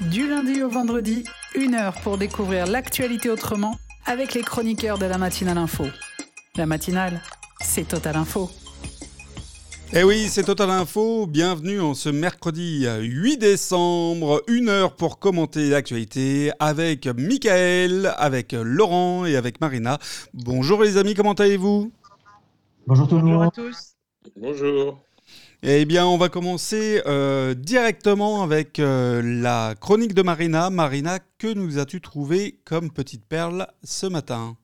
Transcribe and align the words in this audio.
Du 0.00 0.28
lundi 0.28 0.62
au 0.62 0.68
vendredi, 0.68 1.24
une 1.54 1.74
heure 1.74 1.94
pour 2.02 2.18
découvrir 2.18 2.66
l'actualité 2.66 3.30
autrement 3.30 3.76
avec 4.04 4.34
les 4.34 4.42
chroniqueurs 4.42 4.98
de 4.98 5.06
la 5.06 5.18
matinale 5.18 5.58
info. 5.58 5.84
La 6.56 6.66
matinale, 6.66 7.22
c'est 7.60 7.88
Total 7.88 8.16
Info. 8.16 8.50
Eh 9.92 10.02
oui, 10.04 10.28
c'est 10.28 10.44
Total 10.44 10.70
Info. 10.70 11.26
Bienvenue 11.26 11.80
en 11.80 11.94
ce 11.94 12.08
mercredi 12.08 12.86
8 12.86 13.38
décembre. 13.38 14.42
Une 14.48 14.68
heure 14.68 14.96
pour 14.96 15.18
commenter 15.18 15.70
l'actualité 15.70 16.52
avec 16.58 17.06
Michael, 17.06 18.12
avec 18.16 18.52
Laurent 18.52 19.24
et 19.24 19.36
avec 19.36 19.60
Marina. 19.60 19.98
Bonjour 20.34 20.82
les 20.82 20.96
amis, 20.98 21.14
comment 21.14 21.32
allez-vous? 21.34 21.90
Bonjour 22.86 23.08
tout 23.08 23.16
le 23.16 23.22
Bonjour 23.22 23.38
monde. 23.40 23.48
à 23.48 23.50
tous. 23.50 23.94
Bonjour. 24.36 24.98
Eh 25.62 25.86
bien, 25.86 26.06
on 26.06 26.18
va 26.18 26.28
commencer 26.28 27.02
euh, 27.06 27.54
directement 27.54 28.42
avec 28.42 28.78
euh, 28.78 29.22
la 29.22 29.74
chronique 29.74 30.12
de 30.12 30.20
Marina. 30.20 30.68
Marina, 30.68 31.18
que 31.38 31.52
nous 31.52 31.78
as-tu 31.78 32.02
trouvé 32.02 32.60
comme 32.66 32.92
petite 32.92 33.24
perle 33.24 33.66
ce 33.82 34.06
matin? 34.06 34.58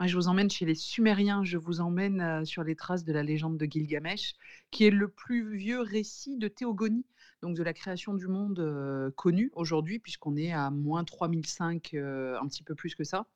Je 0.00 0.16
vous 0.16 0.26
emmène 0.26 0.50
chez 0.50 0.64
les 0.64 0.74
Sumériens. 0.74 1.44
Je 1.44 1.58
vous 1.58 1.80
emmène 1.80 2.20
euh, 2.22 2.44
sur 2.46 2.64
les 2.64 2.76
traces 2.76 3.04
de 3.04 3.12
la 3.12 3.22
légende 3.22 3.58
de 3.58 3.66
Gilgamesh, 3.66 4.34
qui 4.70 4.86
est 4.86 4.90
le 4.90 5.08
plus 5.08 5.54
vieux 5.54 5.82
récit 5.82 6.38
de 6.38 6.48
théogonie, 6.48 7.04
donc 7.42 7.54
de 7.54 7.62
la 7.62 7.74
création 7.74 8.14
du 8.14 8.26
monde 8.26 9.12
connu 9.16 9.50
aujourd'hui, 9.54 9.98
puisqu'on 9.98 10.34
est 10.36 10.52
à 10.52 10.70
moins 10.70 11.04
3005, 11.04 11.90
euh, 11.92 12.38
un 12.40 12.46
petit 12.48 12.62
peu 12.62 12.74
plus 12.74 12.94
que 12.94 13.04
ça. 13.04 13.26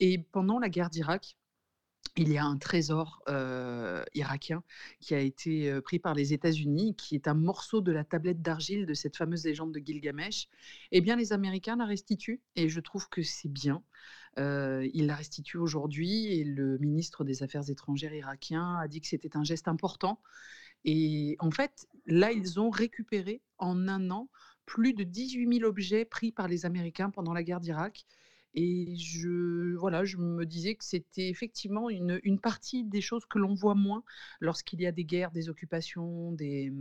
Et 0.00 0.18
pendant 0.32 0.58
la 0.58 0.70
guerre 0.70 0.88
d'Irak, 0.88 1.36
il 2.16 2.32
y 2.32 2.38
a 2.38 2.44
un 2.44 2.58
trésor 2.58 3.22
irakien 4.14 4.62
qui 5.00 5.14
a 5.14 5.18
été 5.18 5.80
pris 5.80 5.98
par 5.98 6.14
les 6.14 6.32
États-Unis, 6.32 6.94
qui 6.96 7.14
est 7.14 7.28
un 7.28 7.34
morceau 7.34 7.80
de 7.80 7.92
la 7.92 8.04
tablette 8.04 8.40
d'argile 8.42 8.86
de 8.86 8.94
cette 8.94 9.16
fameuse 9.16 9.44
légende 9.44 9.72
de 9.72 9.80
Gilgamesh. 9.80 10.48
Eh 10.92 11.00
bien, 11.00 11.16
les 11.16 11.32
Américains 11.32 11.76
la 11.76 11.86
restituent 11.86 12.40
et 12.56 12.68
je 12.68 12.80
trouve 12.80 13.08
que 13.08 13.22
c'est 13.22 13.48
bien. 13.48 13.82
Ils 14.36 15.06
la 15.06 15.14
restituent 15.14 15.58
aujourd'hui 15.58 16.26
et 16.38 16.44
le 16.44 16.78
ministre 16.78 17.24
des 17.24 17.42
Affaires 17.42 17.68
étrangères 17.68 18.14
irakien 18.14 18.78
a 18.78 18.88
dit 18.88 19.00
que 19.00 19.08
c'était 19.08 19.36
un 19.36 19.44
geste 19.44 19.68
important. 19.68 20.20
Et 20.84 21.36
en 21.38 21.50
fait, 21.50 21.88
là, 22.06 22.30
ils 22.30 22.60
ont 22.60 22.70
récupéré 22.70 23.42
en 23.58 23.88
un 23.88 24.10
an 24.10 24.28
plus 24.66 24.92
de 24.92 25.02
18 25.02 25.58
000 25.58 25.68
objets 25.68 26.04
pris 26.04 26.32
par 26.32 26.48
les 26.48 26.66
Américains 26.66 27.10
pendant 27.10 27.32
la 27.32 27.42
guerre 27.42 27.60
d'Irak. 27.60 28.06
Et 28.54 28.96
je, 28.96 29.74
voilà, 29.76 30.04
je 30.04 30.16
me 30.16 30.46
disais 30.46 30.74
que 30.76 30.84
c'était 30.84 31.28
effectivement 31.28 31.90
une, 31.90 32.20
une 32.22 32.38
partie 32.40 32.84
des 32.84 33.00
choses 33.00 33.24
que 33.26 33.38
l'on 33.38 33.54
voit 33.54 33.74
moins 33.74 34.04
lorsqu'il 34.40 34.80
y 34.80 34.86
a 34.86 34.92
des 34.92 35.04
guerres, 35.04 35.32
des 35.32 35.48
occupations, 35.48 36.30
des, 36.32 36.72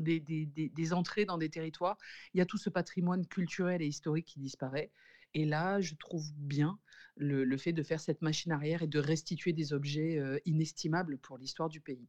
des, 0.00 0.20
des- 0.20 0.46
des- 0.46 0.68
des 0.68 0.92
entrées 0.92 1.24
dans 1.24 1.38
des 1.38 1.48
territoires. 1.48 1.96
Il 2.34 2.38
y 2.38 2.40
a 2.40 2.46
tout 2.46 2.58
ce 2.58 2.68
patrimoine 2.70 3.26
culturel 3.26 3.80
et 3.82 3.86
historique 3.86 4.26
qui 4.26 4.38
disparaît. 4.40 4.90
Et 5.34 5.44
là, 5.46 5.80
je 5.80 5.94
trouve 5.94 6.30
bien 6.36 6.78
le, 7.16 7.44
le 7.44 7.56
fait 7.56 7.72
de 7.72 7.82
faire 7.82 8.00
cette 8.00 8.22
machine 8.22 8.52
arrière 8.52 8.82
et 8.82 8.86
de 8.86 8.98
restituer 8.98 9.52
des 9.52 9.72
objets 9.72 10.18
euh, 10.18 10.38
inestimables 10.44 11.18
pour 11.18 11.38
l'histoire 11.38 11.68
du 11.68 11.80
pays. 11.80 12.06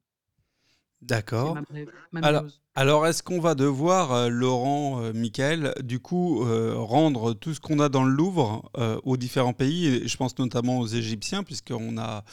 D'accord. 1.08 1.54
ma, 1.54 1.62
brève- 1.62 1.90
ma 2.12 2.44
Alors, 2.74 3.06
est-ce 3.06 3.22
qu'on 3.22 3.40
va 3.40 3.54
devoir, 3.54 4.12
euh, 4.12 4.30
Laurent, 4.30 5.02
euh, 5.02 5.14
Michael, 5.14 5.74
du 5.84 6.00
coup, 6.00 6.44
euh, 6.44 6.74
rendre 6.76 7.34
tout 7.34 7.54
ce 7.54 7.60
qu'on 7.60 7.80
a 7.80 7.90
dans 7.90 8.04
le 8.04 8.12
Louvre 8.12 8.70
euh, 8.78 9.00
aux 9.04 9.16
différents 9.16 9.54
pays 9.54 9.86
et 9.86 10.08
Je 10.08 10.18
pense 10.18 10.38
notamment 10.40 10.80
aux 10.80 10.88
Égyptiens, 10.88 11.44
puisqu'on 11.44 11.98
a 12.00 12.24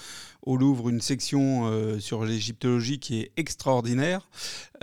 au 0.42 0.56
Louvre 0.56 0.88
une 0.88 1.00
section 1.02 1.66
euh, 1.66 1.98
sur 2.00 2.24
l'égyptologie 2.24 2.98
qui 2.98 3.20
est 3.20 3.32
extraordinaire. 3.36 4.28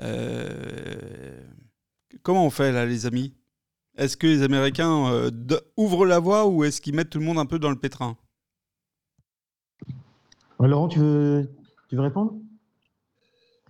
Euh, 0.04 1.42
comment 2.22 2.46
on 2.46 2.52
fait 2.52 2.72
là, 2.72 2.86
les 2.86 3.08
amis? 3.08 3.34
Est-ce 3.98 4.18
que 4.18 4.28
les 4.28 4.44
Américains 4.44 5.08
euh, 5.12 5.32
ouvrent 5.78 6.06
la 6.06 6.20
voie 6.20 6.46
ou 6.48 6.64
est-ce 6.64 6.80
qu'ils 6.80 6.96
mettent 6.96 7.10
tout 7.10 7.20
le 7.20 7.26
monde 7.26 7.40
un 7.40 7.46
peu 7.48 7.58
dans 7.58 7.72
le 7.72 7.76
pétrin? 7.76 8.16
Laurent, 10.60 10.88
tu 10.88 11.00
veux, 11.00 11.50
tu 11.90 11.96
veux 11.96 12.02
répondre? 12.02 12.34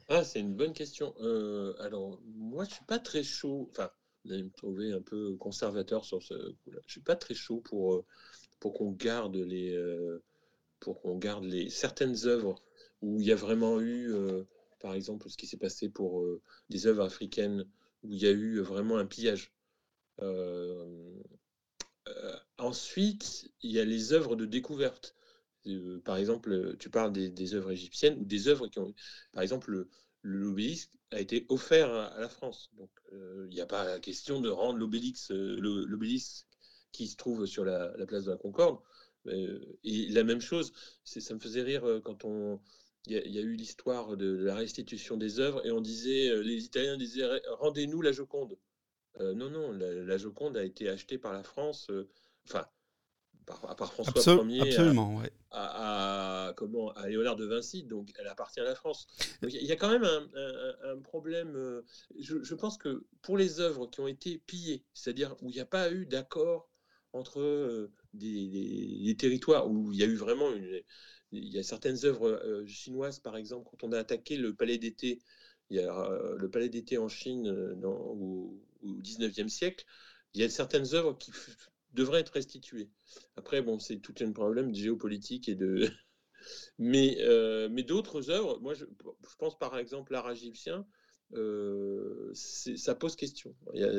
Ah, 0.10 0.24
c'est 0.24 0.40
une 0.40 0.56
bonne 0.56 0.74
question. 0.74 1.14
Euh, 1.22 1.74
alors, 1.80 2.20
moi, 2.26 2.66
je 2.66 2.72
suis 2.74 2.86
pas 2.86 3.00
très 3.00 3.24
chaud. 3.24 3.68
Enfin, 3.72 3.92
vous 4.26 4.34
allez 4.34 4.44
me 4.44 4.50
trouver 4.52 4.92
un 4.92 5.02
peu 5.02 5.36
conservateur 5.38 6.04
sur 6.04 6.22
ce 6.24 6.34
coup-là. 6.64 6.80
Je 6.88 6.92
suis 6.94 7.02
pas 7.02 7.16
très 7.16 7.36
chaud 7.36 7.62
pour, 7.62 7.94
euh, 7.96 8.06
pour 8.60 8.74
qu'on 8.74 8.92
garde 8.92 9.36
les, 9.36 9.72
euh, 9.76 10.24
pour 10.80 11.02
qu'on 11.02 11.18
garde 11.18 11.46
les 11.46 11.70
certaines 11.70 12.26
œuvres 12.26 12.56
où 13.02 13.20
il 13.22 13.28
y 13.28 13.32
a 13.32 13.36
vraiment 13.36 13.80
eu, 13.82 14.14
par 14.80 14.94
exemple, 14.94 15.30
ce 15.30 15.38
qui 15.38 15.48
s'est 15.48 15.58
passé 15.58 15.90
pour 15.90 16.26
des 16.70 16.88
œuvres 16.88 17.04
africaines 17.04 17.66
où 18.04 18.12
il 18.14 18.20
y 18.22 18.28
a 18.28 18.32
eu 18.32 18.60
vraiment 18.62 18.98
un 18.98 19.06
pillage. 19.06 19.54
Ensuite, 22.58 23.50
il 23.62 23.72
y 23.72 23.80
a 23.80 23.86
les 23.86 24.14
œuvres 24.14 24.36
de 24.36 24.46
découverte. 24.46 25.16
Euh, 25.70 26.02
par 26.04 26.18
exemple, 26.18 26.52
euh, 26.52 26.76
tu 26.80 26.90
parles 26.90 27.12
des, 27.14 27.54
œuvres 27.54 27.72
égyptiennes 27.72 28.20
ou 28.20 28.26
des 28.26 28.48
œuvres 28.48 28.68
qui 28.68 28.80
ont, 28.80 28.94
par 29.32 29.44
exemple, 29.44 29.72
le- 29.72 29.90
le- 30.22 30.40
l'obélisque 30.40 30.92
a 31.12 31.20
été 31.20 31.46
offert 31.50 31.92
à, 31.94 32.20
la 32.20 32.30
France. 32.30 32.70
Donc, 32.78 32.90
euh, 33.14 33.48
il 33.50 33.56
n'y 33.56 33.62
a 33.62 33.66
pas 33.66 33.86
la 33.86 34.00
question 34.00 34.42
de 34.42 34.50
rendre 34.50 34.80
l'obélisque, 34.80 36.46
qui 36.92 37.08
se 37.08 37.16
trouve 37.16 37.46
sur 37.46 37.66
la, 37.66 37.96
la 37.98 38.06
place 38.06 38.26
de 38.26 38.32
la 38.32 38.38
Concorde. 38.38 38.80
Et 39.84 40.08
la 40.10 40.24
même 40.24 40.42
chose, 40.42 40.74
ça 41.04 41.34
me 41.34 41.40
faisait 41.40 41.62
rire 41.62 42.02
quand 42.04 42.26
on, 42.26 42.60
il 43.06 43.14
y, 43.14 43.38
a- 43.38 43.42
eu 43.42 43.56
l'histoire 43.56 44.18
de 44.18 44.36
la 44.44 44.56
restitution 44.56 45.18
des 45.18 45.40
œuvres 45.40 45.66
et 45.66 45.72
on 45.72 45.82
disait, 45.82 46.42
les 46.42 46.66
Italiens 46.66 46.98
disaient, 46.98 47.28
rendez-nous 47.60 48.02
la 48.02 48.12
Joconde. 48.12 48.58
Non, 49.20 49.50
non, 49.50 49.72
la, 49.72 49.94
la 49.94 50.18
Joconde 50.18 50.58
a 50.58 50.64
été 50.64 50.90
achetée 50.90 51.18
par 51.18 51.34
la 51.34 51.44
France, 51.44 51.92
enfin, 52.46 52.66
par, 53.50 53.76
par 53.76 53.92
François 53.94 54.14
Absol- 54.22 54.50
Ier 54.50 54.78
à- 54.78 54.94
ouais. 54.94 55.32
à, 55.52 56.48
à- 56.50 56.54
comment, 56.54 56.90
à 56.94 57.08
Léonard 57.10 57.36
de 57.36 57.46
Vinci, 57.46 57.84
donc 57.84 58.12
elle 58.20 58.28
appartient 58.28 58.60
à 58.60 58.64
la 58.64 58.76
France. 58.76 59.08
Donc 59.42 59.52
il 59.54 59.64
y 59.66 59.72
a 59.72 59.76
quand 59.76 59.90
même 59.90 60.04
un, 60.04 60.30
un- 60.36 60.94
un 60.94 60.98
problème. 61.02 61.56
euh, 61.56 61.82
Je, 62.20 62.42
je 62.44 62.56
pense 62.56 62.78
que 62.78 63.06
pour 63.22 63.38
les 63.38 63.60
œuvres 63.60 63.88
qui 63.88 64.00
ont 64.02 64.08
été 64.08 64.38
pillées, 64.46 64.84
c'est-à-dire 64.94 65.36
où 65.42 65.50
il 65.50 65.54
n'y 65.56 65.60
a 65.60 65.66
pas 65.66 65.92
eu 65.92 66.06
d'accord 66.06 66.70
entre 67.14 67.40
euh, 67.42 67.92
des, 68.14 68.48
des- 68.48 69.00
des 69.06 69.16
territoires, 69.18 69.70
où 69.70 69.92
il 69.92 69.98
y 70.00 70.04
a 70.04 70.08
eu 70.08 70.16
vraiment 70.16 70.54
une. 70.54 70.82
Il 71.32 71.48
y 71.54 71.60
a 71.60 71.64
certaines 71.64 72.06
œuvres 72.06 72.28
euh, 72.28 72.66
chinoises, 72.68 73.20
par 73.20 73.38
exemple, 73.38 73.68
quand 73.70 73.84
on 73.88 73.92
a 73.92 74.00
attaqué 74.00 74.36
le 74.38 74.54
palais 74.56 74.78
d'été, 74.80 75.20
il 75.70 75.78
y 75.78 75.80
a 75.80 76.10
le 76.38 76.50
palais 76.50 76.70
d'été 76.70 76.98
en 76.98 77.08
Chine 77.08 77.76
dans- 77.76 77.92
au, 77.92 78.60
au 78.84 78.94
19e 79.02 79.50
siècle, 79.50 79.86
il 80.34 80.42
y 80.42 80.44
a 80.44 80.50
certaines 80.50 80.94
œuvres 80.96 81.18
qui 81.18 81.32
devraient 81.94 82.22
être 82.22 82.34
restituées. 82.34 82.90
Après, 83.38 83.62
bon, 83.62 83.80
c'est 83.80 83.98
tout 83.98 84.14
un 84.22 84.32
problème 84.32 84.72
de 84.72 84.78
géopolitique 84.78 85.50
et 85.50 85.56
de. 85.56 85.90
Mais, 86.80 87.18
euh, 87.22 87.68
mais 87.70 87.84
d'autres 87.84 88.30
œuvres, 88.30 88.60
moi, 88.62 88.74
je, 88.74 88.86
je 88.86 89.36
pense 89.38 89.60
par 89.60 89.78
exemple 89.78 90.14
l'art 90.14 90.32
égyptien, 90.32 90.86
euh, 91.34 92.32
ça 92.34 92.96
pose 92.96 93.16
question. 93.16 93.54
Il 93.74 93.82
y, 93.82 93.84
a, 93.84 93.92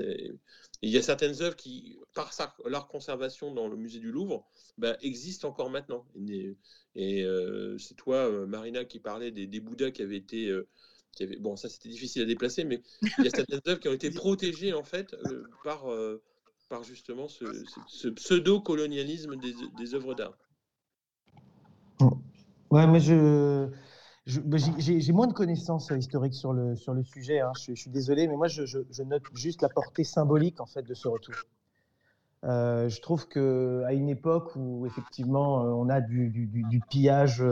il 0.83 0.91
y 0.91 0.97
a 0.97 1.03
certaines 1.03 1.43
œuvres 1.43 1.57
qui, 1.57 1.99
par 2.15 2.33
sa- 2.33 2.55
leur 2.65 2.89
conservation 2.89 3.53
dans 3.53 3.69
le 3.69 3.77
musée 3.77 4.01
du 4.01 4.11
Louvre, 4.11 4.49
bah, 4.79 4.97
existent 5.03 5.49
encore 5.49 5.71
maintenant. 5.71 6.07
Et, 6.29 6.57
et, 6.95 7.25
euh, 7.25 7.77
c'est 7.79 7.95
toi, 7.95 8.47
Marina, 8.47 8.85
qui 8.85 9.01
parlait 9.01 9.31
des, 9.31 9.47
des 9.47 9.61
Bouddhas 9.61 9.91
qui 9.91 10.03
avaient 10.03 10.17
été. 10.17 10.51
qui 11.13 11.25
avaient- 11.25 11.37
bon, 11.39 11.57
ça 11.57 11.69
c'était 11.69 11.89
difficile 11.89 12.23
à 12.23 12.27
déplacer, 12.27 12.65
mais 12.65 12.83
il 13.19 13.25
y 13.25 13.29
a 13.29 13.31
certaines 13.31 13.61
œuvres 13.69 13.81
qui 13.81 13.89
ont 13.89 13.93
été 13.93 14.11
protégées 14.11 14.73
en 14.73 14.85
fait 14.85 15.15
par, 15.63 15.87
par 16.71 16.85
justement 16.85 17.27
ce, 17.29 18.09
pseudo-colonialisme 18.09 19.35
des, 19.77 19.95
œuvres 19.95 20.15
d'art. 20.15 20.39
Ouais, 22.71 22.87
mais 22.87 23.01
je, 23.01 23.69
j'ai- 24.25 25.13
moins 25.13 25.27
de 25.27 25.33
connaissances 25.33 25.91
euh, 25.91 25.99
historiques 25.99 26.35
sur 26.35 26.53
le, 26.53 26.77
sur 26.77 26.95
le 26.95 27.03
sujet. 27.03 27.41
hein. 27.41 27.51
Je, 27.67 27.75
suis 27.75 27.91
désolé, 27.91 28.29
mais 28.29 28.37
moi, 28.37 28.47
je, 28.47 28.63
note 29.03 29.25
juste 29.35 29.61
la 29.61 29.69
portée 29.69 30.05
symbolique 30.05 30.61
en 30.61 30.67
fait 30.67 30.83
de 30.83 30.95
ce 30.95 31.09
retour. 31.09 31.35
Euh, 32.45 32.89
je 32.89 33.01
trouve 33.03 33.29
que 33.29 33.83
à 33.87 33.93
une 33.93 34.09
époque 34.09 34.53
où 34.55 34.87
effectivement 34.87 35.65
euh, 35.65 35.71
on 35.71 35.91
a 35.91 36.01
du, 36.01 36.83
pillage 36.89 37.45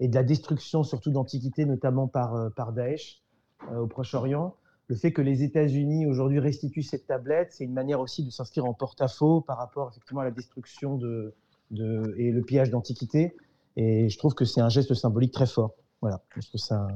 et 0.00 0.08
de 0.08 0.14
la 0.14 0.24
destruction, 0.24 0.82
surtout 0.82 1.10
d'antiquités, 1.10 1.66
notamment 1.66 2.08
par, 2.08 2.50
par 2.56 2.72
Daesh 2.72 3.22
au 3.70 3.86
Proche-Orient, 3.86 4.56
le 4.88 4.96
fait 4.96 5.12
que 5.12 5.22
les 5.22 5.42
États-Unis 5.42 6.06
aujourd'hui 6.06 6.38
restituent 6.38 6.82
cette 6.82 7.06
tablette, 7.06 7.52
c'est 7.52 7.64
une 7.64 7.72
manière 7.72 8.00
aussi 8.00 8.24
de 8.24 8.30
s'inscrire 8.30 8.64
en 8.66 8.74
porte-à-faux 8.74 9.40
par 9.40 9.58
rapport 9.58 9.88
effectivement 9.90 10.20
à 10.20 10.24
la 10.24 10.30
destruction 10.30 10.96
de, 10.96 11.34
de, 11.72 12.14
et 12.18 12.30
le 12.30 12.42
pillage 12.42 12.70
d'antiquités. 12.70 13.36
Et 13.76 14.08
je 14.08 14.18
trouve 14.18 14.34
que 14.34 14.44
c'est 14.44 14.60
un 14.60 14.68
geste 14.68 14.94
symbolique 14.94 15.32
très 15.32 15.46
fort. 15.46 15.72
Voilà, 16.00 16.22
je 16.36 16.46
trouve 16.46 16.60
ça 16.60 16.86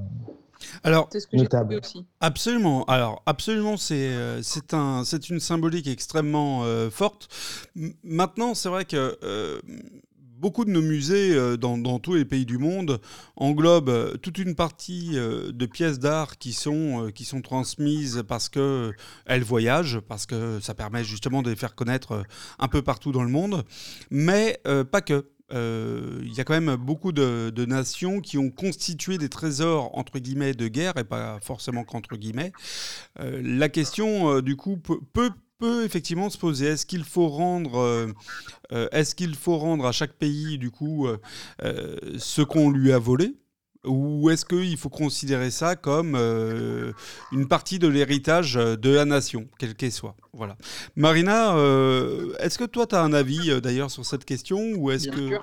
Alors, 0.84 1.08
C'est 1.10 1.20
ce 1.20 1.26
que 1.26 1.36
notable. 1.36 1.74
aussi. 1.82 2.06
Absolument. 2.20 2.84
Alors, 2.84 3.22
absolument, 3.26 3.76
c'est 3.76 4.10
euh, 4.10 4.40
c'est 4.42 4.72
un, 4.74 5.02
c'est 5.04 5.28
une 5.30 5.40
symbolique 5.40 5.86
extrêmement 5.88 6.64
euh, 6.64 6.90
forte. 6.90 7.28
M- 7.76 7.92
maintenant, 8.04 8.54
c'est 8.54 8.68
vrai 8.68 8.84
que 8.84 9.18
euh, 9.24 9.60
beaucoup 10.40 10.64
de 10.64 10.70
nos 10.70 10.82
musées 10.82 11.56
dans, 11.58 11.98
tous 11.98 12.14
les 12.14 12.24
pays 12.24 12.46
du 12.46 12.58
monde 12.58 13.00
englobent 13.36 14.18
toute 14.20 14.38
une 14.38 14.54
partie 14.54 15.10
de 15.12 15.66
pièces 15.66 15.98
d'art 15.98 16.38
qui 16.38 16.52
sont, 16.52 17.12
transmises 17.42 18.22
parce 18.26 18.48
qu'elles 18.48 19.44
voyagent, 19.44 20.00
parce 20.00 20.26
que 20.26 20.58
ça 20.60 20.74
permet 20.74 21.04
justement 21.04 21.42
de 21.42 21.50
les 21.50 21.56
faire 21.56 21.74
connaître 21.74 22.24
un 22.58 22.68
peu 22.68 22.82
partout 22.82 23.12
dans 23.12 23.22
le 23.22 23.30
monde, 23.30 23.64
mais 24.10 24.60
pas 24.90 25.00
que. 25.00 25.24
Euh, 25.52 26.20
il 26.22 26.32
y 26.32 26.40
a 26.40 26.44
quand 26.44 26.58
même 26.58 26.76
beaucoup 26.76 27.12
de, 27.12 27.64
nations 27.64 28.20
qui 28.20 28.38
ont 28.38 28.50
constitué 28.50 29.18
des 29.18 29.28
trésors 29.28 29.96
entre 29.96 30.18
guillemets 30.18 30.54
de 30.54 30.68
guerre 30.68 30.96
et 30.96 31.04
pas 31.04 31.38
forcément 31.40 31.84
qu'entre 31.84 32.16
guillemets. 32.16 32.52
Euh, 33.20 33.40
la 33.44 33.68
question 33.68 34.36
euh, 34.36 34.42
du 34.42 34.56
coup 34.56 34.76
peut, 34.76 35.30
effectivement 35.84 36.30
se 36.30 36.38
poser. 36.38 36.66
Est-ce 36.66 36.86
qu'il 36.86 37.04
faut 37.04 37.28
rendre 37.28 38.12
est-ce 38.92 39.14
qu'il 39.14 39.34
faut 39.34 39.58
rendre 39.58 39.86
à 39.86 39.92
chaque 39.92 40.12
pays 40.12 40.58
du 40.58 40.70
coup 40.70 41.08
ce 41.60 42.42
qu'on 42.42 42.70
lui 42.70 42.92
a 42.92 42.98
volé? 42.98 43.34
Ou 43.86 44.28
est-ce 44.28 44.44
qu'il 44.44 44.76
faut 44.76 44.90
considérer 44.90 45.50
ça 45.50 45.74
comme 45.74 46.14
euh, 46.14 46.92
une 47.32 47.48
partie 47.48 47.78
de 47.78 47.88
l'héritage 47.88 48.54
de 48.54 48.90
la 48.90 49.06
nation, 49.06 49.48
quelle 49.58 49.74
qu'elle 49.74 49.92
soit? 49.92 50.16
Voilà. 50.34 50.56
Marina, 50.96 51.56
euh, 51.56 52.34
est-ce 52.40 52.58
que 52.58 52.64
toi, 52.64 52.86
tu 52.86 52.94
as 52.94 53.02
un 53.02 53.14
avis 53.14 53.50
euh, 53.50 53.60
d'ailleurs 53.60 53.90
sur 53.90 54.04
cette 54.04 54.26
question 54.26 54.72
ou 54.76 54.90
est-ce 54.90 55.08
que... 55.08 55.38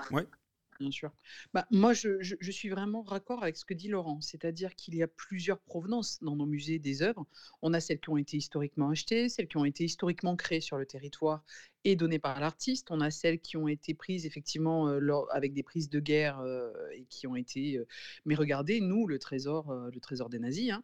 Bien 0.80 0.92
sûr. 0.92 1.12
Bah, 1.54 1.66
moi, 1.72 1.94
je, 1.94 2.52
suis 2.52 2.70
vraiment 2.70 3.02
raccord 3.02 3.42
avec 3.42 3.58
ce 3.58 3.66
que 3.66 3.74
dit 3.74 3.88
Laurent, 3.88 4.22
c'est-à-dire 4.22 4.76
qu'il 4.76 4.96
y 4.96 5.02
a 5.02 5.08
plusieurs 5.08 5.60
provenances 5.60 6.22
dans 6.22 6.36
nos 6.36 6.46
musées 6.46 6.78
des 6.78 7.02
œuvres. 7.02 7.26
On 7.62 7.74
a 7.74 7.80
celles 7.80 8.00
qui 8.00 8.10
ont 8.10 8.18
été 8.18 8.38
historiquement 8.38 8.90
achetées, 8.90 9.30
celles 9.30 9.48
qui 9.48 9.58
ont 9.58 9.66
été 9.66 9.86
historiquement 9.86 10.36
créées 10.36 10.62
sur 10.62 10.78
le 10.78 10.86
territoire 10.86 11.44
et 11.84 11.96
données 11.96 12.20
par 12.20 12.40
l'artiste. 12.40 12.92
On 12.92 13.02
a 13.02 13.10
celles 13.10 13.40
qui 13.40 13.58
ont 13.58 13.68
été 13.68 13.96
prises 13.96 14.26
effectivement 14.26 14.88
euh, 14.90 15.26
avec 15.32 15.54
des 15.54 15.64
prises 15.64 15.90
de 15.90 16.00
guerre 16.00 16.40
euh, 16.42 16.72
et 16.94 17.06
qui 17.06 17.26
ont 17.26 17.36
été. 17.36 17.78
Euh, 17.78 17.88
mais 18.26 18.36
regardez, 18.36 18.80
nous, 18.80 19.08
le 19.08 19.18
trésor, 19.18 19.74
le 19.74 20.00
trésor 20.00 20.30
des 20.30 20.40
nazis, 20.40 20.72
hein, 20.72 20.84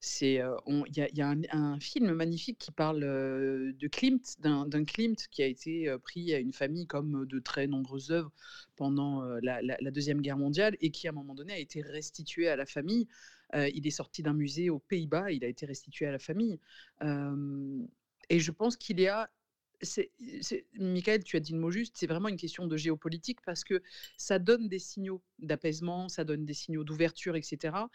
c'est, 0.00 0.40
il 0.66 1.08
y 1.14 1.20
a, 1.20 1.34
un, 1.52 1.78
film 1.78 2.12
magnifique 2.14 2.58
qui 2.58 2.72
parle 2.72 3.00
de 3.00 3.88
Klimt, 3.88 4.40
d'un 4.40 4.84
Klimt 4.84 5.28
qui 5.30 5.42
a 5.42 5.46
été 5.46 5.94
pris 6.02 6.32
à 6.32 6.38
une 6.38 6.54
famille 6.54 6.86
comme 6.86 7.26
de 7.26 7.38
très 7.38 7.66
nombreuses 7.66 8.10
œuvres 8.10 8.32
pendant 8.76 9.22
la, 9.42 9.90
deuxième 9.90 10.22
guerre 10.22 10.38
mondiale 10.38 10.76
et 10.80 10.90
qui 10.90 11.06
à 11.06 11.10
un 11.10 11.14
moment 11.14 11.34
donné 11.34 11.52
a 11.52 11.58
été 11.58 11.82
restitué 11.82 12.48
à 12.48 12.56
la 12.56 12.64
famille. 12.64 13.08
il 13.54 13.86
est 13.86 13.90
sorti 13.90 14.22
d'un 14.22 14.32
musée 14.32 14.70
aux 14.70 14.78
Pays-Bas, 14.78 15.32
il 15.32 15.44
a 15.44 15.48
été 15.48 15.66
restitué 15.66 16.06
à 16.06 16.12
la 16.12 16.18
famille. 16.18 16.58
et 17.02 18.40
je 18.40 18.50
pense 18.52 18.76
qu'il 18.78 19.00
y 19.00 19.06
a 19.06 19.28
c'est, 19.82 20.12
Michael, 20.74 21.24
tu 21.24 21.36
as 21.36 21.40
dit 21.40 21.52
le 21.52 21.58
mot 21.58 21.70
juste, 21.70 21.96
c'est 21.96 22.06
vraiment 22.06 22.28
une 22.28 22.36
question 22.36 22.66
de 22.66 22.76
géopolitique 22.76 23.40
parce 23.44 23.64
que 23.64 23.82
ça 24.16 24.38
donne 24.38 24.68
des 24.68 24.78
signaux 24.78 25.22
d'apaisement, 25.38 26.08
ça 26.08 26.24
donne 26.24 26.44
des 26.44 26.54
signaux 26.54 26.84
d'ouverture, 26.84 27.36
etc. 27.36 27.88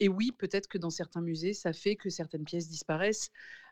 Et 0.00 0.08
oui, 0.08 0.32
peut-être 0.32 0.68
que 0.68 0.78
dans 0.78 0.90
certains 0.90 1.22
musées, 1.22 1.54
ça 1.54 1.72
fait 1.72 1.96
que 1.96 2.10
certaines 2.10 2.44
pièces 2.44 2.68
disparaissent. 2.68 3.30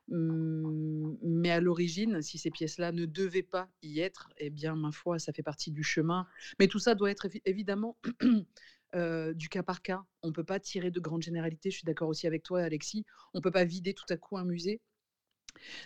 Mmh, 0.08 1.16
mais 1.22 1.50
à 1.50 1.60
l'origine, 1.60 2.22
si 2.22 2.38
ces 2.38 2.50
pièces-là 2.50 2.92
ne 2.92 3.04
devaient 3.04 3.42
pas 3.42 3.68
y 3.82 4.00
être, 4.00 4.30
eh 4.38 4.50
bien, 4.50 4.74
ma 4.74 4.90
foi, 4.92 5.18
ça 5.18 5.32
fait 5.32 5.42
partie 5.42 5.70
du 5.70 5.82
chemin. 5.82 6.26
Mais 6.58 6.66
tout 6.68 6.78
ça 6.78 6.94
doit 6.94 7.10
être 7.10 7.28
évidemment 7.44 7.98
du 9.34 9.48
cas 9.50 9.62
par 9.62 9.82
cas. 9.82 10.02
On 10.22 10.28
ne 10.28 10.32
peut 10.32 10.44
pas 10.44 10.60
tirer 10.60 10.90
de 10.90 11.00
grandes 11.00 11.22
généralités. 11.22 11.70
Je 11.70 11.76
suis 11.76 11.84
d'accord 11.84 12.08
aussi 12.08 12.26
avec 12.26 12.42
toi, 12.42 12.62
Alexis. 12.62 13.04
On 13.34 13.38
ne 13.38 13.42
peut 13.42 13.50
pas 13.50 13.64
vider 13.64 13.92
tout 13.92 14.06
à 14.08 14.16
coup 14.16 14.38
un 14.38 14.44
musée. 14.44 14.80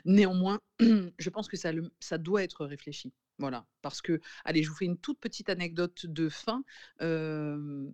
Néanmoins, 0.05 0.61
je 0.81 1.31
pense 1.31 1.49
que 1.49 1.57
ça, 1.57 1.71
ça 2.01 2.19
doit 2.19 2.43
être 2.43 2.67
réfléchi. 2.67 3.13
Voilà, 3.39 3.67
parce 3.81 4.03
que, 4.03 4.21
allez, 4.45 4.63
je 4.63 4.69
vous 4.69 4.77
fais 4.77 4.85
une 4.85 4.99
toute 4.99 5.19
petite 5.19 5.49
anecdote 5.49 6.07
de 6.07 6.29
fin. 6.29 6.63
le, 7.01 7.91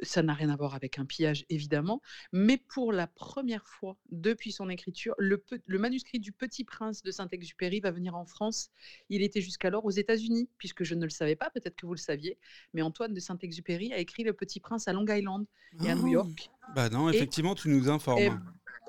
ça 0.00 0.22
n'a 0.22 0.34
rien 0.34 0.50
à 0.50 0.56
voir 0.56 0.74
avec 0.74 0.98
un 0.98 1.06
pillage, 1.06 1.46
évidemment, 1.48 2.02
mais 2.30 2.58
pour 2.58 2.92
la 2.92 3.06
première 3.06 3.66
fois 3.66 3.96
depuis 4.10 4.52
son 4.52 4.68
écriture, 4.68 5.14
le, 5.18 5.42
le 5.64 5.78
manuscrit 5.78 6.18
du 6.18 6.32
Petit 6.32 6.64
Prince 6.64 7.02
de 7.02 7.10
Saint-Exupéry 7.10 7.80
va 7.80 7.90
venir 7.90 8.14
en 8.14 8.26
France. 8.26 8.70
Il 9.08 9.22
était 9.22 9.40
jusqu'alors 9.40 9.86
aux 9.86 9.90
États-Unis, 9.90 10.50
puisque 10.58 10.84
je 10.84 10.94
ne 10.94 11.04
le 11.04 11.10
savais 11.10 11.36
pas, 11.36 11.48
peut-être 11.48 11.76
que 11.76 11.86
vous 11.86 11.94
le 11.94 11.98
saviez, 11.98 12.38
mais 12.74 12.82
Antoine 12.82 13.14
de 13.14 13.20
Saint-Exupéry 13.20 13.94
a 13.94 13.98
écrit 13.98 14.24
Le 14.24 14.34
Petit 14.34 14.60
Prince 14.60 14.88
à 14.88 14.92
Long 14.92 15.06
Island 15.08 15.46
et 15.82 15.90
à 15.90 15.94
New 15.94 16.08
ah! 16.08 16.10
York. 16.10 16.50
Bah 16.74 16.90
non, 16.90 17.08
effectivement, 17.08 17.54
tu 17.54 17.68
nous 17.68 17.88
informes. 17.88 18.18
Et 18.18 18.30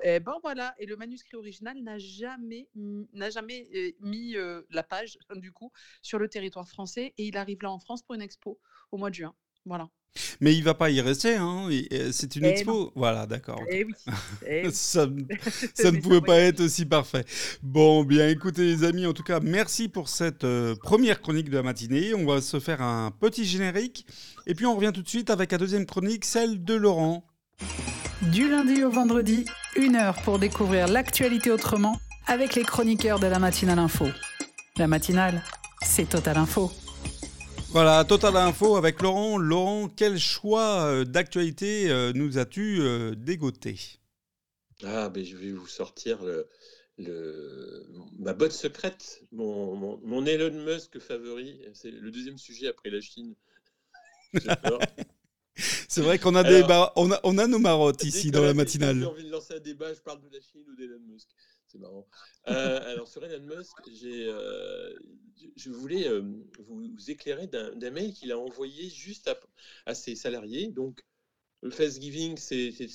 ben 0.02 0.34
voilà, 0.42 0.74
et 0.78 0.86
le 0.86 0.96
manuscrit 0.96 1.36
original 1.36 1.76
n'a 1.82 1.98
jamais, 1.98 2.68
n'a 2.74 3.30
jamais 3.30 3.94
mis 4.00 4.36
la 4.70 4.82
page, 4.82 5.18
du 5.36 5.52
coup, 5.52 5.72
sur 6.02 6.18
le 6.18 6.28
territoire 6.28 6.68
français, 6.68 7.14
et 7.18 7.26
il 7.26 7.36
arrive 7.36 7.62
là 7.62 7.70
en 7.70 7.78
France 7.78 8.02
pour 8.02 8.14
une 8.14 8.22
expo 8.22 8.58
au 8.92 8.96
mois 8.96 9.10
de 9.10 9.14
juin. 9.14 9.34
Voilà. 9.66 9.88
Mais 10.40 10.54
il 10.54 10.62
va 10.62 10.74
pas 10.74 10.90
y 10.90 11.00
rester, 11.00 11.34
hein 11.34 11.68
c'est 12.12 12.36
une 12.36 12.44
eh 12.44 12.50
expo. 12.50 12.92
Voilà, 12.94 13.26
d'accord. 13.26 13.60
Eh 13.68 13.84
oui. 13.84 13.92
Eh 14.46 14.70
ça, 14.70 15.06
ça 15.74 15.90
ne 15.90 16.00
pouvait 16.00 16.20
pas 16.20 16.38
être 16.38 16.60
aussi 16.60 16.86
parfait. 16.86 17.24
Bon, 17.62 18.04
bien 18.04 18.28
écoutez 18.28 18.64
les 18.64 18.84
amis, 18.84 19.06
en 19.06 19.12
tout 19.12 19.24
cas, 19.24 19.40
merci 19.40 19.88
pour 19.88 20.08
cette 20.08 20.46
première 20.76 21.20
chronique 21.20 21.50
de 21.50 21.56
la 21.56 21.62
matinée. 21.62 22.14
On 22.14 22.26
va 22.26 22.40
se 22.40 22.60
faire 22.60 22.80
un 22.80 23.10
petit 23.10 23.44
générique, 23.44 24.06
et 24.46 24.54
puis 24.54 24.66
on 24.66 24.76
revient 24.76 24.92
tout 24.94 25.02
de 25.02 25.08
suite 25.08 25.30
avec 25.30 25.50
la 25.50 25.58
deuxième 25.58 25.86
chronique, 25.86 26.24
celle 26.24 26.62
de 26.62 26.74
Laurent. 26.74 27.26
Du 28.22 28.48
lundi 28.48 28.84
au 28.84 28.90
vendredi, 28.90 29.44
une 29.76 29.96
heure 29.96 30.20
pour 30.22 30.38
découvrir 30.38 30.88
l'actualité 30.88 31.50
autrement 31.50 31.98
avec 32.26 32.54
les 32.54 32.62
chroniqueurs 32.62 33.18
de 33.18 33.26
la 33.26 33.38
matinale 33.38 33.78
info. 33.78 34.06
La 34.76 34.86
matinale, 34.86 35.42
c'est 35.82 36.08
Total 36.08 36.36
Info. 36.36 36.70
Voilà, 37.70 38.04
Total 38.04 38.36
Info 38.36 38.76
avec 38.76 39.02
Laurent. 39.02 39.36
Laurent, 39.36 39.88
quel 39.88 40.18
choix 40.18 40.84
euh, 40.84 41.04
d'actualité 41.04 41.90
euh, 41.90 42.12
nous 42.14 42.38
as-tu 42.38 42.80
euh, 42.80 43.14
dégoté? 43.14 43.78
Ah, 44.84 45.08
ben 45.08 45.24
je 45.24 45.36
vais 45.36 45.52
vous 45.52 45.66
sortir 45.66 46.18
le, 46.98 47.86
ma 48.18 48.32
botte 48.32 48.52
secrète, 48.52 49.22
mon, 49.32 49.98
mon 50.02 50.26
Elon 50.26 50.64
Musk 50.64 50.98
favori. 50.98 51.60
C'est 51.72 51.90
le 51.90 52.10
deuxième 52.10 52.38
sujet 52.38 52.68
après 52.68 52.90
la 52.90 53.00
Chine. 53.00 53.34
J'ai 54.34 54.56
peur. 54.62 54.78
C'est 55.56 56.00
vrai 56.00 56.18
qu'on 56.18 56.34
a, 56.34 56.42
des 56.42 56.62
on 56.96 57.12
a, 57.12 57.20
on 57.22 57.38
a 57.38 57.46
nos 57.46 57.58
marottes 57.58 58.02
ici 58.02 58.30
dans 58.30 58.42
la 58.42 58.54
matinale. 58.54 58.98
J'ai 58.98 59.06
envie 59.06 59.24
de 59.24 59.30
lancer 59.30 59.54
un 59.54 59.60
débat, 59.60 59.94
je 59.94 60.00
parle 60.00 60.20
de 60.20 60.28
la 60.28 60.40
Chine 60.40 60.64
ou 60.68 60.74
d'Elon 60.74 60.98
Musk. 61.06 61.28
C'est 61.68 61.78
marrant. 61.78 62.06
Euh, 62.48 62.92
alors, 62.92 63.08
sur 63.08 63.24
Elon 63.24 63.44
Musk, 63.44 63.76
euh, 64.04 64.94
je 65.56 65.70
voulais 65.70 66.08
euh, 66.08 66.22
vous, 66.58 66.88
éclairer 67.08 67.46
d'un 67.46 67.90
mail 67.90 68.12
qu'il 68.12 68.32
a 68.32 68.38
envoyé 68.38 68.88
juste 68.88 69.30
à, 69.86 69.94
ses 69.94 70.16
salariés. 70.16 70.68
Donc, 70.68 71.04
le 71.62 71.70
Thanksgiving, 71.70 72.36
c'était 72.36 72.88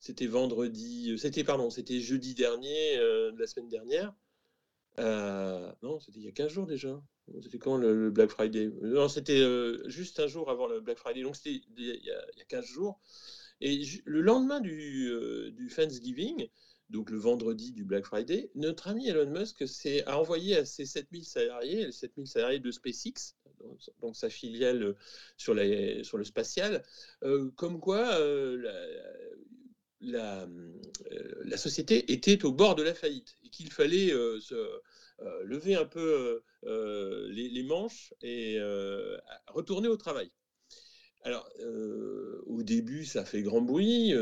c'était 0.00 0.26
vendredi, 0.26 1.18
c'était 1.18 1.44
pardon, 1.44 1.70
c'était 1.70 2.00
jeudi 2.00 2.34
dernier, 2.34 2.96
de 2.96 3.38
la 3.38 3.46
semaine 3.46 3.68
dernière. 3.68 4.14
non, 5.82 6.00
c'était 6.00 6.18
il 6.18 6.24
y 6.24 6.28
a 6.28 6.32
15 6.32 6.52
jours 6.52 6.66
déjà. 6.66 7.00
C'était 7.42 7.58
quand 7.58 7.76
le, 7.76 8.10
Black 8.10 8.30
Friday? 8.30 8.70
Non, 8.82 9.08
c'était 9.08 9.40
euh, 9.40 9.88
juste 9.88 10.20
un 10.20 10.26
jour 10.26 10.50
avant 10.50 10.66
le 10.66 10.80
Black 10.80 10.98
Friday, 10.98 11.22
donc 11.22 11.36
c'était 11.36 11.60
il, 11.76 11.84
y 11.84 12.10
a 12.10 12.44
15 12.48 12.64
jours. 12.64 13.00
Et 13.60 13.82
le 14.04 14.20
lendemain 14.20 14.60
du, 14.60 15.08
euh, 15.10 15.50
du, 15.50 15.68
Thanksgiving, 15.68 16.48
donc 16.90 17.10
le 17.10 17.18
vendredi 17.18 17.72
du 17.72 17.84
Black 17.84 18.06
Friday, 18.06 18.50
notre 18.54 18.88
ami 18.88 19.08
Elon 19.08 19.30
Musk 19.30 19.64
a 20.06 20.18
envoyé 20.18 20.56
à 20.56 20.64
ses 20.64 20.86
7000 20.86 21.24
salariés, 21.24 21.86
les 21.86 21.92
7000 21.92 22.26
salariés 22.26 22.60
de 22.60 22.70
SpaceX, 22.70 23.34
donc 24.00 24.16
sa 24.16 24.30
filiale 24.30 24.94
sur, 25.36 25.54
la, 25.54 26.04
sur 26.04 26.18
le 26.18 26.24
spatial, 26.24 26.84
euh, 27.24 27.50
comme 27.56 27.80
quoi 27.80 28.18
la, 30.00 30.46
la, 31.44 31.56
société 31.56 32.12
était 32.12 32.44
au 32.44 32.52
bord 32.52 32.74
de 32.74 32.82
la 32.82 32.94
faillite 32.94 33.36
et 33.44 33.48
qu'il 33.50 33.70
fallait 33.72 34.10
se 34.40 34.54
euh, 34.54 34.78
lever 35.44 35.74
un 35.74 35.84
peu 35.84 36.00
euh, 36.00 36.40
euh, 36.64 37.28
les, 37.30 37.62
manches 37.62 38.12
et 38.22 38.58
retourner 39.48 39.88
au 39.88 39.96
travail. 39.96 40.30
Alors, 41.22 41.48
au 42.46 42.62
début, 42.62 43.04
ça 43.04 43.24
fait 43.24 43.42
grand 43.42 43.60
bruit, 43.60 44.14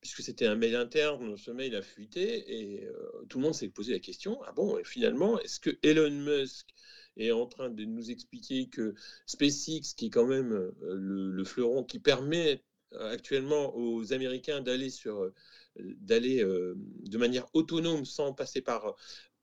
puisque 0.00 0.22
c'était 0.22 0.46
un 0.46 0.54
mail 0.54 0.76
interne, 0.76 1.36
ce 1.36 1.50
mail 1.50 1.74
a 1.74 1.82
fuité, 1.82 2.44
et 2.48 2.88
tout 3.28 3.38
le 3.38 3.44
monde 3.44 3.54
s'est 3.54 3.68
posé 3.68 3.92
la 3.92 3.98
question, 3.98 4.40
ah 4.46 4.52
bon, 4.52 4.78
finalement, 4.84 5.38
est-ce 5.40 5.60
que 5.60 5.70
Elon 5.82 6.10
Musk 6.10 6.68
est 7.16 7.30
en 7.30 7.46
train 7.46 7.68
de 7.68 7.84
nous 7.84 8.10
expliquer 8.10 8.68
que 8.68 8.94
SpaceX, 9.26 9.94
qui 9.96 10.06
est 10.06 10.10
quand 10.10 10.26
même 10.26 10.72
le, 10.80 11.44
fleuron 11.44 11.84
qui 11.84 11.98
permet 11.98 12.62
actuellement 12.92 13.76
aux 13.76 14.12
Américains 14.12 14.60
d'aller 14.60 14.90
sur 14.90 15.30
d'aller 15.76 16.42
de 16.42 17.18
manière 17.18 17.46
autonome 17.54 18.04
sans 18.04 18.32
passer 18.32 18.60
par 18.60 18.94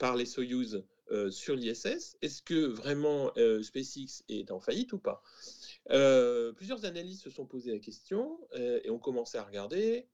par 0.01 0.15
les 0.15 0.25
Soyuz 0.25 0.83
euh, 1.11 1.29
sur 1.29 1.55
l'ISS. 1.55 2.17
Est-ce 2.21 2.41
que 2.41 2.65
vraiment 2.65 3.31
euh, 3.37 3.61
SpaceX 3.61 4.23
est 4.29 4.49
en 4.49 4.59
faillite 4.59 4.93
ou 4.93 4.97
pas? 4.97 5.21
Euh, 5.91 6.53
plusieurs 6.53 6.85
analystes 6.85 7.23
se 7.23 7.29
sont 7.29 7.45
posé 7.45 7.71
la 7.71 7.79
question 7.79 8.39
et 8.55 8.89
ont 8.89 8.97
commencé 8.97 9.37
à 9.37 9.43
regarder 9.43 10.07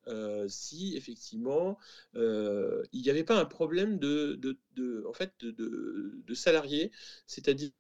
si 0.48 0.98
effectivement 0.98 1.78
il 2.16 3.02
n'y 3.02 3.10
avait 3.10 3.24
pas 3.24 3.40
un 3.40 3.46
problème 3.46 4.00
de, 4.00 4.34
de, 4.76 5.06
en 5.08 5.14
fait, 5.14 5.34
de, 5.42 6.22
de 6.26 6.34
salariés, 6.34 6.92
c'est-à-dire 7.28 7.72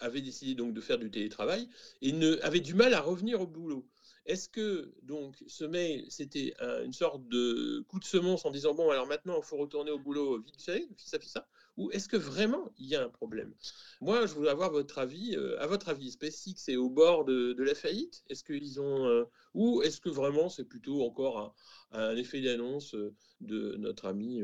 avait 0.00 0.20
décidé 0.20 0.54
donc 0.54 0.72
de 0.74 0.80
faire 0.80 0.98
du 0.98 1.10
télétravail 1.10 1.68
et 2.02 2.12
ne, 2.12 2.38
avait 2.42 2.60
du 2.60 2.74
mal 2.74 2.94
à 2.94 3.00
revenir 3.00 3.40
au 3.40 3.46
boulot. 3.46 3.88
Est-ce 4.28 4.48
que 4.48 4.94
donc 5.02 5.42
ce 5.46 5.64
mail, 5.64 6.04
c'était 6.10 6.54
une 6.84 6.92
sorte 6.92 7.26
de 7.28 7.84
coup 7.88 7.98
de 7.98 8.04
semonce 8.04 8.44
en 8.44 8.50
disant 8.50 8.74
bon 8.74 8.90
alors 8.90 9.06
maintenant 9.06 9.38
il 9.38 9.44
faut 9.44 9.56
retourner 9.56 9.90
au 9.90 9.98
boulot 9.98 10.38
vite 10.40 10.62
fait, 10.62 10.86
ça 10.98 11.18
fait 11.18 11.26
ça, 11.26 11.48
ou 11.78 11.90
est-ce 11.92 12.08
que 12.08 12.16
vraiment 12.16 12.70
il 12.76 12.86
y 12.86 12.94
a 12.94 13.02
un 13.02 13.08
problème? 13.08 13.54
Moi, 14.00 14.26
je 14.26 14.34
voulais 14.34 14.50
avoir 14.50 14.70
votre 14.70 14.98
avis. 14.98 15.34
Euh, 15.34 15.60
à 15.60 15.66
votre 15.66 15.88
avis, 15.88 16.10
SpaceX 16.10 16.68
est 16.68 16.76
au 16.76 16.90
bord 16.90 17.24
de, 17.24 17.54
la 17.58 17.74
faillite? 17.74 18.22
Est-ce 18.28 18.44
qu'ils 18.44 18.80
ont 18.80 19.06
euh, 19.06 19.24
ou 19.54 19.82
est-ce 19.82 20.00
que 20.00 20.08
vraiment 20.08 20.48
c'est 20.48 20.64
plutôt 20.64 21.02
encore 21.02 21.54
un, 21.92 22.16
effet 22.16 22.40
d'annonce 22.42 22.94
de 23.40 23.76
notre 23.78 24.06
ami 24.06 24.42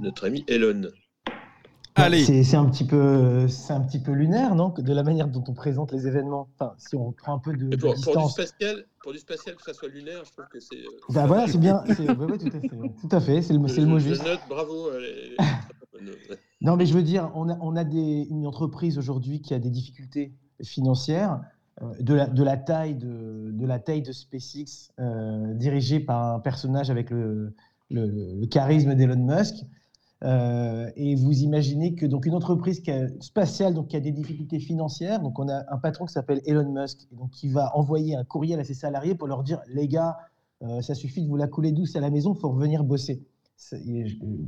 notre 0.00 0.24
ami 0.24 0.44
Elon? 0.48 0.90
C'est 1.96 2.56
un 2.56 2.66
petit 2.66 2.84
peu, 2.84 3.48
c'est 3.48 3.72
un 3.72 3.80
petit 3.80 3.98
peu 3.98 4.12
lunaire, 4.12 4.54
non, 4.54 4.70
de 4.76 4.92
la 4.92 5.02
manière 5.02 5.28
dont 5.28 5.44
on 5.46 5.54
présente 5.54 5.92
les 5.92 6.06
événements. 6.06 6.48
Enfin, 6.54 6.74
si 6.78 6.96
on 6.96 7.12
prend 7.12 7.34
un 7.34 7.38
peu 7.38 7.52
de, 7.54 7.76
pour, 7.76 7.94
distance. 7.94 8.14
Pour 8.14 8.26
du, 8.26 8.32
spatial, 8.32 8.84
pour 9.02 9.12
du 9.12 9.18
spatial, 9.18 9.56
que 9.56 9.62
ça 9.62 9.74
soit 9.74 9.88
lunaire, 9.88 10.22
je 10.24 10.32
trouve 10.32 10.46
que 10.50 10.60
c'est. 10.60 10.76
Euh, 10.76 11.12
bah 11.12 11.26
voilà, 11.26 11.46
c'est 11.46 11.58
bien. 11.58 11.82
tout 11.86 11.92
à 11.92 11.94
fait. 11.94 12.06
Tout 12.06 13.08
à 13.16 13.20
fait. 13.20 13.42
C'est 13.42 13.52
le, 13.52 13.58
le, 13.60 13.86
mot 13.86 13.98
juste. 13.98 14.22
Je 14.22 14.28
note, 14.28 14.40
bravo. 14.48 14.90
non, 16.60 16.76
mais 16.76 16.86
je 16.86 16.94
veux 16.94 17.02
dire, 17.02 17.30
on 17.34 17.48
a, 17.48 17.58
on 17.60 17.76
a 17.76 17.84
des, 17.84 18.26
une 18.30 18.46
entreprise 18.46 18.98
aujourd'hui 18.98 19.40
qui 19.40 19.54
a 19.54 19.58
des 19.58 19.70
difficultés 19.70 20.32
financières. 20.62 21.40
Euh, 21.80 21.94
de 22.00 22.14
la, 22.14 22.26
de 22.26 22.42
la, 22.42 22.58
taille 22.58 22.94
de, 22.94 23.50
de 23.50 23.66
la 23.66 23.78
taille 23.78 24.02
de 24.02 24.12
SpaceX, 24.12 24.92
euh, 25.00 25.54
dirigée 25.54 26.00
par 26.00 26.34
un 26.34 26.38
personnage 26.38 26.90
avec 26.90 27.08
le, 27.08 27.54
le, 27.90 28.34
le 28.38 28.46
charisme 28.46 28.94
d'Elon 28.94 29.16
Musk, 29.16 29.64
euh, 30.24 30.88
et 30.94 31.16
vous 31.16 31.40
imaginez 31.40 31.94
que 31.94 32.06
donc 32.06 32.26
une 32.26 32.34
entreprise 32.34 32.80
spatiale 33.20 33.74
donc 33.74 33.88
qui 33.88 33.96
a 33.96 34.00
des 34.00 34.12
difficultés 34.12 34.60
financières, 34.60 35.20
donc 35.20 35.38
on 35.40 35.48
a 35.48 35.64
un 35.68 35.78
patron 35.78 36.06
qui 36.06 36.12
s'appelle 36.12 36.40
Elon 36.46 36.70
Musk, 36.72 37.08
donc 37.12 37.30
qui 37.30 37.48
va 37.48 37.76
envoyer 37.76 38.14
un 38.14 38.24
courriel 38.24 38.60
à 38.60 38.64
ses 38.64 38.74
salariés 38.74 39.16
pour 39.16 39.26
leur 39.26 39.42
dire 39.42 39.60
les 39.66 39.88
gars, 39.88 40.16
euh, 40.62 40.80
ça 40.80 40.94
suffit 40.94 41.22
de 41.22 41.28
vous 41.28 41.36
la 41.36 41.48
couler 41.48 41.72
douce 41.72 41.96
à 41.96 42.00
la 42.00 42.10
maison, 42.10 42.34
faut 42.34 42.50
revenir 42.50 42.84
bosser. 42.84 43.26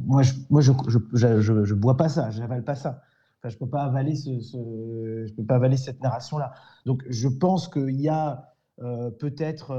moi, 0.07 0.23
je, 0.23 0.35
moi, 0.49 0.61
je, 0.61 0.71
je, 1.13 1.41
je, 1.41 1.75
bois 1.75 1.97
pas 1.97 2.09
ça, 2.09 2.31
j'avale 2.31 2.63
pas 2.63 2.77
ça. 2.77 3.03
Je 3.43 3.59
peux 3.59 3.69
pas 3.69 3.83
avaler 3.83 4.15
ce, 4.15 4.41
je 4.41 5.35
peux 5.35 5.45
pas 5.45 5.57
avaler 5.57 5.77
cette 5.77 6.01
narration 6.03 6.39
là. 6.39 6.53
Donc, 6.87 7.03
je 7.11 7.29
pense 7.29 7.69
qu'il 7.69 8.01
y 8.01 8.09
a 8.09 8.55
euh, 8.81 9.11
peut-être 9.11 9.77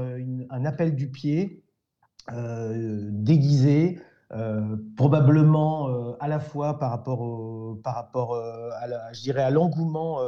un 0.50 0.64
appel 0.66 0.94
du 0.94 1.10
pied 1.10 1.64
déguisé. 2.28 3.98
Euh, 4.32 4.76
probablement 4.96 5.88
euh, 5.88 6.16
à 6.18 6.26
la 6.26 6.40
fois 6.40 6.80
par 6.80 6.90
rapport, 6.90 7.80
par 7.84 7.94
rapport 7.94 8.34
euh, 8.34 8.70
à, 8.80 9.12
je 9.12 9.22
dirais 9.22 9.42
à 9.42 9.50
l'engouement 9.50 10.18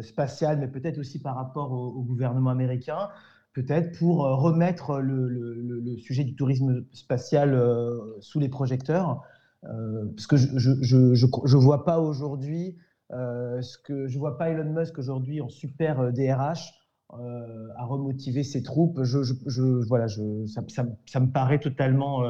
spatial, 0.00 0.58
mais 0.58 0.68
peut-être 0.68 0.98
aussi 0.98 1.20
par 1.20 1.34
rapport 1.34 1.72
au, 1.72 2.02
gouvernement 2.02 2.50
américain, 2.50 3.08
peut-être 3.52 3.98
pour 3.98 4.18
remettre 4.18 5.00
le, 5.00 5.96
sujet 5.98 6.24
du 6.24 6.36
tourisme 6.36 6.84
spatial 6.92 7.60
sous 8.20 8.38
les 8.38 8.48
projecteurs, 8.48 9.22
parce 9.62 10.28
que 10.28 10.36
je 10.36 10.56
je, 10.56 11.14
je, 11.14 11.26
je 11.44 11.56
vois 11.56 11.84
pas 11.84 11.98
aujourd'hui 11.98 12.78
ce 13.10 13.76
que 13.78 14.06
je 14.06 14.18
vois 14.20 14.38
pas 14.38 14.50
Elon 14.50 14.72
Musk 14.72 14.98
aujourd'hui 14.98 15.40
en 15.40 15.48
super 15.48 16.12
DRH. 16.12 16.72
à 17.10 17.84
remotiver 17.84 18.44
ses 18.44 18.62
troupes. 18.62 19.02
Je, 19.02 19.24
je, 19.24 19.62
voilà, 19.88 20.06
je, 20.06 20.46
ça, 20.46 20.62
ça, 20.68 20.86
ça, 21.06 21.18
me 21.18 21.32
paraît 21.32 21.58
totalement 21.58 22.22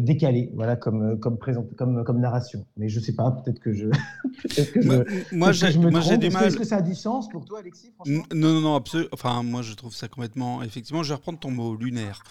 décalé, 0.00 0.50
voilà, 0.54 0.76
comme, 0.76 1.02
euh, 1.02 1.16
comme, 1.16 1.38
présent, 1.38 1.66
comme, 1.78 2.04
comme 2.04 2.20
narration. 2.20 2.66
Mais 2.76 2.90
je 2.90 3.00
sais 3.00 3.14
pas, 3.14 3.30
peut-être 3.30 3.58
que 3.58 3.72
je. 3.72 3.86
peut 4.42 4.64
que 4.64 4.82
je 4.82 5.34
moi, 5.34 5.52
j'ai 5.52 6.18
du 6.18 6.28
mal. 6.28 6.44
Est-ce 6.44 6.58
que 6.58 6.64
ça 6.64 6.76
a 6.76 6.82
du 6.82 6.94
sens 6.94 7.28
pour 7.30 7.46
toi, 7.46 7.60
Alexis 7.60 7.90
Non, 8.04 8.22
non, 8.34 8.60
non, 8.60 8.74
absolument. 8.74 9.08
Enfin, 9.12 9.42
moi, 9.42 9.62
je 9.62 9.72
trouve 9.72 9.94
ça 9.94 10.08
complètement. 10.08 10.62
Effectivement, 10.62 11.02
je 11.02 11.08
vais 11.08 11.14
reprendre 11.14 11.38
ton 11.38 11.50
mot 11.50 11.74
lunaire. 11.74 12.22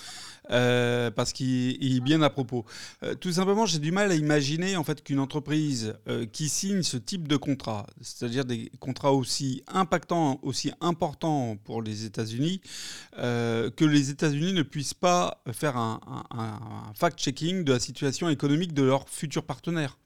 Euh, 0.51 1.11
parce 1.11 1.33
qu'il 1.33 1.95
est 1.95 1.99
bien 1.99 2.21
à 2.21 2.29
propos. 2.29 2.65
Euh, 3.03 3.15
tout 3.15 3.31
simplement, 3.31 3.65
j'ai 3.65 3.79
du 3.79 3.91
mal 3.91 4.11
à 4.11 4.15
imaginer 4.15 4.75
en 4.75 4.83
fait 4.83 5.03
qu'une 5.03 5.19
entreprise 5.19 5.95
euh, 6.07 6.25
qui 6.25 6.49
signe 6.49 6.83
ce 6.83 6.97
type 6.97 7.27
de 7.27 7.37
contrat, 7.37 7.87
c'est-à-dire 8.01 8.45
des 8.45 8.71
contrats 8.79 9.13
aussi 9.13 9.63
impactants, 9.67 10.39
aussi 10.43 10.71
importants 10.81 11.57
pour 11.63 11.81
les 11.81 12.05
États-Unis, 12.05 12.61
que 13.15 13.85
les 13.85 14.09
États-Unis 14.09 14.53
ne 14.53 14.61
puissent 14.61 14.93
pas 14.93 15.41
faire 15.51 15.77
un, 15.77 15.99
un 16.31 16.93
fact-checking 16.93 17.63
de 17.63 17.73
la 17.73 17.79
situation 17.79 18.29
économique 18.29 18.73
de 18.73 18.83
leurs 18.83 19.09
futurs 19.09 19.43
partenaires. 19.43 19.97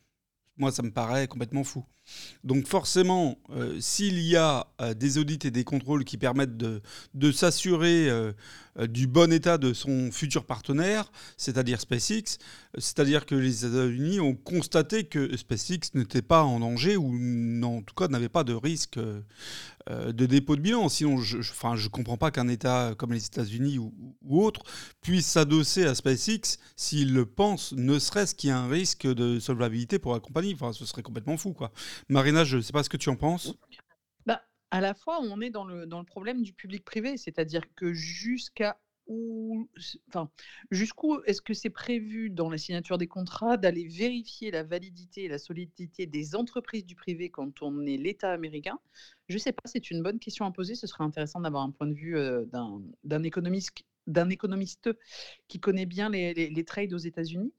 Moi, 0.59 0.71
ça 0.71 0.83
me 0.83 0.91
paraît 0.91 1.27
complètement 1.27 1.63
fou. 1.63 1.85
Donc 2.43 2.67
forcément, 2.67 3.37
euh, 3.51 3.77
s'il 3.79 4.19
y 4.19 4.35
a 4.35 4.67
euh, 4.81 4.93
des 4.93 5.17
audits 5.17 5.39
et 5.43 5.51
des 5.51 5.63
contrôles 5.63 6.03
qui 6.03 6.17
permettent 6.17 6.57
de, 6.57 6.81
de 7.13 7.31
s'assurer 7.31 8.09
euh, 8.09 8.33
du 8.87 9.07
bon 9.07 9.31
état 9.31 9.57
de 9.57 9.73
son 9.73 10.11
futur 10.11 10.45
partenaire, 10.45 11.11
c'est-à-dire 11.37 11.79
SpaceX, 11.79 12.37
c'est-à-dire 12.77 13.25
que 13.25 13.35
les 13.35 13.65
États-Unis 13.65 14.19
ont 14.19 14.35
constaté 14.35 15.05
que 15.05 15.35
SpaceX 15.35 15.91
n'était 15.93 16.21
pas 16.21 16.43
en 16.43 16.59
danger 16.59 16.97
ou 16.97 17.13
en 17.63 17.81
tout 17.81 17.95
cas 17.95 18.07
n'avait 18.07 18.29
pas 18.29 18.43
de 18.43 18.53
risque 18.53 18.99
de 19.89 20.25
dépôt 20.25 20.55
de 20.55 20.61
bilan. 20.61 20.89
Sinon, 20.89 21.17
je 21.17 21.37
ne 21.37 21.41
enfin, 21.41 21.75
je 21.75 21.87
comprends 21.87 22.17
pas 22.17 22.31
qu'un 22.31 22.47
État 22.47 22.93
comme 22.97 23.13
les 23.13 23.25
États-Unis 23.25 23.77
ou, 23.77 23.93
ou, 24.21 24.43
autre 24.43 24.61
puisse 25.01 25.25
s'adosser 25.25 25.85
à 25.85 25.95
SpaceX 25.95 26.59
s'il 26.75 27.13
le 27.13 27.25
pense, 27.25 27.73
ne 27.73 27.99
serait-ce 27.99 28.35
qu'il 28.35 28.49
y 28.49 28.51
a 28.51 28.59
un 28.59 28.69
risque 28.69 29.07
de 29.07 29.39
solvabilité 29.39 29.99
pour 29.99 30.13
la 30.13 30.19
compagnie. 30.19 30.53
Enfin, 30.53 30.73
ce 30.73 30.85
serait 30.85 31.03
complètement 31.03 31.37
fou, 31.37 31.53
quoi. 31.53 31.71
Marina, 32.07 32.43
je 32.43 32.57
ne 32.57 32.61
sais 32.61 32.73
pas 32.73 32.83
ce 32.83 32.89
que 32.89 32.97
tu 32.97 33.09
en 33.09 33.15
penses. 33.15 33.53
Bah, 34.25 34.41
à 34.71 34.81
la 34.81 34.93
fois, 34.93 35.19
on 35.21 35.41
est 35.41 35.49
dans 35.49 35.65
le, 35.65 35.85
dans 35.85 35.99
le 35.99 36.05
problème 36.05 36.41
du 36.41 36.53
public-privé, 36.53 37.17
c'est-à-dire 37.17 37.63
que 37.75 37.93
jusqu'à 37.93 38.77
jusqu'où 40.71 41.19
est-ce 41.25 41.41
que 41.41 41.53
c'est 41.53 41.69
prévu 41.69 42.29
dans 42.29 42.49
la 42.49 42.57
signature 42.57 42.97
des 42.97 43.07
contrats 43.07 43.57
d'aller 43.57 43.87
vérifier 43.87 44.51
la 44.51 44.63
validité 44.63 45.25
et 45.25 45.27
la 45.27 45.37
solidité 45.37 46.05
des 46.05 46.35
entreprises 46.35 46.85
du 46.85 46.95
privé 46.95 47.29
quand 47.29 47.61
on 47.61 47.85
est 47.85 47.97
l'État 47.97 48.31
américain? 48.31 48.79
Je 49.27 49.35
ne 49.35 49.39
sais 49.39 49.51
pas, 49.51 49.63
c'est 49.65 49.91
une 49.91 50.03
bonne 50.03 50.19
question 50.19 50.45
à 50.45 50.51
poser. 50.51 50.75
Ce 50.75 50.87
serait 50.87 51.03
intéressant 51.03 51.41
d'avoir 51.41 51.63
un 51.63 51.71
point 51.71 51.87
de 51.87 51.93
vue 51.93 52.17
euh, 52.17 52.45
d'un 53.03 53.23
économiste, 53.23 54.89
qui 55.47 55.59
connaît 55.59 55.85
bien 55.85 56.09
les, 56.09 56.63
trades 56.65 56.93
aux 56.93 56.97
États-Unis. 56.97 57.53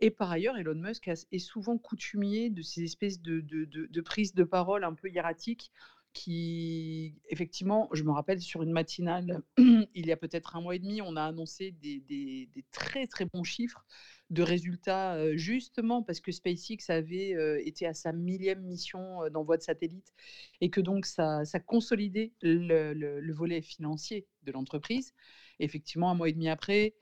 Et 0.00 0.10
par 0.10 0.30
ailleurs, 0.30 0.56
Elon 0.56 0.74
Musk 0.74 1.08
est 1.08 1.38
souvent 1.38 1.76
coutumier 1.76 2.48
de 2.48 2.62
ces 2.62 2.84
espèces 2.84 3.20
de, 3.20 3.40
de, 3.40 4.00
prises 4.00 4.34
de 4.34 4.44
parole 4.44 4.84
un 4.84 4.94
peu 4.94 5.10
hiératiques 5.10 5.70
qui, 6.12 7.14
effectivement, 7.28 7.88
je 7.92 8.02
me 8.02 8.10
rappelle 8.10 8.40
sur 8.40 8.62
une 8.62 8.72
matinale, 8.72 9.42
il 9.58 10.06
y 10.06 10.12
a 10.12 10.16
peut-être 10.16 10.56
un 10.56 10.60
mois 10.60 10.74
et 10.74 10.78
demi, 10.78 11.00
on 11.02 11.16
a 11.16 11.22
annoncé 11.22 11.72
des, 11.72 12.48
très 12.72 13.06
très 13.06 13.24
bons 13.26 13.44
chiffres 13.44 13.86
de 14.30 14.42
résultats, 14.42 15.14
euh, 15.14 15.36
justement 15.36 16.02
parce 16.02 16.20
que 16.20 16.30
SpaceX 16.32 16.88
avait 16.88 17.34
euh, 17.34 17.60
été 17.64 17.86
à 17.86 17.94
sa 17.94 18.12
millième 18.12 18.62
mission 18.62 19.24
euh, 19.24 19.30
d'envoi 19.30 19.56
de 19.56 19.62
satellite 19.62 20.12
et 20.60 20.70
que 20.70 20.80
donc 20.80 21.04
ça, 21.06 21.44
ça 21.44 21.58
consolidait 21.58 22.32
le, 22.42 22.92
le, 22.94 23.20
le 23.20 23.32
volet 23.34 23.60
financier 23.60 24.26
de 24.44 24.52
l'entreprise. 24.52 25.14
Effectivement, 25.58 26.10
un 26.10 26.14
mois 26.14 26.28
et 26.28 26.32
demi 26.32 26.48
après, 26.48 26.94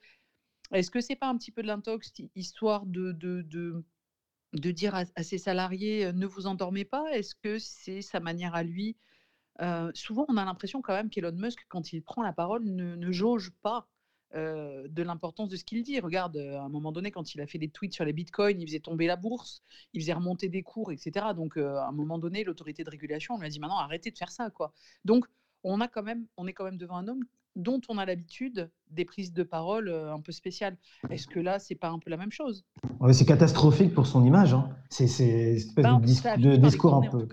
est-ce 0.72 0.90
que 0.90 1.00
c'est 1.00 1.16
pas 1.16 1.28
un 1.28 1.36
petit 1.36 1.50
peu 1.50 1.62
de 1.62 1.66
l'intox, 1.66 2.12
histoire 2.34 2.84
de, 2.86 3.12
de, 3.12 3.84
de 4.54 4.70
dire 4.70 4.94
à, 4.94 5.04
ses 5.22 5.38
salariés 5.38 6.12
ne 6.12 6.26
vous 6.26 6.46
endormez 6.46 6.84
pas 6.84 7.04
Est-ce 7.12 7.34
que 7.34 7.58
c'est 7.58 8.02
sa 8.02 8.20
manière 8.20 8.54
à 8.54 8.62
lui? 8.62 8.96
Souvent, 9.94 10.24
on 10.28 10.36
a 10.36 10.44
l'impression 10.44 10.82
quand 10.82 10.94
même 10.94 11.10
qu'Elon 11.10 11.32
Musk, 11.32 11.66
quand 11.68 11.92
il 11.92 12.02
prend 12.02 12.22
la 12.22 12.32
parole, 12.32 12.64
ne, 12.64 13.12
jauge 13.12 13.50
pas 13.62 13.88
de 14.34 15.02
l'importance 15.02 15.48
de 15.48 15.56
ce 15.56 15.64
qu'il 15.64 15.82
dit. 15.82 15.98
Regarde, 16.00 16.36
à 16.36 16.62
un 16.62 16.68
moment 16.68 16.92
donné, 16.92 17.10
quand 17.10 17.34
il 17.34 17.40
a 17.40 17.46
fait 17.46 17.58
des 17.58 17.68
tweets 17.68 17.92
sur 17.92 18.04
les 18.04 18.12
bitcoins, 18.12 18.60
il 18.60 18.66
faisait 18.66 18.80
tomber 18.80 19.06
la 19.06 19.16
bourse, 19.16 19.62
il 19.92 20.00
faisait 20.00 20.12
remonter 20.12 20.48
des 20.48 20.62
cours, 20.62 20.92
etc. 20.92 21.26
Donc, 21.34 21.56
à 21.56 21.88
un 21.88 21.92
moment 21.92 22.18
donné, 22.18 22.44
l'autorité 22.44 22.84
de 22.84 22.90
régulation 22.90 23.36
lui 23.38 23.46
a 23.46 23.48
dit 23.50 23.58
maintenant 23.58 23.78
arrêtez 23.78 24.10
de 24.10 24.16
faire 24.16 24.30
ça, 24.30 24.50
quoi. 24.50 24.72
Donc, 25.04 25.26
on 25.64 25.80
a 25.80 25.88
quand 25.88 26.02
même, 26.02 26.26
on 26.36 26.46
est 26.46 26.52
quand 26.52 26.64
même 26.64 26.78
devant 26.78 26.96
un 26.96 27.08
homme 27.08 27.24
dont 27.58 27.80
on 27.88 27.98
a 27.98 28.06
l'habitude 28.06 28.70
des 28.90 29.04
prises 29.04 29.32
de 29.32 29.42
parole 29.42 29.88
euh, 29.88 30.14
un 30.14 30.20
peu 30.20 30.32
spéciales. 30.32 30.76
Est-ce 31.10 31.26
que 31.26 31.40
là, 31.40 31.58
c'est 31.58 31.74
pas 31.74 31.90
un 31.90 31.98
peu 31.98 32.08
la 32.08 32.16
même 32.16 32.32
chose? 32.32 32.64
C'est 33.12 33.26
catastrophique 33.26 33.92
pour 33.92 34.06
son 34.06 34.24
image. 34.24 34.54
Hein. 34.54 34.70
C'est 34.88 35.04
une 35.04 35.56
espèce 35.56 35.84
ben, 35.84 35.98
de, 35.98 36.56
discours 36.56 36.94
un 36.94 37.02
peu. 37.02 37.28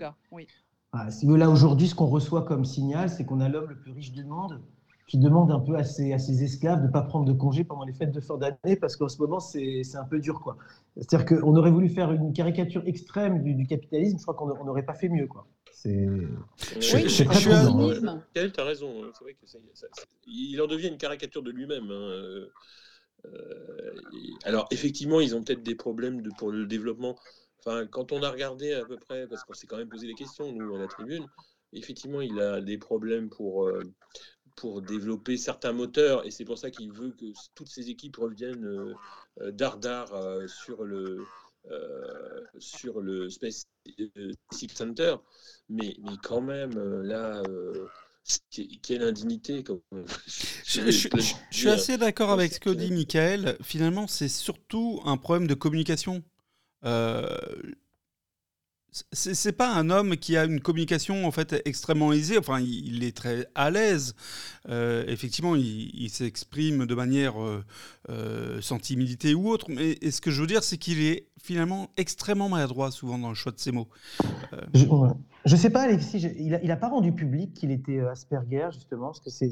Ah, 0.92 1.08
là, 1.22 1.50
aujourd'hui, 1.50 1.88
ce 1.88 1.94
qu'on 1.94 2.06
reçoit 2.06 2.42
comme 2.42 2.64
signal, 2.64 3.08
c'est 3.08 3.24
qu'on 3.24 3.40
a 3.40 3.48
l'homme 3.48 3.68
le 3.68 3.78
plus 3.78 3.92
riche 3.92 4.12
du 4.12 4.24
monde 4.24 4.60
qui 5.06 5.18
demande 5.18 5.52
un 5.52 5.60
peu 5.60 5.76
à 5.76 5.84
ses, 5.84 6.12
à 6.12 6.18
ses 6.18 6.42
esclaves 6.42 6.80
de 6.80 6.88
ne 6.88 6.92
pas 6.92 7.02
prendre 7.02 7.26
de 7.26 7.32
congé 7.32 7.62
pendant 7.62 7.84
les 7.84 7.92
fêtes 7.92 8.10
de 8.10 8.20
fin 8.20 8.36
d'année 8.38 8.74
parce 8.80 8.96
qu'en 8.96 9.08
ce 9.08 9.18
moment, 9.18 9.38
c'est 9.38 9.82
un 9.94 10.04
peu 10.04 10.18
dur. 10.18 10.56
C'est-à-dire 10.96 11.26
qu'on 11.26 11.54
aurait 11.54 11.70
voulu 11.70 11.88
faire 11.88 12.10
une 12.10 12.32
caricature 12.32 12.82
extrême 12.86 13.42
du, 13.42 13.54
du 13.54 13.66
capitalisme, 13.66 14.18
je 14.18 14.22
crois 14.22 14.34
qu'on 14.34 14.64
n'aurait 14.64 14.84
pas 14.84 14.94
fait 14.94 15.08
mieux. 15.08 15.28
Quoi. 15.28 15.46
C'est. 15.76 15.90
Oui, 15.90 16.80
je, 16.80 17.24
très 17.24 17.54
raison. 17.54 17.92
tu 18.32 18.60
as 18.60 18.64
raison. 18.64 19.12
C'est 19.12 19.24
vrai 19.24 19.34
que 19.34 19.46
il 20.26 20.58
en 20.62 20.66
devient 20.66 20.88
une 20.88 20.96
caricature 20.96 21.42
de 21.42 21.50
lui-même. 21.50 21.90
Hein, 21.90 22.08
euh, 22.08 22.46
euh, 23.26 23.94
alors, 24.44 24.66
effectivement, 24.70 25.20
ils 25.20 25.36
ont 25.36 25.44
peut-être 25.44 25.62
des 25.62 25.74
problèmes 25.74 26.22
de, 26.22 26.30
pour 26.38 26.50
le 26.50 26.64
développement 26.64 27.18
enfin, 27.58 27.86
quand 27.86 28.12
on 28.12 28.22
a 28.22 28.30
regardé 28.30 28.72
à 28.72 28.86
peu 28.86 28.96
près, 28.96 29.26
parce 29.26 29.44
qu'on 29.44 29.52
s'est 29.52 29.66
quand 29.66 29.76
même 29.76 29.90
posé 29.90 30.06
des 30.06 30.14
questions, 30.14 30.50
nous, 30.50 30.74
à 30.74 30.78
la 30.78 30.86
tribune, 30.86 31.26
effectivement, 31.74 32.22
il 32.22 32.40
a 32.40 32.62
des 32.62 32.78
problèmes 32.78 33.28
pour, 33.28 33.70
pour 34.54 34.80
développer 34.80 35.36
certains 35.36 35.72
moteurs, 35.72 36.24
et 36.26 36.30
c'est 36.30 36.46
pour 36.46 36.56
ça 36.56 36.70
qu'il 36.70 36.90
veut 36.90 37.10
que 37.10 37.26
toutes 37.54 37.68
ces 37.68 37.90
équipes 37.90 38.16
reviennent 38.16 38.94
dardard 39.52 40.14
sur 40.48 40.84
le, 40.84 41.18
sur 42.58 43.00
le 43.00 43.28
Space 43.30 43.66
Center. 44.74 45.16
Mais, 45.68 45.96
mais 46.02 46.16
quand 46.22 46.40
même, 46.40 46.78
là, 47.02 47.42
quelle 48.82 49.02
indignité. 49.02 49.64
Je, 50.64 50.90
suis 51.50 51.68
assez 51.68 51.96
d'accord 51.96 52.30
avec 52.30 52.54
ce 52.54 52.60
que 52.60 52.70
dit 52.70 52.90
Michael. 52.90 53.56
Finalement, 53.62 54.06
c'est 54.06 54.28
surtout 54.28 55.00
un 55.04 55.16
problème 55.16 55.46
de 55.46 55.54
communication. 55.54 56.22
Euh, 56.84 57.36
c'est 59.12 59.52
pas 59.52 59.72
un 59.74 59.90
homme 59.90 60.16
qui 60.16 60.36
a 60.36 60.44
une 60.44 60.60
communication 60.60 61.26
en 61.26 61.30
fait 61.30 61.60
extrêmement 61.64 62.12
aisée. 62.12 62.38
Enfin, 62.38 62.60
il, 62.60 63.04
est 63.04 63.16
très 63.16 63.46
à 63.54 63.70
l'aise. 63.70 64.14
Euh, 64.68 65.04
effectivement, 65.06 65.54
il, 65.54 66.08
s'exprime 66.10 66.86
de 66.86 66.94
manière 66.94 67.40
euh, 67.42 67.64
euh, 68.08 68.60
sans 68.60 68.78
timidité 68.78 69.34
ou 69.34 69.48
autre. 69.48 69.66
Mais 69.68 69.98
ce 70.10 70.20
que 70.20 70.30
je 70.30 70.40
veux 70.40 70.46
dire, 70.46 70.62
c'est 70.62 70.78
qu'il 70.78 71.00
est 71.00 71.26
finalement 71.42 71.90
extrêmement 71.96 72.48
maladroit 72.48 72.90
souvent 72.90 73.18
dans 73.18 73.28
le 73.28 73.34
choix 73.34 73.52
de 73.52 73.58
ses 73.58 73.72
mots. 73.72 73.88
Je, 74.74 74.86
ne 74.86 75.56
sais 75.56 75.70
pas, 75.70 75.82
Alexis. 75.82 76.18
il, 76.38 76.50
n'a 76.50 76.76
pas 76.76 76.88
rendu 76.88 77.12
public 77.12 77.54
qu'il 77.54 77.70
était 77.70 78.00
Asperger 78.00 78.68
justement, 78.72 79.08
parce 79.08 79.20
que 79.20 79.30
c'est. 79.30 79.50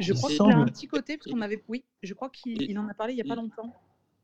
Je 0.00 0.12
crois 0.12 0.30
qu'il 0.30 0.42
a 0.42 0.56
un 0.56 0.66
petit 0.66 0.88
côté 0.88 1.16
parce 1.16 1.30
qu'on 1.30 1.40
avait. 1.42 1.62
Oui, 1.68 1.84
je 2.02 2.12
crois 2.14 2.30
qu'il 2.30 2.78
en 2.78 2.88
a 2.88 2.94
parlé 2.94 3.14
il 3.14 3.18
y 3.18 3.22
a 3.22 3.24
pas 3.24 3.36
longtemps. 3.36 3.72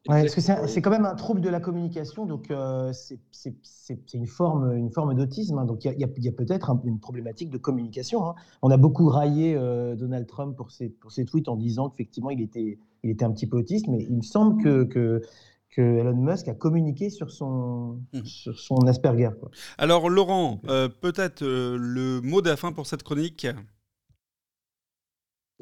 Ouais, 0.08 0.22
parce 0.22 0.34
que 0.34 0.40
c'est 0.40 0.82
quand 0.82 0.90
même 0.90 1.04
un 1.04 1.14
trouble 1.14 1.40
de 1.40 1.48
la 1.48 1.60
communication, 1.60 2.26
donc 2.26 2.50
euh, 2.50 2.92
c'est 3.30 4.14
une 4.14 4.26
forme, 4.26 4.76
une 4.76 4.90
forme 4.90 5.14
d'autisme. 5.14 5.58
Hein, 5.58 5.64
donc 5.64 5.84
il 5.84 5.96
y 5.96 6.04
a, 6.04 6.06
a 6.06 6.32
peut-être 6.32 6.76
une 6.84 6.98
problématique 6.98 7.50
de 7.50 7.58
communication. 7.58 8.26
Hein. 8.26 8.34
On 8.62 8.70
a 8.72 8.76
beaucoup 8.76 9.08
raillé 9.08 9.54
euh, 9.54 9.94
Donald 9.94 10.26
Trump 10.26 10.56
pour 10.56 10.72
ses, 10.72 10.88
pour 10.88 11.12
ses 11.12 11.24
tweets 11.24 11.48
en 11.48 11.54
disant 11.54 11.88
qu'effectivement 11.88 12.30
il 12.30 12.40
était, 12.40 12.80
il 13.04 13.10
était 13.10 13.24
un 13.24 13.30
petit 13.30 13.46
peu 13.46 13.58
autiste, 13.58 13.86
mais 13.86 14.02
il 14.02 14.16
me 14.16 14.22
semble 14.22 14.60
que, 14.60 14.82
que, 14.82 15.22
que 15.70 15.80
Elon 15.80 16.16
Musk 16.16 16.48
a 16.48 16.54
communiqué 16.54 17.08
sur 17.08 17.30
son, 17.30 18.00
mmh. 18.12 18.24
sur 18.24 18.58
son 18.58 18.78
Asperger. 18.88 19.30
Quoi. 19.38 19.50
Alors 19.78 20.10
Laurent, 20.10 20.60
euh, 20.66 20.88
peut-être 20.88 21.44
le 21.44 22.20
mot 22.22 22.42
de 22.42 22.48
la 22.48 22.56
fin 22.56 22.72
pour 22.72 22.86
cette 22.86 23.04
chronique? 23.04 23.46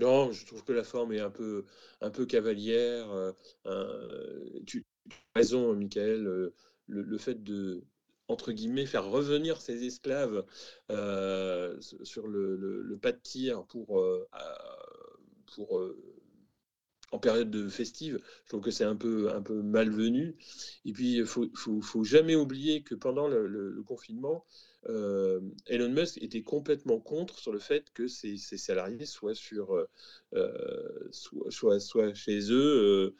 Non, 0.01 0.33
je 0.33 0.47
trouve 0.47 0.65
que 0.65 0.73
la 0.73 0.85
forme 0.85 1.13
est 1.13 1.21
un 1.21 1.31
peu, 1.31 1.65
un 2.01 2.11
peu 2.11 2.27
cavalière. 2.27 3.09
tu, 4.67 4.85
as 5.11 5.39
raison, 5.39 5.75
Michael. 5.75 6.53
Le, 6.87 7.19
fait 7.19 7.45
de, 7.45 7.85
entre 8.27 8.53
guillemets, 8.53 8.87
faire 8.87 9.07
revenir 9.07 9.61
ces 9.61 9.85
esclaves 9.85 10.45
sur 10.89 12.27
le, 12.27 12.99
pas 13.01 13.13
de 13.13 13.21
tir 13.23 13.65
pour, 13.67 14.05
pour 15.55 15.83
en 17.13 17.19
période 17.19 17.51
de 17.51 17.69
festive, 17.69 18.21
je 18.45 18.49
trouve 18.49 18.61
que 18.61 18.71
c'est 18.71 18.85
un 18.85 18.97
peu, 18.97 19.31
un 19.33 19.43
peu 19.43 19.63
malvenu. 19.63 20.37
Et 20.85 20.93
puis, 20.93 21.17
il 21.17 21.27
faut, 21.27 21.47
faut, 21.55 21.81
faut, 21.81 22.05
jamais 22.05 22.37
oublier 22.37 22.83
que 22.83 22.95
pendant 22.95 23.29
le 23.29 23.83
confinement, 23.87 24.45
euh, 24.89 25.41
Elon 25.67 25.91
Musk 25.91 26.23
était 26.23 26.43
complètement 26.43 27.01
contre 27.01 27.39
sur 27.39 27.53
le 27.53 27.59
fait 27.59 27.91
que 27.93 28.09
ses, 28.09 28.37
salariés 28.39 29.05
soient, 29.05 29.35
euh, 29.53 29.87
euh, 30.35 31.09
soit, 31.11 32.15
chez 32.15 32.51
eux 32.51 33.15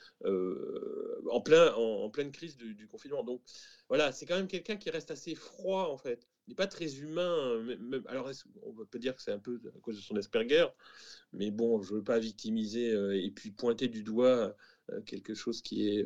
en, 1.31 1.41
plein, 1.43 1.75
en, 1.75 2.09
pleine 2.11 2.33
crise 2.33 2.57
du, 2.57 2.87
confinement. 2.87 3.25
Donc 3.25 3.43
voilà, 3.89 4.13
c'est 4.13 4.27
quand 4.27 4.37
même 4.37 4.49
quelqu'un 4.49 4.77
qui 4.77 4.91
reste 4.91 5.11
assez 5.11 5.35
froid 5.35 5.89
en 5.89 5.99
fait. 5.99 6.27
Il 6.47 6.53
n'est 6.53 6.57
pas 6.57 6.67
très 6.67 6.97
humain. 6.97 7.63
Alors 8.07 8.31
on 8.63 8.73
peut 8.87 8.99
dire 8.99 9.15
que 9.15 9.23
c'est 9.23 9.33
un 9.33 9.39
peu 9.39 9.61
à 9.77 9.79
cause 9.81 9.97
de 9.97 10.01
son 10.01 10.17
Asperger, 10.17 10.67
mais 11.33 11.51
bon, 11.51 11.83
je 11.83 11.93
ne 11.93 11.99
veux 11.99 12.05
pas 12.05 12.19
victimiser 12.19 12.93
et 13.23 13.31
puis 13.31 13.51
pointer 13.51 13.89
du 13.89 14.03
doigt 14.03 14.57
quelque 15.05 15.35
chose 15.35 15.63
qui 15.63 16.03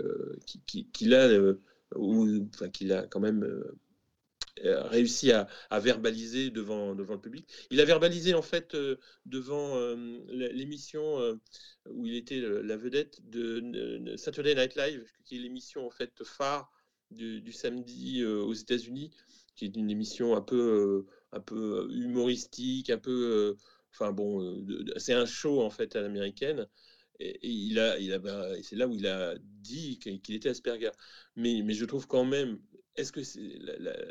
a 1.14 1.54
ou 1.94 2.48
qu'il 2.72 2.92
a 2.92 3.06
quand 3.06 3.20
même 3.20 3.44
euh, 3.44 3.76
réussi 4.62 5.32
à, 5.32 5.48
verbaliser 5.80 6.50
devant, 6.50 6.94
devant 6.94 7.14
le 7.14 7.20
public. 7.20 7.48
Il 7.70 7.80
a 7.80 7.84
verbalisé 7.84 8.34
en 8.34 8.42
fait 8.42 8.74
euh, 8.74 8.96
devant 9.26 9.76
euh, 9.76 9.96
l'émission 10.28 11.38
où 11.90 12.06
il 12.06 12.16
était 12.16 12.40
la 12.40 12.76
vedette 12.76 13.20
de 13.28 14.14
Saturday 14.16 14.54
Night 14.54 14.76
Live, 14.76 15.10
qui 15.24 15.36
est 15.36 15.40
l'émission 15.40 15.86
en 15.86 15.90
fait 15.90 16.22
phare 16.24 16.70
du, 17.10 17.52
samedi 17.52 18.24
aux 18.24 18.54
États-Unis, 18.54 19.10
qui 19.56 19.66
est 19.66 19.76
une 19.76 19.90
émission 19.90 20.36
un 20.36 20.40
peu, 20.40 21.06
un 21.32 21.40
peu 21.40 21.88
humoristique, 21.92 22.90
un 22.90 22.98
peu, 22.98 23.56
enfin 23.92 24.12
bon, 24.12 24.64
c'est 24.96 25.12
un 25.12 25.26
show 25.26 25.62
en 25.62 25.70
fait 25.70 25.94
à 25.96 26.00
l'américaine. 26.00 26.66
Et, 27.20 27.38
il 27.42 27.78
a, 27.78 27.98
il 27.98 28.12
a, 28.12 28.18
bah, 28.18 28.50
c'est 28.62 28.76
là 28.76 28.88
où 28.88 28.94
il 28.94 29.06
a 29.06 29.34
dit 29.40 29.98
qu'il 29.98 30.34
était 30.34 30.48
Asperger. 30.48 30.90
Mais, 31.36 31.62
mais 31.64 31.74
je 31.74 31.84
trouve 31.84 32.06
quand 32.06 32.24
même 32.24 32.58
est-ce 32.96 33.12
que 33.12 33.20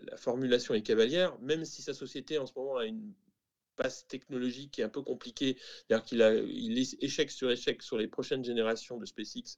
la, 0.10 0.18
formulation 0.18 0.74
est 0.74 0.82
cavalière, 0.82 1.38
même 1.40 1.66
si 1.66 1.82
sa 1.82 1.94
société 1.94 2.38
en 2.38 2.46
ce 2.46 2.54
moment 2.56 2.78
a 2.78 2.86
une 2.86 3.14
passe 3.76 4.06
technologique 4.08 4.72
qui 4.72 4.82
est 4.82 4.84
un 4.84 4.90
peu 4.90 5.02
compliquée, 5.02 5.58
c'est-à-dire 5.58 6.06
qu'il 6.06 6.22
a 6.22 6.36
il 6.36 6.78
est 6.78 7.02
échec 7.02 7.32
sur 7.32 7.50
échec 7.50 7.82
sur 7.82 7.98
les 7.98 8.08
prochaines 8.08 8.44
générations 8.44 8.98
de 8.98 9.06
SpaceX 9.06 9.58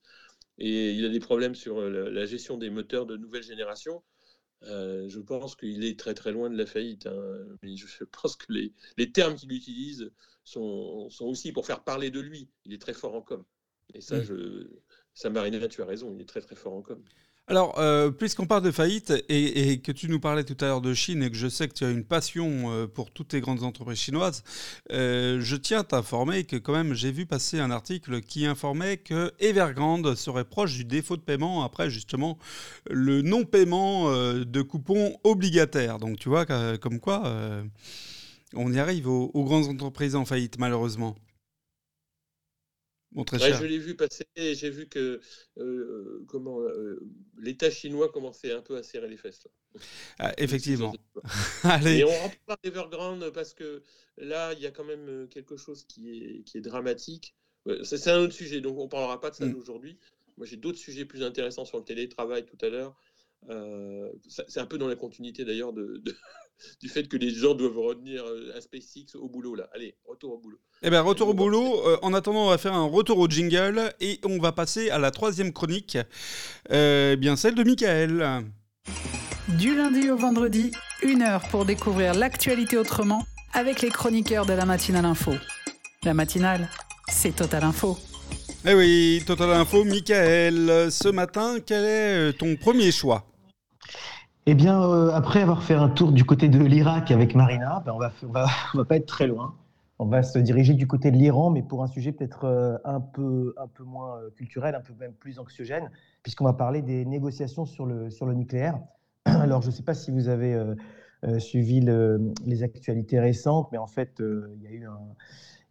et 0.57 0.91
il 0.93 1.05
a 1.05 1.09
des 1.09 1.19
problèmes 1.19 1.55
sur 1.55 1.79
euh, 1.79 2.09
la, 2.09 2.25
gestion 2.25 2.57
des 2.57 2.69
moteurs 2.69 3.05
de 3.05 3.17
nouvelle 3.17 3.43
génération. 3.43 4.03
Euh, 4.63 5.07
je 5.09 5.19
pense 5.19 5.55
qu'il 5.55 5.83
est 5.83 5.99
très 5.99 6.13
très 6.13 6.31
loin 6.31 6.49
de 6.49 6.57
la 6.57 6.65
faillite. 6.65 7.07
Hein. 7.07 7.45
Mais 7.61 7.75
je 7.75 8.03
pense 8.05 8.35
que 8.37 8.51
les, 8.53 8.73
les 8.97 9.11
termes 9.11 9.35
qu'il 9.35 9.51
utilise 9.51 10.11
sont, 10.43 11.09
sont, 11.09 11.25
aussi 11.25 11.51
pour 11.51 11.65
faire 11.65 11.83
parler 11.83 12.09
de 12.09 12.21
lui. 12.21 12.49
Il 12.63 12.73
est 12.73 12.81
très 12.81 12.93
fort 12.93 13.15
en 13.15 13.21
com. 13.21 13.43
Et 13.93 14.01
ça, 14.01 14.17
mmh. 14.17 14.23
je, 14.23 14.67
ça 15.13 15.29
Marina, 15.29 15.67
tu 15.67 15.81
as 15.81 15.85
raison, 15.85 16.13
il 16.15 16.21
est 16.21 16.27
très 16.27 16.41
très 16.41 16.55
fort 16.55 16.73
en 16.73 16.81
com. 16.81 17.03
Alors, 17.47 17.77
euh, 17.77 18.09
puisqu'on 18.09 18.47
parle 18.47 18.63
de 18.63 18.71
faillite 18.71 19.13
et, 19.29 19.79
que 19.79 19.91
tu 19.91 20.09
nous 20.09 20.19
parlais 20.19 20.43
tout 20.43 20.57
à 20.61 20.65
l'heure 20.65 20.81
de 20.81 20.95
Chine 20.95 21.21
et 21.21 21.29
que 21.29 21.37
je 21.37 21.47
sais 21.47 21.67
que 21.67 21.75
tu 21.75 21.85
as 21.85 21.91
une 21.91 22.03
passion 22.03 22.71
euh, 22.71 22.87
pour 22.87 23.11
toutes 23.11 23.33
les 23.33 23.41
grandes 23.41 23.61
entreprises 23.61 23.99
chinoises, 23.99 24.43
euh, 24.91 25.39
je 25.41 25.55
tiens 25.55 25.81
à 25.81 25.83
t'informer 25.83 26.45
que 26.45 26.55
quand 26.55 26.73
même 26.73 26.95
j'ai 26.95 27.11
vu 27.11 27.27
passer 27.27 27.59
un 27.59 27.69
article 27.69 28.21
qui 28.21 28.47
informait 28.47 28.97
que 28.97 29.31
Evergrande 29.39 30.15
serait 30.15 30.43
proche 30.43 30.73
du 30.73 30.85
défaut 30.85 31.17
de 31.17 31.21
paiement 31.21 31.63
après 31.63 31.91
justement 31.91 32.39
le 32.89 33.21
non-paiement 33.21 34.11
de 34.11 34.61
coupons 34.63 35.15
obligataires. 35.23 35.99
Donc 35.99 36.17
tu 36.17 36.29
vois 36.29 36.47
comme 36.77 36.99
quoi 36.99 37.31
on 38.55 38.73
y 38.73 38.79
arrive 38.79 39.07
aux 39.07 39.43
grandes 39.43 39.65
entreprises 39.65 40.15
en 40.15 40.25
faillite 40.25 40.57
malheureusement. 40.57 41.15
Je 43.15 43.65
l'ai 43.65 43.77
vu 43.77 43.95
passer 43.95 44.25
et 44.35 44.55
j'ai 44.55 44.69
vu 44.69 44.87
que 44.87 45.21
euh, 45.57 46.23
comment 46.27 46.61
euh, 46.61 46.99
l'État 47.37 47.69
chinois 47.69 48.11
commençait 48.11 48.51
un 48.51 48.61
peu 48.61 48.75
à 48.75 48.83
serrer 48.83 49.07
les 49.07 49.17
fesses. 49.17 49.47
Ah, 50.19 50.33
effectivement. 50.37 50.93
Et 51.85 52.03
on 52.03 52.55
d'Evergrande 52.63 53.29
parce 53.31 53.53
que 53.53 53.83
là, 54.17 54.53
il 54.53 54.59
y 54.59 54.65
a 54.65 54.71
quand 54.71 54.83
même 54.83 55.07
euh, 55.07 55.27
quelque 55.27 55.55
chose 55.55 55.85
qui 55.85 56.11
est, 56.11 56.43
qui 56.43 56.57
est 56.57 56.61
dramatique. 56.61 57.35
C'est 57.83 58.09
un 58.09 58.19
autre 58.19 58.33
sujet, 58.33 58.61
donc 58.61 58.77
on 58.77 58.83
ne 58.83 58.89
parlera 58.89 59.19
pas 59.19 59.31
de 59.31 59.35
ça 59.35 59.45
mm. 59.45 59.55
aujourd'hui. 59.55 59.97
Moi, 60.37 60.45
j'ai 60.45 60.57
d'autres 60.57 60.77
sujets 60.77 61.05
plus 61.05 61.23
intéressants 61.23 61.65
sur 61.65 61.77
le 61.77 61.83
télétravail 61.83 62.45
tout 62.45 62.57
à 62.61 62.69
l'heure. 62.69 62.95
c'est 64.27 64.59
un 64.59 64.65
peu 64.65 64.77
dans 64.77 64.87
la 64.87 64.95
continuité 64.95 65.45
d'ailleurs 65.45 65.73
de, 65.73 66.03
du 66.79 66.89
fait 66.89 67.07
que 67.07 67.17
les 67.17 67.29
gens 67.29 67.53
doivent 67.53 67.77
revenir 67.77 68.23
à 68.55 68.61
SpaceX 68.61 69.15
au 69.15 69.27
boulot 69.27 69.55
là. 69.55 69.69
Allez, 69.73 69.95
retour 70.05 70.33
au 70.33 70.37
boulot. 70.37 70.59
Eh 70.81 70.89
bien, 70.89 71.01
retour 71.01 71.29
au 71.29 71.33
boulot. 71.33 71.81
Euh, 71.87 71.97
en 72.01 72.13
attendant, 72.13 72.45
on 72.45 72.49
va 72.49 72.57
faire 72.57 72.73
un 72.73 72.85
retour 72.85 73.17
au 73.19 73.27
jingle 73.27 73.93
et 73.99 74.19
on 74.23 74.39
va 74.39 74.51
passer 74.51 74.89
à 74.89 74.99
la 74.99 75.11
troisième 75.11 75.53
chronique, 75.53 75.97
euh, 76.71 77.13
eh 77.13 77.15
bien 77.15 77.35
celle 77.35 77.55
de 77.55 77.63
Michael. 77.63 78.45
Du 79.57 79.75
lundi 79.75 80.09
au 80.09 80.17
vendredi, 80.17 80.71
une 81.03 81.21
heure 81.21 81.47
pour 81.49 81.65
découvrir 81.65 82.13
l'actualité 82.13 82.77
autrement 82.77 83.23
avec 83.53 83.81
les 83.81 83.89
chroniqueurs 83.89 84.45
de 84.45 84.53
la 84.53 84.65
matinale 84.65 85.05
info. 85.05 85.33
La 86.03 86.13
matinale, 86.13 86.69
c'est 87.09 87.35
Total 87.35 87.63
Info. 87.63 87.97
Eh 88.67 88.73
oui, 88.73 89.23
Total 89.25 89.51
Info, 89.51 89.83
Michael. 89.83 90.91
Ce 90.91 91.07
matin, 91.09 91.57
quel 91.65 91.83
est 91.83 92.29
euh, 92.29 92.31
ton 92.31 92.55
premier 92.55 92.91
choix? 92.91 93.25
Eh 94.47 94.53
bien, 94.53 95.09
après 95.09 95.41
avoir 95.41 95.63
fait 95.63 95.73
un 95.73 95.89
tour 95.89 96.11
du 96.11 96.23
côté 96.23 96.49
de 96.49 96.59
l'Irak 96.59 97.11
avec 97.11 97.33
Marina, 97.35 97.81
ben, 97.85 97.93
on 97.93 97.97
va, 97.97 98.11
va, 98.73 98.85
pas 98.85 98.95
être 98.97 99.07
très 99.07 99.27
loin. 99.27 99.55
On 99.97 100.05
va 100.05 100.23
se 100.23 100.37
diriger 100.37 100.73
du 100.73 100.87
côté 100.87 101.09
de 101.09 101.15
l'Iran, 101.15 101.49
mais 101.49 101.63
pour 101.63 101.81
un 101.81 101.87
sujet 101.87 102.11
peut-être 102.11 102.43
euh, 102.43 102.77
un 102.83 102.99
peu, 102.99 103.53
un 103.57 103.67
peu 103.67 103.83
moins 103.83 104.17
euh, 104.17 104.29
culturel, 104.29 104.75
un 104.75 104.81
peu 104.81 104.93
même 104.99 105.13
plus 105.13 105.39
anxiogène, 105.39 105.89
puisqu'on 106.21 106.43
va 106.43 106.53
parler 106.53 106.81
des 106.81 107.05
négociations 107.05 107.65
sur 107.65 107.85
le, 107.85 108.09
sur 108.09 108.25
le 108.25 108.33
nucléaire. 108.33 108.77
Alors, 109.25 109.61
je 109.61 109.67
ne 109.67 109.71
sais 109.71 109.83
pas 109.83 109.93
si 109.93 110.11
vous 110.11 110.27
avez 110.27 110.53
euh, 110.53 111.39
suivi 111.39 111.79
les 112.45 112.63
actualités 112.63 113.19
récentes, 113.19 113.69
mais 113.71 113.77
en 113.77 113.87
fait, 113.87 114.21
y 114.61 114.67
a 114.67 114.71
eu 114.71 114.85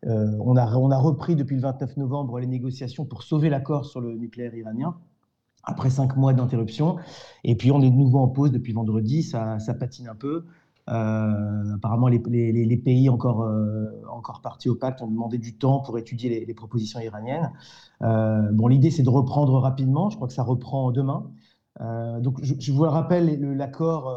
on, 0.06 0.56
a, 0.56 0.76
on 0.76 0.90
a 0.90 0.98
repris 0.98 1.36
depuis 1.36 1.56
le 1.56 1.62
29 1.62 1.96
novembre 1.96 2.40
les 2.40 2.46
négociations 2.46 3.04
pour 3.04 3.22
sauver 3.22 3.50
l'accord 3.50 3.84
sur 3.84 4.00
le 4.00 4.14
nucléaire 4.16 4.54
iranien. 4.54 4.96
Après 5.66 5.90
cinq 5.90 6.16
mois 6.16 6.32
d'interruption. 6.32 6.96
Et 7.42 7.56
puis 7.56 7.70
on 7.70 7.80
est 7.82 7.90
de 7.90 7.96
nouveau 7.96 8.18
en 8.18 8.28
pause 8.28 8.50
depuis 8.50 8.72
vendredi, 8.72 9.22
ça, 9.22 9.58
patine 9.78 10.08
un 10.08 10.14
peu. 10.14 10.44
Euh, 10.90 11.74
apparemment, 11.74 12.08
les, 12.08 12.18
pays 12.76 13.08
encore, 13.08 13.42
euh, 13.42 13.86
encore 14.10 14.42
partis 14.42 14.68
au 14.68 14.74
pacte 14.74 15.00
ont 15.00 15.06
demandé 15.06 15.38
du 15.38 15.56
temps 15.56 15.80
pour 15.80 15.98
étudier 15.98 16.44
les, 16.44 16.54
propositions 16.54 17.00
iraniennes. 17.00 17.52
Euh, 18.02 18.50
bon, 18.52 18.68
l'idée, 18.68 18.90
c'est 18.90 19.02
de 19.02 19.10
reprendre 19.10 19.58
rapidement. 19.58 20.10
Je 20.10 20.16
crois 20.16 20.28
que 20.28 20.34
ça 20.34 20.42
reprend 20.42 20.90
demain. 20.90 21.30
donc, 22.20 22.38
je, 22.42 22.72
vous 22.72 22.82
rappelle 22.82 23.40
l'accord, 23.56 24.14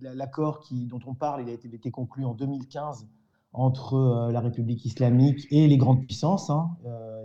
l'accord 0.00 0.68
dont 0.70 1.00
on 1.06 1.14
parle, 1.14 1.42
il 1.42 1.48
a 1.48 1.52
été, 1.52 1.68
été 1.72 1.90
conclu 1.90 2.24
en 2.24 2.34
2015 2.34 3.06
entre 3.52 4.30
la 4.32 4.40
République 4.40 4.84
islamique 4.84 5.46
et 5.50 5.66
les 5.66 5.78
grandes 5.78 6.04
puissances, 6.04 6.50
hein, 6.50 6.70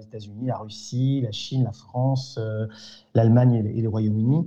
les 0.01 0.07
États-Unis, 0.07 0.47
la 0.47 0.57
Russie, 0.57 1.21
la 1.21 1.31
Chine, 1.31 1.63
la 1.63 1.71
France, 1.71 2.39
l'Allemagne 3.13 3.71
et, 3.75 3.81
le 3.81 3.89
Royaume-Uni. 3.89 4.45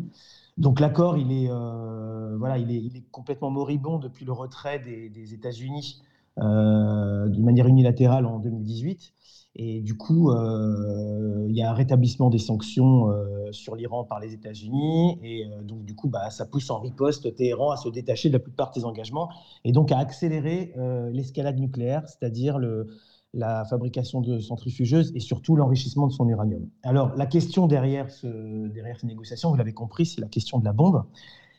Donc 0.57 0.79
l'accord, 0.79 1.17
il, 1.17 1.33
est, 1.33 1.51
euh, 1.51 2.37
voilà, 2.39 2.59
il, 2.59 2.71
est, 2.71 3.03
complètement 3.11 3.51
moribond 3.51 3.99
depuis 3.99 4.25
le 4.25 4.33
retrait 4.33 4.79
des, 4.79 5.35
États-Unis 5.35 6.03
euh, 6.39 7.29
de 7.29 7.41
manière 7.41 7.67
unilatérale 7.67 8.27
en 8.27 8.39
2018. 8.39 9.13
Et 9.57 9.81
du 9.83 9.97
coup, 9.97 10.31
euh, 10.31 11.47
il 11.49 11.57
y 11.57 11.63
a 11.63 11.71
un 11.71 11.75
rétablissement 11.75 12.29
des 12.29 12.39
sanctions 12.39 13.09
sur 13.53 13.77
l'Iran 13.77 14.05
par 14.05 14.21
les 14.21 14.33
États-Unis. 14.33 15.19
Et 15.23 15.47
donc, 15.63 15.85
du 15.85 15.95
coup, 15.95 16.09
bah, 16.09 16.31
ça 16.31 16.45
pousse 16.45 16.71
en 16.71 16.81
riposte 16.81 17.35
Téhéran 17.35 17.71
à 17.71 17.77
se 17.77 17.89
détacher 17.89 18.29
de 18.29 18.35
la 18.35 18.41
plupart 18.41 18.71
de 18.71 18.75
ses 18.75 18.85
engagements 18.85 19.29
et 19.65 19.73
donc 19.73 19.93
à 19.93 19.99
accélérer 19.99 20.75
l'escalade 21.13 21.59
nucléaire, 21.59 22.03
c'est-à-dire 22.07 22.59
le, 22.59 22.89
la 23.35 23.65
fabrication 23.65 24.21
de 24.21 24.39
centrifugeuses 24.39 25.13
et 25.15 25.21
surtout 25.21 25.57
l'enrichissement 25.57 26.07
de 26.07 26.13
son 26.13 26.29
uranium. 26.29 26.69
Alors, 26.85 27.15
la 27.17 27.27
question 27.27 27.67
derrière, 27.67 28.07
derrière 28.23 28.99
ces 28.99 29.07
négociations, 29.07 29.51
vous 29.51 29.57
l'avez 29.57 29.73
compris, 29.73 30.07
c'est 30.07 30.21
la 30.21 30.29
question 30.29 30.59
de 30.59 30.65
la 30.65 30.73
bombe. 30.73 31.05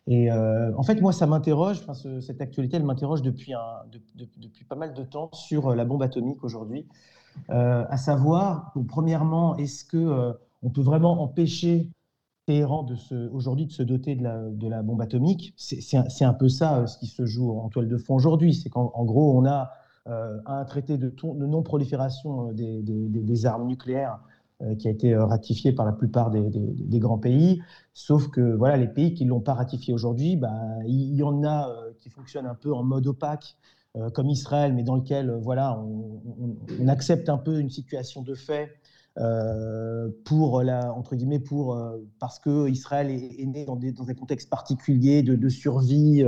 Et 0.07 0.31
euh, 0.31 0.71
en 0.77 0.83
fait, 0.83 1.01
moi, 1.01 1.11
ça 1.11 1.25
m'interroge, 1.25 1.81
cette 2.21 2.41
actualité, 2.41 2.77
elle 2.77 2.83
m'interroge 2.83 3.21
depuis, 3.21 3.53
depuis 4.37 4.63
pas 4.63 4.75
mal 4.75 4.93
de 4.93 5.03
temps 5.03 5.29
sur 5.33 5.69
euh, 5.69 5.75
la 5.75 5.83
bombe 5.83 6.03
atomique 6.03 6.43
aujourd'hui. 6.43 6.87
Euh, 7.49 7.85
à 7.89 7.97
savoir, 7.97 8.71
premièrement, 8.87 9.57
est-ce 9.57 9.83
que 9.83 10.33
on 10.63 10.69
peut 10.69 10.81
vraiment 10.81 11.21
empêcher 11.21 11.89
Téhéran 12.45 12.85
aujourd'hui 13.33 13.65
de 13.65 13.71
se 13.71 13.81
doter 13.81 14.15
de 14.15 14.23
la, 14.23 14.43
de 14.43 14.67
la 14.69 14.83
bombe 14.83 15.01
atomique? 15.01 15.53
C'est 15.57 15.97
un, 15.97 16.05
un, 16.21 16.33
peu 16.33 16.47
ça 16.47 16.85
ce 16.85 16.99
qui 16.99 17.07
se 17.07 17.25
joue 17.25 17.51
en 17.51 17.69
toile 17.69 17.87
de 17.87 17.97
fond 17.97 18.15
aujourd'hui. 18.15 18.53
C'est 18.53 18.69
qu'en 18.69 19.03
gros, 19.03 19.37
on 19.37 19.45
a 19.45 19.71
euh, 20.07 20.37
un 20.45 20.63
traité 20.65 20.99
de, 20.99 21.11
non-prolifération 21.23 22.49
euh, 22.49 22.53
des, 22.53 23.45
armes 23.47 23.65
nucléaires 23.65 24.19
euh, 24.61 24.75
qui 24.75 24.87
a 24.87 24.91
été 24.91 25.15
ratifié 25.15 25.71
par 25.71 25.83
la 25.83 25.93
plupart 25.93 26.29
des, 26.29 26.99
grands 26.99 27.17
pays. 27.17 27.63
Sauf 27.93 28.27
que 28.27 28.53
voilà, 28.53 28.77
les 28.77 28.87
pays 28.87 29.15
qui 29.15 29.25
ne 29.25 29.31
l'ont 29.31 29.41
pas 29.41 29.55
ratifié 29.55 29.95
aujourd'hui, 29.95 30.35
bah, 30.35 30.53
il 30.85 31.15
y, 31.15 31.23
en 31.23 31.43
a 31.43 31.73
qui 31.97 32.11
fonctionnent 32.11 32.45
un 32.45 32.53
peu 32.53 32.71
en 32.71 32.83
mode 32.83 33.07
opaque, 33.07 33.57
comme 34.13 34.29
Israël, 34.29 34.73
mais 34.73 34.83
dans 34.83 34.95
lequel 34.95 35.31
voilà, 35.41 35.79
on, 35.79 36.87
accepte 36.87 37.29
un 37.29 37.37
peu 37.37 37.59
une 37.59 37.69
situation 37.71 38.21
de 38.21 38.35
fait. 38.35 38.69
pour 40.25 40.61
la, 40.61 40.93
entre 40.93 41.15
guillemets 41.15 41.39
pour 41.39 41.81
parce 42.19 42.37
que 42.37 42.69
Israël 42.69 43.09
est, 43.09 43.45
né 43.45 43.65
dans, 43.65 43.75
dans, 43.77 44.07
un 44.07 44.13
contexte 44.13 44.49
particulier 44.51 45.23
de 45.23 45.49
survie 45.49 46.23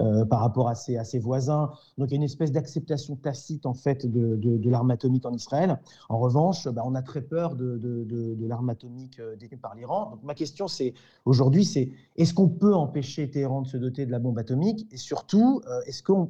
euh, 0.00 0.24
par 0.24 0.40
rapport 0.40 0.68
à 0.68 0.74
ses, 0.74 1.20
voisins. 1.20 1.70
Donc 1.98 2.08
il 2.08 2.10
y 2.10 2.14
a 2.14 2.16
une 2.16 2.24
espèce 2.24 2.50
d'acceptation 2.50 3.14
tacite 3.14 3.64
en 3.64 3.74
fait 3.74 4.06
de, 4.06 4.68
l'arme 4.68 4.90
atomique 4.90 5.24
en 5.24 5.32
Israël. 5.32 5.78
En 6.08 6.18
revanche, 6.18 6.66
bah, 6.66 6.82
on 6.84 6.96
a 6.96 7.02
très 7.02 7.22
peur 7.22 7.54
de, 7.54 8.36
l'arme 8.40 8.70
atomique 8.70 9.20
euh, 9.20 9.36
détenue 9.36 9.60
par 9.60 9.76
l'Iran. 9.76 10.10
Donc 10.10 10.24
ma 10.24 10.34
question 10.34 10.66
c'est 10.66 10.94
aujourd'hui 11.24 11.64
c'est 11.64 11.92
est-ce 12.16 12.34
qu'on 12.34 12.48
peut 12.48 12.74
empêcher 12.74 13.30
Téhéran 13.30 13.62
de 13.62 13.68
se 13.68 13.76
doter 13.76 14.04
de 14.04 14.10
la 14.10 14.18
bombe 14.18 14.36
atomique? 14.36 14.88
Et 14.90 14.96
surtout 14.96 15.60
euh, 15.68 15.80
est-ce 15.86 16.02
qu'on 16.02 16.28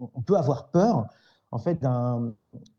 on, 0.00 0.22
peut 0.22 0.36
avoir 0.36 0.72
peur 0.72 1.06
en 1.52 1.58
fait 1.58 1.86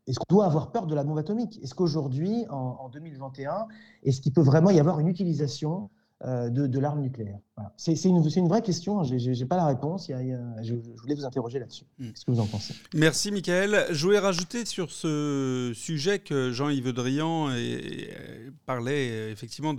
est-ce 0.06 0.18
qu'on 0.18 0.34
doit 0.34 0.44
avoir 0.44 0.70
peur 0.70 0.86
de 0.86 0.94
la 0.94 1.02
bombe 1.02 1.16
atomique? 1.16 1.58
Est-ce 1.62 1.74
qu'aujourd'hui, 1.74 2.44
en, 2.50 2.76
en, 2.78 2.88
2021, 2.90 3.68
est-ce 4.02 4.20
qu'il 4.20 4.34
peut 4.34 4.42
vraiment 4.42 4.68
y 4.68 4.80
avoir 4.80 5.00
une 5.00 5.08
utilisation 5.08 5.88
de, 6.22 6.78
l'arme 6.78 7.00
nucléaire? 7.00 7.38
C'est 7.76 7.92
une, 8.04 8.22
une, 8.36 8.48
vraie 8.48 8.62
question, 8.62 9.00
hein. 9.00 9.04
je 9.04 9.30
n'ai 9.30 9.44
pas 9.46 9.56
la 9.56 9.66
réponse, 9.66 10.08
je, 10.08 10.74
voulais 11.00 11.14
vous 11.14 11.24
interroger 11.24 11.58
là-dessus. 11.58 11.84
Hmm. 11.98 12.08
Qu'est-ce 12.08 12.24
que 12.24 12.30
vous 12.30 12.40
en 12.40 12.46
pensez? 12.46 12.74
Merci 12.94 13.30
Michael. 13.32 13.86
Je 13.90 14.04
voulais 14.04 14.18
rajouter 14.18 14.64
sur 14.64 14.90
ce 14.90 15.72
sujet 15.74 16.18
que 16.18 16.52
Jean-Yves 16.52 16.92
Drian 16.92 17.48
parlait 18.66 19.10
euh, 19.10 19.32
effectivement 19.32 19.74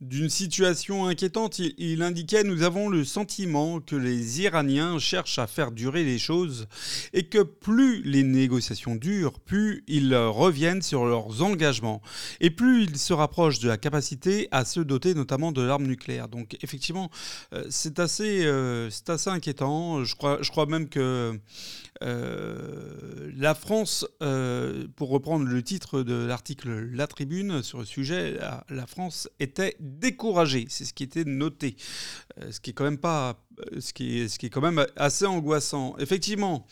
d'une 0.00 0.30
situation 0.30 1.06
inquiétante. 1.06 1.58
Il, 1.58 2.02
indiquait 2.02 2.42
Nous 2.42 2.62
avons 2.62 2.88
le 2.88 3.04
sentiment 3.04 3.80
que 3.80 3.96
les 3.96 4.40
Iraniens 4.42 4.98
cherchent 4.98 5.38
à 5.38 5.46
faire 5.46 5.70
durer 5.70 6.04
les 6.04 6.18
choses 6.18 6.66
et 7.12 7.24
que 7.24 7.42
plus 7.42 8.02
les 8.02 8.22
négociations 8.22 8.96
durent, 8.96 9.38
plus 9.40 9.84
ils 9.86 10.14
reviennent 10.14 10.82
sur 10.82 11.04
leurs 11.04 11.42
engagements 11.42 12.00
et 12.40 12.50
plus 12.50 12.84
ils 12.84 12.96
se 12.96 13.12
rapprochent 13.12 13.60
de 13.60 13.68
la 13.68 13.76
capacité 13.76 14.48
à 14.50 14.64
se 14.64 14.80
doter 14.80 15.14
notamment 15.14 15.52
de 15.52 15.62
l'arme 15.62 15.86
nucléaire. 15.86 16.28
Donc 16.28 16.56
effectivement, 16.62 16.89
euh, 17.52 17.64
c'est 17.70 17.98
assez, 17.98 18.44
euh, 18.44 18.90
c'est 18.90 19.10
assez 19.10 19.30
inquiétant. 19.30 20.04
Je 20.04 20.14
crois, 20.14 20.66
même 20.66 20.88
que 20.88 21.38
euh, 22.02 23.30
la 23.36 23.54
France, 23.54 24.06
pour 24.96 25.10
reprendre 25.10 25.46
le 25.46 25.62
titre 25.62 26.02
de 26.02 26.26
l'article 26.26 26.70
La 26.92 27.06
Tribune 27.06 27.62
sur 27.62 27.78
le 27.78 27.84
sujet, 27.84 28.38
la, 28.68 28.86
France 28.86 29.28
était 29.38 29.76
découragée. 29.80 30.66
C'est 30.68 30.84
ce 30.84 30.92
qui 30.92 31.04
était 31.04 31.24
noté, 31.24 31.76
ce 32.50 32.60
qui 32.60 32.70
est 32.70 32.72
quand 32.72 34.60
même 34.60 34.86
assez 34.96 35.26
angoissant. 35.26 35.96
Effectivement, 35.98 36.66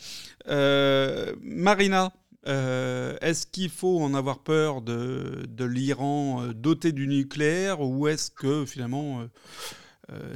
Marina. 0.47 2.13
est-ce 2.47 3.47
qu'il 3.47 3.71
faut 3.71 4.01
en 4.01 4.15
avoir 4.15 4.41
peur 4.41 4.83
de, 4.83 5.65
l'Iran 5.65 6.49
doté 6.55 6.93
du 6.93 7.07
nucléaire 7.07 7.81
ou 7.81 8.09
est-ce 8.09 8.31
que 8.31 8.65
finalement 8.65 9.29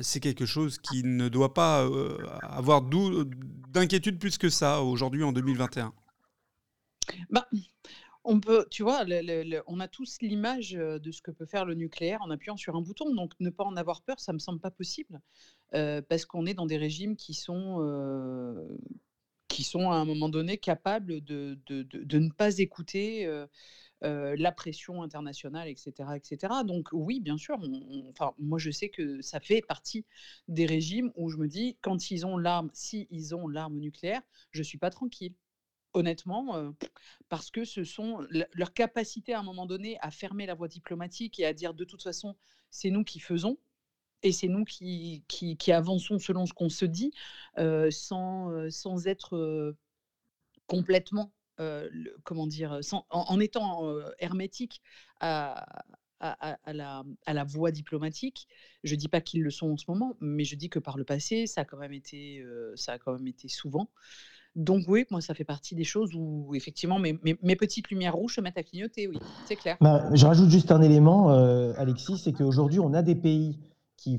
c'est 0.00 0.20
quelque 0.20 0.46
chose 0.46 0.78
qui 0.78 1.02
ne 1.02 1.28
doit 1.28 1.54
pas 1.54 1.84
euh, 1.84 2.18
avoir 2.42 2.82
d'inquiétude 2.82 4.18
plus 4.18 4.38
que 4.38 4.50
ça 4.50 4.82
aujourd'hui 4.82 5.24
en 5.24 5.32
2021 5.32 5.92
bah, 7.30 7.48
on 8.24 8.38
peut, 8.38 8.66
tu 8.70 8.84
vois, 8.84 9.04
on 9.66 9.80
a 9.80 9.88
tous 9.88 10.18
l'image 10.20 10.76
euh, 10.76 11.00
de 11.00 11.10
ce 11.10 11.20
que 11.20 11.32
peut 11.32 11.46
faire 11.46 11.64
le 11.64 11.74
nucléaire 11.74 12.22
en 12.22 12.30
appuyant 12.30 12.56
sur 12.56 12.76
un 12.76 12.80
bouton. 12.80 13.12
Donc, 13.12 13.32
ne 13.40 13.50
pas 13.50 13.64
en 13.64 13.76
avoir 13.76 14.02
peur, 14.02 14.20
ça 14.20 14.32
me 14.32 14.38
semble 14.38 14.60
pas 14.60 14.70
possible, 14.70 15.20
parce 15.72 16.26
qu'on 16.26 16.46
est 16.46 16.54
dans 16.54 16.66
des 16.66 16.76
régimes 16.76 17.16
qui 17.16 17.34
sont, 17.34 17.80
qui 19.48 19.64
sont 19.64 19.90
à 19.90 19.96
un 19.96 20.04
moment 20.04 20.28
donné 20.28 20.58
capables 20.58 21.22
de, 21.22 21.58
de 21.66 22.18
ne 22.18 22.30
pas 22.30 22.58
écouter 22.58 23.26
la 24.02 24.52
pression 24.52 25.02
internationale, 25.02 25.68
etc., 25.68 26.10
etc. 26.16 26.52
Donc 26.64 26.88
oui, 26.92 27.20
bien 27.20 27.38
sûr. 27.38 27.58
enfin, 28.10 28.34
moi, 28.38 28.58
je 28.58 28.70
sais 28.70 28.88
que 28.88 29.20
ça 29.22 29.40
fait 29.40 29.62
partie 29.62 30.04
des 30.48 30.66
régimes 30.66 31.12
où 31.14 31.28
je 31.28 31.36
me 31.36 31.46
dis, 31.46 31.76
quand 31.80 32.10
ils 32.10 32.26
ont 32.26 32.36
l'arme, 32.36 32.70
si 32.72 33.06
ils 33.10 33.34
ont 33.34 33.48
l'arme 33.48 33.78
nucléaire, 33.78 34.22
je 34.50 34.62
suis 34.62 34.78
pas 34.78 34.90
tranquille. 34.90 35.34
Honnêtement, 35.94 36.72
parce 37.28 37.50
que 37.50 37.66
ce 37.66 37.84
sont 37.84 38.26
leur 38.54 38.72
capacité 38.72 39.34
à 39.34 39.40
un 39.40 39.42
moment 39.42 39.66
donné 39.66 39.98
à 40.00 40.10
fermer 40.10 40.46
la 40.46 40.54
voie 40.54 40.68
diplomatique 40.68 41.38
et 41.38 41.44
à 41.44 41.52
dire 41.52 41.74
de 41.74 41.84
toute 41.84 42.02
façon, 42.02 42.34
c'est 42.70 42.88
nous 42.90 43.04
qui 43.04 43.20
faisons, 43.20 43.58
et 44.22 44.32
c'est 44.32 44.48
nous 44.48 44.64
qui, 44.64 45.22
avançons 45.68 46.18
selon 46.18 46.46
ce 46.46 46.54
qu'on 46.54 46.70
se 46.70 46.86
dit, 46.86 47.12
sans, 47.90 48.70
sans 48.70 49.06
être 49.06 49.76
complètement 50.66 51.30
comment 52.24 52.46
dire, 52.46 52.80
en, 53.10 53.40
étant 53.40 53.82
hermétique 54.18 54.82
à, 55.20 55.84
la, 56.66 57.44
voie 57.44 57.70
diplomatique. 57.70 58.48
Je 58.84 58.94
dis 58.94 59.08
pas 59.08 59.20
qu'ils 59.20 59.42
le 59.42 59.50
sont 59.50 59.70
en 59.70 59.76
ce 59.76 59.84
moment, 59.88 60.16
mais 60.20 60.44
je 60.44 60.56
dis 60.56 60.68
que 60.68 60.78
par 60.78 60.96
le 60.96 61.04
passé, 61.04 61.46
ça 61.46 61.62
a 61.62 61.64
quand 61.64 61.78
même 61.78 61.92
été, 61.92 62.44
ça 62.76 62.92
a 62.92 62.98
quand 62.98 63.12
même 63.12 63.26
été 63.26 63.48
souvent. 63.48 63.88
Donc 64.54 64.84
oui, 64.86 65.06
moi, 65.10 65.22
ça 65.22 65.32
fait 65.32 65.44
partie 65.44 65.74
des 65.74 65.84
choses 65.84 66.10
où 66.14 66.54
effectivement 66.54 66.98
mes, 66.98 67.14
petites 67.56 67.88
lumières 67.88 68.14
rouges 68.14 68.34
se 68.34 68.40
mettent 68.40 68.58
à 68.58 68.62
clignoter, 68.62 69.08
oui, 69.08 69.18
c'est 69.46 69.56
clair. 69.56 69.76
Bah, 69.80 70.10
je 70.14 70.26
rajoute 70.26 70.50
juste 70.50 70.70
un 70.70 70.82
élément, 70.82 71.30
Alexis, 71.76 72.18
c'est 72.18 72.32
qu'aujourd'hui, 72.32 72.80
on 72.80 72.92
a 72.92 73.02
des 73.02 73.14
pays 73.14 73.58
qui, 74.02 74.18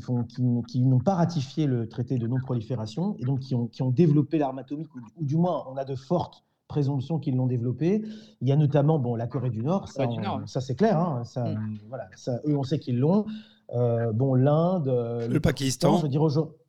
n'ont 0.85 0.99
pas 0.99 1.15
ratifié 1.15 1.67
le 1.67 1.87
traité 1.89 2.17
de 2.17 2.27
non-prolifération 2.27 3.15
et 3.19 3.25
donc 3.25 3.39
qui 3.41 3.53
ont, 3.55 3.91
développé 3.91 4.37
l'arme 4.37 4.59
atomique, 4.59 4.93
ou, 4.95 5.25
du 5.25 5.35
moins 5.35 5.65
on 5.67 5.77
a 5.77 5.85
de 5.85 5.95
fortes 5.95 6.43
présomption 6.67 7.19
qu'ils 7.19 7.35
l'ont 7.35 7.47
développé. 7.47 8.03
Il 8.41 8.47
y 8.47 8.51
a 8.51 8.55
notamment 8.55 8.99
bon, 8.99 9.15
la 9.15 9.27
Corée 9.27 9.49
du 9.49 9.63
Nord, 9.63 9.87
ça, 9.87 10.05
ça 10.45 10.61
c'est 10.61 10.75
clair, 10.75 10.99
hein, 10.99 11.23
ça, 11.23 11.43
mm. 11.43 11.79
voilà, 11.89 12.07
ça, 12.15 12.39
eux 12.47 12.57
on 12.57 12.63
sait 12.63 12.79
qu'ils 12.79 12.99
l'ont. 12.99 13.25
Euh, 13.73 14.11
bon, 14.11 14.35
l'Inde, 14.35 14.87
euh, 14.87 15.27
le, 15.27 15.39
Pakistan. 15.39 15.97
Je 15.97 16.03
veux 16.03 16.09
dire, 16.09 16.21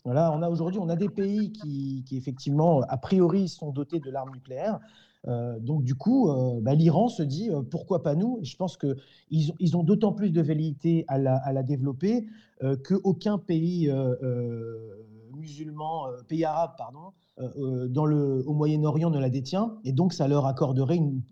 voilà, 0.05 0.33
on 0.33 0.43
a 0.43 0.49
aujourd'hui, 0.49 0.81
on 0.81 0.89
a 0.89 0.97
des 0.97 1.09
pays 1.09 1.53
qui, 1.53 2.05
qui, 2.07 2.17
effectivement, 2.17 2.81
a 2.83 2.97
priori, 2.97 3.49
sont 3.49 3.73
dotés 3.73 4.01
de 4.01 4.11
l'arme 4.11 4.31
nucléaire. 4.33 4.81
donc 5.61 5.85
du 5.85 5.95
coup, 5.95 6.31
bah, 6.61 6.75
l'Iran 6.75 7.09
se 7.09 7.23
dit 7.23 7.51
pourquoi 7.71 8.03
pas 8.03 8.15
nous? 8.15 8.39
Et 8.43 8.45
je 8.45 8.57
pense 8.57 8.77
qu'ils 8.77 9.51
ont, 9.51 9.55
ils 9.59 9.77
ont 9.77 9.83
d'autant 9.83 10.13
plus 10.13 10.31
de 10.31 10.41
velléité 10.41 11.05
à 11.09 11.19
la, 11.19 11.37
à 11.37 11.53
la 11.53 11.63
développer 11.63 12.27
qu'aucun 12.85 13.39
pays 13.39 13.91
musulman, 15.35 16.07
pays 16.29 16.45
arabe, 16.45 16.73
pardon, 16.79 17.13
dans 17.89 18.07
le, 18.07 18.43
au 18.47 18.53
Moyen-Orient 18.55 19.11
ne 19.11 19.19
la 19.19 19.31
détient. 19.31 19.79
Et 19.85 19.93
donc 19.93 20.13
ça 20.13 20.29
leur 20.29 20.47
accorderait 20.47 20.97
une, 20.97 21.23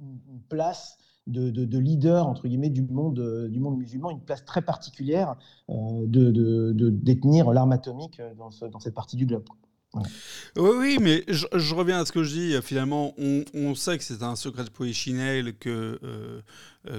place 0.48 0.98
de, 1.26 1.78
leader 1.78 2.26
entre 2.26 2.48
guillemets 2.48 2.70
du 2.70 2.82
monde, 2.82 3.18
euh, 3.18 3.48
du 3.48 3.60
monde 3.60 3.78
musulman, 3.78 4.10
une 4.10 4.20
place 4.20 4.44
très 4.44 4.62
particulière 4.62 5.36
euh, 5.70 5.74
de, 6.06 6.90
détenir 6.90 7.52
l'arme 7.52 7.72
atomique 7.72 8.20
euh, 8.20 8.34
dans, 8.34 8.50
cette 8.50 8.94
partie 8.94 9.16
du 9.16 9.26
globe. 9.26 9.44
Oui, 9.94 10.70
oui, 10.76 10.98
mais 11.00 11.24
je, 11.28 11.74
reviens 11.74 12.00
à 12.00 12.06
ce 12.06 12.12
que 12.12 12.22
je 12.22 12.32
dis. 12.32 12.62
Finalement, 12.62 13.14
on, 13.18 13.74
sait 13.74 13.98
que 13.98 14.04
c'est 14.04 14.22
un 14.22 14.36
secret 14.36 14.64
de 14.64 14.70
polichinelle 14.70 15.54
que 15.54 16.42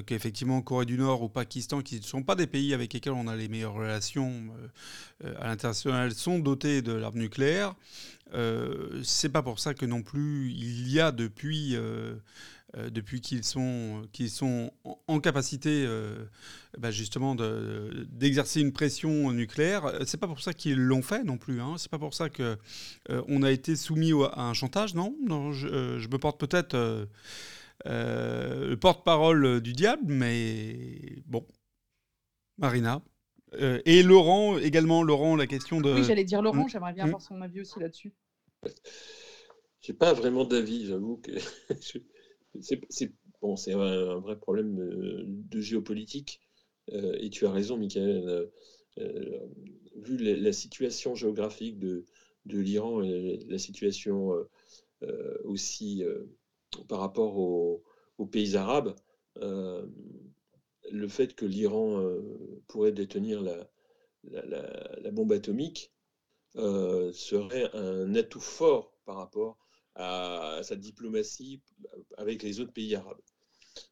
qu'effectivement 0.06 0.62
Corée 0.62 0.86
du 0.86 0.98
Nord 0.98 1.24
ou 1.24 1.30
Pakistan, 1.30 1.82
qui 1.82 1.98
ne 1.98 2.04
sont 2.04 2.24
pas 2.24 2.36
des 2.36 2.48
pays 2.48 2.74
avec 2.74 2.94
lesquels 2.94 3.14
on 3.14 3.28
a 3.28 3.36
les 3.36 3.48
meilleures 3.50 3.74
relations 3.74 4.32
à 5.40 5.48
l'international, 5.48 6.14
sont 6.14 6.40
dotés 6.40 6.82
de 6.82 6.94
l'arme 6.94 7.18
nucléaire. 7.18 7.76
C'est 9.04 9.30
pas 9.30 9.44
pour 9.44 9.60
ça 9.60 9.74
que 9.74 9.86
non 9.86 10.02
plus 10.02 10.52
il 10.52 10.92
y 10.92 11.00
a 11.00 11.12
depuis 11.12 11.78
euh, 12.76 12.90
depuis 12.90 13.22
qu'ils 13.22 13.44
sont, 13.44 14.02
qu'ils 14.14 14.32
sont 14.32 14.72
en, 15.08 15.20
capacité 15.20 15.86
euh, 15.86 16.26
bah, 16.80 16.90
justement 16.90 17.36
d'exercer 17.36 18.62
une 18.62 18.72
pression 18.72 19.32
nucléaire. 19.32 19.94
C'est 20.08 20.20
pas 20.20 20.26
pour 20.26 20.42
ça 20.42 20.54
qu'ils 20.56 20.80
l'ont 20.80 21.04
fait 21.04 21.24
non 21.24 21.38
plus. 21.38 21.62
Hein. 21.62 21.76
C'est 21.78 21.92
pas 21.92 22.00
pour 22.00 22.16
ça 22.16 22.30
que 22.30 22.58
euh, 23.12 23.22
on 23.28 23.44
a 23.44 23.52
été 23.52 23.76
soumis 23.76 24.12
à 24.32 24.42
un 24.42 24.56
chantage, 24.56 24.96
non, 24.96 25.16
non 25.22 25.52
je, 25.52 25.68
me 26.08 26.18
porte 26.18 26.40
peut-être 26.40 26.76
le 27.86 28.76
porte-parole 28.76 29.62
du 29.62 29.74
diable, 29.74 30.06
mais 30.08 31.22
bon, 31.28 31.46
Marina. 32.58 33.04
et 33.60 34.02
Laurent 34.02 34.58
également, 34.58 35.04
Laurent, 35.04 35.36
la 35.36 35.46
question 35.46 35.80
de. 35.80 35.94
Oui, 35.94 36.04
j'allais 36.04 36.24
dire 36.24 36.42
Laurent, 36.42 36.68
j'aimerais 36.68 36.94
bien 36.94 37.04
hmm 37.04 37.10
avoir 37.10 37.22
son 37.22 37.40
avis 37.44 37.62
aussi 37.62 37.80
là-dessus. 37.80 38.14
J'ai 39.82 39.94
pas 39.94 40.14
vraiment 40.14 40.46
d'avis, 40.46 40.86
j'avoue 40.86 41.18
que 41.18 41.32
c'est 42.90 43.12
bon, 43.42 43.56
un, 43.68 44.20
vrai 44.20 44.38
problème 44.38 44.80
euh, 44.80 45.24
de, 45.28 45.60
géopolitique. 45.60 46.40
Euh, 46.92 47.18
et 47.20 47.30
tu 47.30 47.46
as 47.46 47.52
raison, 47.52 47.78
Michael. 47.78 48.50
Euh, 49.00 49.48
vu 49.96 50.18
la, 50.18 50.54
situation 50.54 51.16
géographique 51.16 51.80
de, 51.80 52.06
l'Iran 52.46 53.02
et 53.02 53.40
la, 53.48 53.58
situation 53.58 54.34
aussi 55.44 56.04
par 56.88 57.00
rapport 57.00 57.38
aux, 57.38 58.26
pays 58.32 58.56
arabes, 58.56 58.96
le 59.36 61.08
fait 61.08 61.36
que 61.36 61.46
l'Iran 61.46 62.06
pourrait 62.68 62.92
détenir 62.92 63.42
la, 63.42 65.12
bombe 65.12 65.32
atomique 65.32 65.93
serait 66.56 67.70
un 67.74 68.16
atout 68.16 68.40
fort 68.40 68.94
par 69.06 69.18
rapport 69.18 69.58
à, 69.96 70.60
sa 70.64 70.76
diplomatie 70.76 71.62
avec 72.18 72.44
les 72.44 72.60
autres 72.60 72.74
pays 72.74 72.96
arabes. 72.96 73.22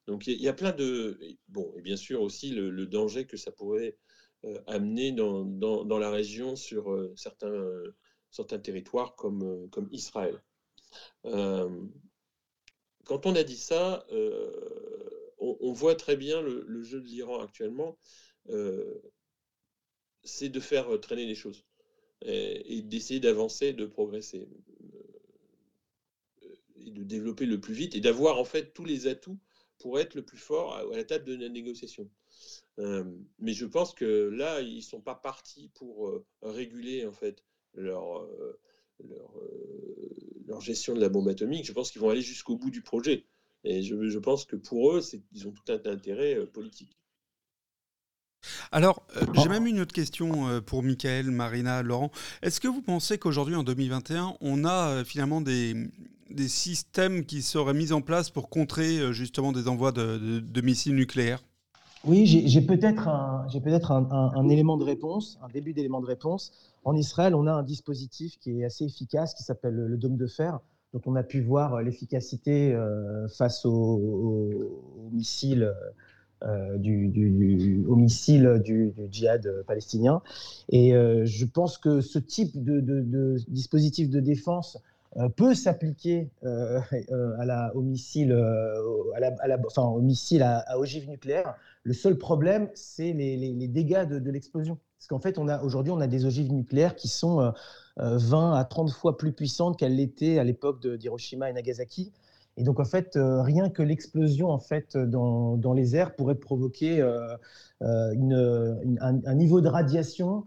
Donc 0.08 0.28
il 0.28 0.42
y, 0.42 0.48
a 0.48 0.54
plein 0.54 0.72
de... 0.72 1.20
Bon, 1.48 1.74
et 1.76 1.82
bien 1.82 1.98
sûr 1.98 2.22
aussi 2.22 2.52
le, 2.52 2.86
danger 2.86 3.26
que 3.26 3.38
ça 3.38 3.52
pourrait 3.52 3.98
euh, 4.46 4.60
amener 4.68 5.12
dans, 5.12 6.00
la 6.00 6.10
région 6.10 6.56
sur 6.56 6.92
euh, 6.92 7.14
certains, 7.16 8.60
territoires 8.60 9.16
euh, 9.24 9.68
comme 9.70 9.90
Israël. 9.92 10.42
quand 11.24 13.26
on 13.26 13.36
a 13.36 13.44
dit 13.44 13.58
ça, 13.58 14.06
on, 15.40 15.74
voit 15.74 15.96
très 15.96 16.16
bien 16.16 16.42
le, 16.42 16.84
jeu 16.84 17.02
de 17.02 17.08
l'Iran 17.08 17.42
actuellement, 17.42 17.98
c'est 20.24 20.50
de 20.50 20.60
faire 20.60 21.00
traîner 21.00 21.26
les 21.26 21.36
choses 21.36 21.66
et, 22.24 22.78
et 22.78 22.82
d'essayer 22.82 23.20
d'avancer, 23.20 23.74
de 23.74 23.86
progresser 23.86 24.48
et 26.86 26.92
de 26.92 27.04
développer 27.04 27.46
le 27.46 27.60
plus 27.60 27.74
vite 27.74 27.96
et 27.96 28.00
d'avoir 28.00 28.40
en 28.40 28.46
fait 28.46 28.74
tous 28.74 28.86
les 28.86 29.08
atouts 29.08 29.40
pour 29.78 30.00
être 30.00 30.16
le 30.16 30.24
plus 30.24 30.38
fort 30.38 30.76
à, 30.76 30.84
la 30.96 31.04
table 31.04 31.26
de 31.26 31.36
la 31.36 31.50
négociation. 31.50 32.10
Euh, 32.80 33.04
mais 33.40 33.54
je 33.54 33.66
pense 33.66 33.94
que 33.94 34.30
là, 34.30 34.62
ils 34.62 34.78
ne 34.78 34.82
sont 34.82 35.02
pas 35.02 35.16
partis 35.16 35.70
pour 35.74 36.08
euh, 36.08 36.26
réguler 36.42 37.06
en 37.06 37.12
fait 37.12 37.44
leur, 37.74 38.24
euh, 38.24 38.60
gestion 40.60 40.94
de 40.94 41.00
la 41.00 41.10
bombe 41.10 41.28
atomique. 41.28 41.66
Je 41.66 41.74
pense 41.74 41.92
qu'ils 41.92 42.02
vont 42.02 42.10
aller 42.10 42.22
jusqu'au 42.22 42.56
bout 42.56 42.70
du 42.70 42.82
projet. 42.82 43.26
Et 43.64 43.84
je 43.84 44.18
pense 44.18 44.46
que 44.46 44.56
pour 44.56 44.92
eux, 44.92 45.02
ils 45.34 45.48
ont 45.48 45.52
tout 45.52 45.72
un 45.72 45.82
intérêt 45.86 46.46
politique. 46.48 46.98
Alors, 48.72 49.04
euh, 49.18 49.26
j'ai 49.34 49.50
même 49.50 49.68
une 49.68 49.80
autre 49.80 49.94
question 49.94 50.48
euh, 50.48 50.62
pour 50.62 50.84
Michael, 50.84 51.32
Marina, 51.32 51.84
Laurent. 51.84 52.12
Est-ce 52.42 52.60
que 52.60 52.68
vous 52.68 52.82
pensez 52.82 53.18
qu'aujourd'hui, 53.18 53.56
en 53.56 53.64
2021, 53.64 54.34
on 54.42 54.66
a 54.66 54.90
euh, 54.90 55.04
finalement 55.04 55.42
des, 55.42 55.90
systèmes 56.48 57.26
qui 57.26 57.42
seraient 57.42 57.74
mis 57.74 57.92
en 57.92 58.02
place 58.02 58.30
pour 58.30 58.50
contrer 58.50 59.12
justement 59.12 59.52
des 59.52 59.68
envois 59.68 59.92
de, 59.92 60.62
missiles 60.62 60.96
nucléaires? 60.96 61.44
Oui, 62.06 62.26
j'ai 62.26 62.62
peut-être 62.62 63.10
un, 63.10 63.46
peut 63.62 63.74
un, 63.90 64.32
un, 64.36 64.50
élément 64.50 64.78
de 64.78 64.86
réponse, 64.86 65.38
un 65.44 65.50
début 65.50 65.74
d'élément 65.74 66.00
de 66.00 66.08
réponse. 66.08 66.54
En 66.86 66.96
Israël, 66.96 67.36
on 67.36 67.48
a 67.48 67.52
un 67.52 67.64
dispositif 67.64 68.40
qui 68.40 68.62
est 68.62 68.64
assez 68.64 68.86
efficace, 68.86 69.34
qui 69.34 69.44
s'appelle 69.44 69.76
le 69.76 69.98
dôme 69.98 70.16
de 70.16 70.26
fer, 70.26 70.60
dont 70.94 71.02
on 71.06 71.16
a 71.16 71.24
pu 71.24 71.42
voir 71.42 71.82
l'efficacité 71.82 72.76
face 73.38 73.66
aux, 73.66 75.10
missiles 75.12 75.64
euh, 75.64 75.74
du, 76.78 77.08
du, 77.10 77.86
au 77.88 77.96
missile 77.96 78.62
du, 78.64 78.94
djihad 79.12 79.64
palestinien. 79.68 80.22
Et 80.70 80.96
euh, 80.96 81.26
je 81.26 81.46
pense 81.46 81.78
que 81.78 82.02
ce 82.02 82.20
type 82.20 82.64
de, 82.64 83.38
dispositif 83.48 84.10
de 84.10 84.20
défense 84.20 84.78
euh, 85.18 85.30
peut 85.30 85.54
s'appliquer 85.54 86.30
à 86.44 87.76
au 87.76 87.82
missile, 87.82 88.34
à 90.44 90.80
ogive 90.80 91.10
nucléaire. 91.10 91.56
Le 91.84 91.94
seul 91.94 92.18
problème, 92.18 92.70
c'est 92.74 93.14
les, 93.14 93.68
dégâts 93.68 94.08
de, 94.08 94.32
l'explosion. 94.32 94.78
Parce 94.98 95.08
qu'en 95.08 95.20
fait, 95.20 95.38
aujourd'hui, 95.38 95.92
on 95.92 96.00
a 96.00 96.08
des 96.08 96.26
ogives 96.26 96.52
nucléaires 96.52 96.96
qui 96.96 97.08
sont 97.08 97.52
20 97.98 98.54
à 98.54 98.64
30 98.64 98.92
fois 98.92 99.18
plus 99.18 99.32
puissantes 99.32 99.78
qu'elles 99.78 99.96
l'étaient 99.96 100.38
à 100.38 100.44
l'époque 100.44 100.86
d'Hiroshima 100.86 101.50
et 101.50 101.54
Nagasaki. 101.54 102.12
Et 102.58 102.64
donc, 102.64 102.80
en 102.80 102.86
fait, 102.86 103.16
euh, 103.16 103.42
rien 103.42 103.70
que 103.70 103.82
l'explosion 103.82 104.50
en 104.50 104.60
fait, 104.60 104.98
dans, 104.98 105.58
dans, 105.58 105.74
les 105.74 105.96
airs 105.96 106.16
pourrait 106.16 106.36
provoquer 106.36 107.02
euh, 107.02 107.36
euh, 107.82 108.76
un, 109.00 109.36
niveau 109.36 109.62
de 109.62 109.68
radiation 109.68 110.46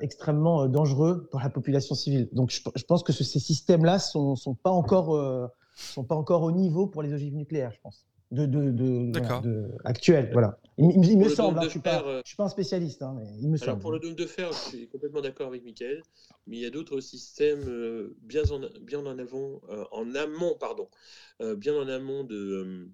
extrêmement 0.00 0.66
dangereux 0.68 1.28
pour 1.30 1.40
la 1.40 1.50
population 1.50 1.94
civile. 1.94 2.28
Donc, 2.32 2.50
je, 2.50 2.84
pense 2.84 3.02
que 3.02 3.12
ces 3.12 3.38
systèmes-là 3.38 3.94
ne 4.14 4.34
sont, 4.34 4.54
pas 4.54 4.70
encore, 4.70 5.50
sont 5.74 6.04
pas 6.04 6.14
encore 6.14 6.42
au 6.42 6.50
niveau 6.50 6.86
pour 6.86 7.02
les 7.02 7.12
ogives 7.12 7.34
nucléaires, 7.34 7.70
je 7.72 7.80
pense 7.82 8.06
de, 8.30 8.46
de, 8.46 8.70
de, 8.70 9.70
actuel. 9.84 10.30
Voilà. 10.32 10.58
Il, 10.78 11.18
me 11.18 11.28
semble, 11.28 11.58
hein, 11.58 11.62
je 11.62 11.66
ne 11.66 11.70
suis, 11.70 11.80
pas, 11.80 12.02
euh, 12.06 12.22
suis 12.24 12.36
pas 12.36 12.44
un 12.44 12.48
spécialiste, 12.48 13.02
hein, 13.02 13.14
mais 13.18 13.26
il 13.40 13.50
me 13.50 13.62
alors 13.62 13.78
Pour 13.78 13.92
le 13.92 13.98
dôme 13.98 14.14
de 14.14 14.24
fer, 14.24 14.50
je 14.52 14.68
suis 14.68 14.88
complètement 14.88 15.20
d'accord 15.20 15.48
avec 15.48 15.62
Michael, 15.62 16.02
mais 16.46 16.56
il 16.56 16.62
y 16.62 16.66
a 16.66 16.70
d'autres 16.70 17.00
systèmes 17.00 17.68
euh, 17.68 18.16
bien, 18.22 18.44
en, 18.50 18.60
bien 18.80 19.00
en, 19.00 19.18
avant, 19.18 19.60
euh, 19.68 19.84
en 19.90 20.14
amont, 20.14 20.56
pardon, 20.58 20.88
bien 21.56 21.74
en 21.74 21.86
amont 21.88 22.24
de, 22.24 22.88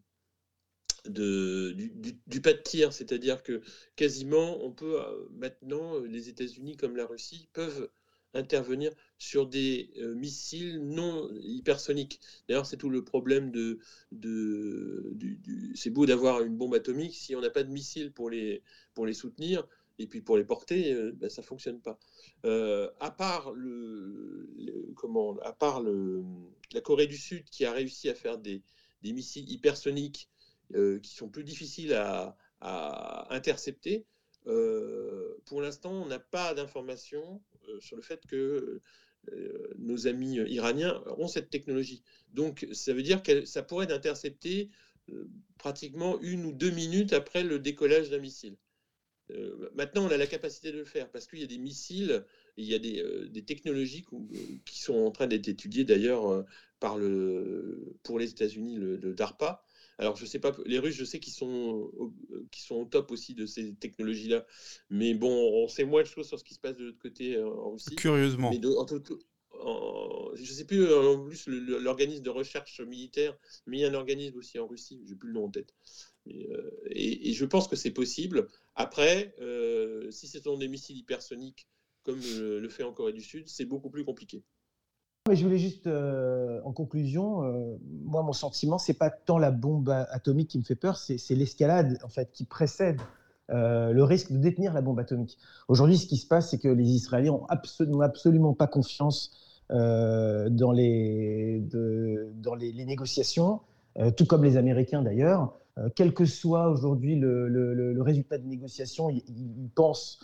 de, 1.05 1.73
du, 1.73 2.19
du, 2.27 2.41
pas 2.41 2.55
de 2.55 2.59
tir, 2.59 2.93
c'est-à-dire 2.93 3.43
que 3.43 3.61
quasiment 3.95 4.65
on 4.65 4.73
peut 4.73 4.97
maintenant, 5.33 6.01
les 6.01 6.29
États-Unis 6.29 6.77
comme 6.77 6.97
la 6.97 7.07
Russie 7.07 7.49
peuvent 7.53 7.89
intervenir 8.35 8.93
sur 9.19 9.47
des 9.47 9.91
euh, 9.99 10.15
missiles 10.15 10.81
non 10.81 11.31
hypersoniques. 11.41 12.21
D'ailleurs, 12.49 12.67
c'est 12.67 12.77
tout 12.77 12.91
le 12.91 13.05
problème 13.05 13.51
de... 13.51 13.79
c'est 15.75 15.91
beau 15.91 16.07
d'avoir 16.07 16.43
une 16.43 16.57
bombe 16.57 16.75
atomique, 16.75 17.15
si 17.15 17.35
on 17.35 17.41
n'a 17.41 17.51
pas 17.51 17.63
de 17.63 17.71
missiles 17.71 18.13
pour 18.13 18.31
les, 18.31 18.63
pour 18.95 19.07
les 19.07 19.15
soutenir, 19.15 19.67
et 19.99 20.07
puis 20.07 20.21
pour 20.21 20.37
les 20.37 20.45
porter, 20.45 20.93
euh, 20.93 21.13
ben, 21.13 21.31
ça 21.31 21.43
ne 21.43 21.47
fonctionne 21.47 21.81
pas. 21.81 21.99
Euh, 22.45 22.91
à 23.01 23.11
part, 23.11 23.53
le, 23.53 24.93
comment, 24.97 25.39
à 25.39 25.53
part 25.53 25.81
le, 25.83 26.23
la 26.73 26.81
Corée 26.81 27.07
du 27.07 27.17
Sud 27.17 27.45
qui 27.51 27.65
a 27.65 27.73
réussi 27.73 28.09
à 28.11 28.15
faire 28.15 28.39
des, 28.39 28.63
des 29.03 29.13
missiles 29.13 29.51
hypersoniques 29.51 30.29
qui 31.03 31.15
sont 31.15 31.29
plus 31.29 31.45
difficiles 31.45 31.95
à, 31.95 32.37
à 32.61 33.33
intercepter, 33.33 34.05
pour 34.45 35.61
l'instant, 35.63 35.93
on 35.93 36.07
n'a 36.07 36.19
pas 36.19 36.55
d'informations 36.55 37.41
euh, 37.55 37.56
sur 37.81 37.97
le 37.97 38.03
fait 38.03 38.27
que 38.27 38.81
euh, 39.33 39.69
nos 39.79 40.07
amis 40.07 40.37
iraniens 40.37 41.03
ont 41.19 41.29
cette 41.29 41.51
technologie. 41.51 42.03
Donc, 42.33 42.67
ça 42.73 42.93
veut 42.93 43.03
dire 43.03 43.23
que 43.23 43.45
ça 43.45 43.63
pourrait 43.63 43.91
intercepter 43.93 44.71
euh, 45.11 45.29
pratiquement 45.59 46.21
une 46.21 46.45
ou 46.47 46.53
deux 46.53 46.71
minutes 46.71 47.13
après 47.13 47.43
le 47.43 47.59
décollage 47.59 48.11
d'un 48.11 48.19
missile. 48.19 48.57
maintenant, 49.75 50.07
on 50.07 50.11
a 50.11 50.17
la 50.17 50.29
capacité 50.29 50.71
de 50.71 50.79
le 50.79 50.85
faire 50.85 51.11
parce 51.11 51.27
qu'il 51.27 51.41
y 51.41 51.45
a 51.45 51.49
des 51.49 51.59
missiles, 51.59 52.25
il 52.57 52.67
y 52.67 52.75
a 52.75 52.79
des, 52.79 53.45
technologies 53.45 54.05
qui 54.65 54.81
sont 54.81 54.95
en 54.95 55.11
train 55.11 55.27
d'être 55.27 55.49
étudiées 55.49 55.85
d'ailleurs 55.85 56.47
pour 56.79 58.19
les 58.19 58.31
États-Unis, 58.31 58.77
le, 58.77 59.15
DARPA. 59.15 59.66
Alors, 59.99 60.17
je 60.17 60.27
sais 60.27 60.39
pas, 60.39 60.55
les 60.67 60.79
Russes, 60.79 60.95
je 60.95 61.05
sais 61.05 61.21
qu'ils 61.21 61.33
sont, 61.33 61.91
qui 62.51 62.63
sont 62.63 62.77
au 62.77 62.85
top 62.85 63.11
aussi 63.11 63.35
de 63.35 63.47
ces 63.47 63.75
technologies-là. 63.75 64.45
Mais 64.91 65.15
bon, 65.15 65.31
on 65.31 65.69
sait 65.69 65.85
moins 65.85 66.03
de 66.03 66.07
choses 66.07 66.29
sur 66.29 66.39
ce 66.39 66.45
qui 66.45 66.55
se 66.55 66.61
passe 66.61 66.77
de 66.77 66.85
l'autre 66.85 66.99
côté 66.99 67.41
en 67.43 67.73
Russie. 67.73 67.97
Curieusement. 67.97 68.51
Mais 68.51 68.65
en 68.67 68.85
tout, 68.85 69.03
je 70.35 70.43
ne 70.43 70.57
sais 70.57 70.65
plus 70.65 70.85
euh, 70.85 71.15
en 71.15 71.25
plus 71.25 71.47
l'organisme 71.47 72.23
de 72.23 72.31
recherche 72.31 72.81
militaire, 72.81 73.37
mais 73.67 73.79
il 73.79 73.81
y 73.81 73.85
a 73.85 73.89
un 73.89 73.95
organisme 73.95 74.39
aussi 74.39 74.59
en 74.59 74.67
Russie, 74.67 75.03
j'ai 75.07 75.15
plus 75.15 75.29
le 75.29 75.35
nom 75.35 75.45
en 75.45 75.51
tête. 75.51 75.75
Euh, 76.29 76.71
et, 76.91 77.33
je 77.33 77.45
pense 77.45 77.69
que 77.69 77.77
c'est 77.77 77.91
possible. 77.91 78.49
Après, 78.75 79.35
euh, 79.41 80.11
si 80.11 80.29
ce 80.29 80.41
sont 80.41 80.59
des 80.59 80.69
missiles 80.69 80.97
hypersoniques 80.97 81.69
comme 82.03 82.21
le, 82.21 82.69
fait 82.69 82.85
en 82.85 82.93
Corée 82.93 83.13
du 83.13 83.21
Sud, 83.21 83.49
c'est 83.49 83.65
beaucoup 83.65 83.91
plus 83.91 84.05
compliqué. 84.05 84.45
Mais 85.29 85.37
je 85.37 85.45
voulais 85.45 85.59
juste, 85.59 85.89
en 85.89 86.73
conclusion, 86.73 87.79
moi, 88.05 88.23
mon 88.23 88.33
sentiment, 88.33 88.79
c'est 88.79 88.95
pas 88.95 89.11
tant 89.11 89.39
la 89.39 89.51
bombe 89.51 89.89
atomique 90.11 90.49
qui 90.49 90.59
me 90.59 90.63
fait 90.63 90.77
peur, 90.77 90.97
c'est 90.97 91.35
l'escalade 91.35 91.99
en 92.05 92.09
fait 92.09 92.31
qui 92.33 92.45
précède 92.45 93.01
le 93.49 94.03
risque 94.03 94.33
de 94.33 94.39
détenir 94.39 94.73
la 94.73 94.83
bombe 94.83 95.01
atomique. 95.01 95.39
Aujourd'hui, 95.69 95.99
ce 95.99 96.07
qui 96.07 96.17
se 96.17 96.27
passe, 96.27 96.51
c'est 96.51 96.59
que 96.59 96.69
les 96.69 96.85
Israéliens 96.85 97.33
n'ont 97.33 98.01
absolument, 98.01 98.55
pas 98.55 98.67
confiance 98.67 99.33
euh, 99.73 100.49
dans, 100.49 100.71
les, 100.71 101.61
dans 102.35 102.55
les, 102.55 102.85
négociations, 102.85 103.61
euh, 103.99 104.13
tout 104.13 104.27
comme 104.27 104.45
les 104.45 104.57
Américains 104.57 105.03
d'ailleurs. 105.03 105.55
Euh, 105.79 105.89
quel 105.95 106.15
que 106.15 106.25
soit 106.25 106.71
aujourd'hui 106.71 107.17
le, 107.17 107.49
le, 107.49 108.03
résultat 108.03 108.39
des 108.39 108.47
négociations, 108.47 109.11
ils, 109.11 109.71
pensent 109.75 110.21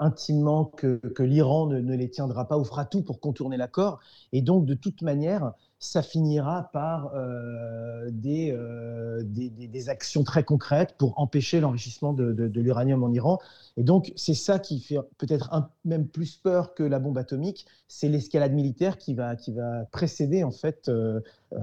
intimement 0.00 0.64
que, 0.64 1.00
l'Iran 1.18 1.66
ne, 1.66 1.94
les 1.94 2.10
tiendra 2.10 2.46
pas 2.46 2.58
ou 2.58 2.64
fera 2.64 2.84
tout 2.84 3.02
pour 3.02 3.20
contourner 3.20 3.56
l'accord. 3.56 4.00
Et 4.32 4.42
donc, 4.42 4.66
de 4.66 4.74
toute 4.74 5.02
manière, 5.02 5.52
ça 5.80 6.02
finira 6.02 6.70
par 6.72 7.12
euh, 7.14 8.10
euh, 8.26 9.22
des, 9.22 9.88
actions 9.88 10.24
très 10.24 10.42
concrètes 10.42 10.94
pour 10.98 11.18
empêcher 11.20 11.60
l'enrichissement 11.60 12.12
de, 12.12 12.50
l'uranium 12.60 13.04
en 13.04 13.12
Iran. 13.12 13.38
Et 13.76 13.84
donc, 13.84 14.12
c'est 14.16 14.34
ça 14.34 14.58
qui 14.58 14.80
fait 14.80 14.98
peut-être 15.18 15.50
même 15.84 16.08
plus 16.08 16.36
peur 16.36 16.74
que 16.74 16.82
la 16.82 16.98
bombe 16.98 17.16
atomique, 17.16 17.66
c'est 17.86 18.08
l'escalade 18.08 18.52
militaire 18.52 18.98
qui 18.98 19.14
va, 19.14 19.36
qui 19.36 19.52
va 19.52 19.84
précéder 19.92 20.42
en 20.42 20.50
fait 20.50 20.88
euh, 20.88 21.20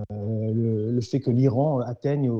le, 0.10 1.02
fait 1.02 1.20
que 1.20 1.30
l'Iran 1.30 1.80
atteigne, 1.80 2.32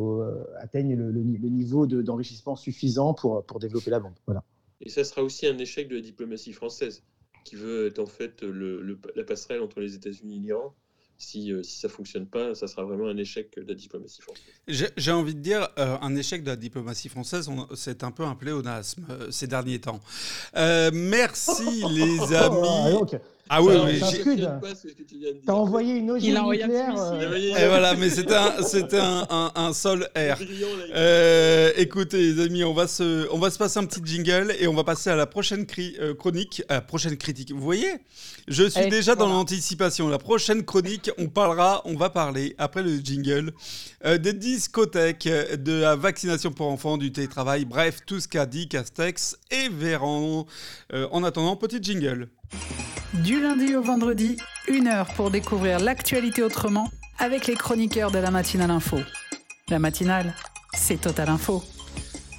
atteigne 0.60 0.96
le, 0.96 1.22
niveau 1.22 1.86
d'enrichissement 1.88 2.56
suffisant 2.56 3.14
pour, 3.14 3.44
pour 3.44 3.60
développer 3.60 3.92
la 3.92 4.00
bombe. 4.00 4.14
Voilà. 4.26 4.44
Et 4.82 4.90
ça 4.90 5.04
sera 5.04 5.24
aussi 5.24 5.48
un 5.48 5.58
échec 5.58 5.88
de 5.88 5.96
la 5.96 6.02
diplomatie 6.02 6.54
française, 6.54 7.04
qui 7.44 7.56
veut 7.56 7.88
être 7.88 8.00
en 8.00 8.06
fait 8.06 8.44
la 8.44 9.24
passerelle 9.24 9.62
entre 9.62 9.80
les 9.80 9.96
États-Unis 9.96 10.38
et 10.38 10.40
l'Iran 10.40 10.76
si, 11.18 11.52
euh, 11.52 11.64
si 11.64 11.80
ça 11.80 11.90
fonctionne 11.90 12.28
pas, 12.28 12.56
ça 12.56 12.68
sera 12.68 12.84
vraiment 12.84 13.08
un 13.08 13.18
échec 13.18 13.58
de 13.58 13.68
la 13.68 13.74
diplomatie 13.74 14.22
française. 14.22 14.92
J'ai 14.98 15.12
envie 15.12 15.36
de 15.36 15.40
dire, 15.40 15.70
euh, 15.80 15.98
un 16.02 16.16
échec 16.16 16.44
de 16.44 16.50
la 16.50 16.56
diplomatie 16.56 17.10
française, 17.10 17.50
c'est 17.76 18.04
un 18.04 18.12
peu 18.12 18.24
un 18.24 18.36
pléonasme 18.36 19.06
euh, 19.10 19.32
ces 19.32 19.48
derniers 19.48 19.80
temps. 19.80 20.00
merci 20.54 21.84
les 21.90 22.34
amis. 22.34 23.10
Ah 23.14 23.18
oui, 23.62 23.76
oui. 23.86 24.02
T'as 25.46 25.54
envoyé 25.54 25.98
une 25.98 26.12
ogive 26.12 26.34
nucléaire. 26.34 26.96
Euh... 26.98 27.36
Et 27.36 27.68
voilà, 27.68 27.94
mais 27.94 28.10
c'était 28.10 28.36
un, 28.36 28.64
c'était 28.64 28.98
un, 28.98 29.28
un, 29.30 29.52
un, 29.56 29.74
sol 29.74 30.08
air. 30.16 30.40
Euh, 30.96 31.72
écoutez, 31.78 32.18
les 32.18 32.44
amis, 32.44 32.64
on 32.64 32.74
va 32.74 32.88
se, 32.88 33.28
on 33.32 33.38
va 33.38 33.52
se 33.52 33.58
passer 33.58 33.78
un 33.78 33.86
petit 33.86 34.02
jingle 34.04 34.54
et 34.60 34.68
on 34.68 34.74
va 34.74 34.84
passer 34.84 35.12
à 35.12 35.16
la 35.16 35.28
prochaine 35.28 35.66
cri, 35.66 35.96
euh, 36.00 36.16
chronique, 36.16 36.64
à 36.70 36.76
la 36.76 36.82
prochaine 36.82 37.18
critique. 37.18 37.52
Vous 37.52 37.62
voyez, 37.62 37.92
je 38.48 38.64
suis 38.64 38.86
eh, 38.86 38.90
déjà 38.90 39.16
dans 39.16 39.28
l'anticipation. 39.28 40.08
La 40.08 40.18
prochaine 40.18 40.64
chronique, 40.64 41.12
on 41.20 41.28
parlera, 41.28 41.82
on 41.86 41.96
va 41.96 42.10
parler 42.10 42.56
après 42.58 42.82
le 42.82 42.98
jingle 42.98 43.54
euh, 44.06 44.18
des 44.18 44.34
discothèques, 44.34 45.28
de 45.28 45.82
la 45.82 45.96
vaccination 45.96 46.52
pour 46.52 46.68
enfants, 46.68 46.98
du 46.98 47.12
télétravail, 47.12 47.66
bref, 47.66 48.00
tout 48.06 48.20
ce 48.20 48.28
qu'a 48.28 48.46
dit 48.46 48.68
Castex 48.68 49.38
et 49.52 49.70
Véran. 49.70 50.46
Euh, 50.94 51.08
en 51.12 51.24
attendant, 51.24 51.56
petit 51.56 51.82
jingle. 51.82 52.30
Du 53.14 53.42
lundi 53.42 53.76
au 53.76 53.82
vendredi, 53.82 54.38
une 54.68 54.88
heure 54.88 55.08
pour 55.16 55.32
découvrir 55.32 55.80
l'actualité 55.80 56.44
autrement 56.44 56.90
avec 57.20 57.48
les 57.48 57.56
chroniqueurs 57.56 58.12
de 58.12 58.20
la 58.20 58.32
matinale 58.32 58.72
info. 58.72 58.98
La 59.70 59.80
matinale, 59.80 60.34
c'est 60.74 61.02
Total 61.02 61.30
Info. 61.30 61.64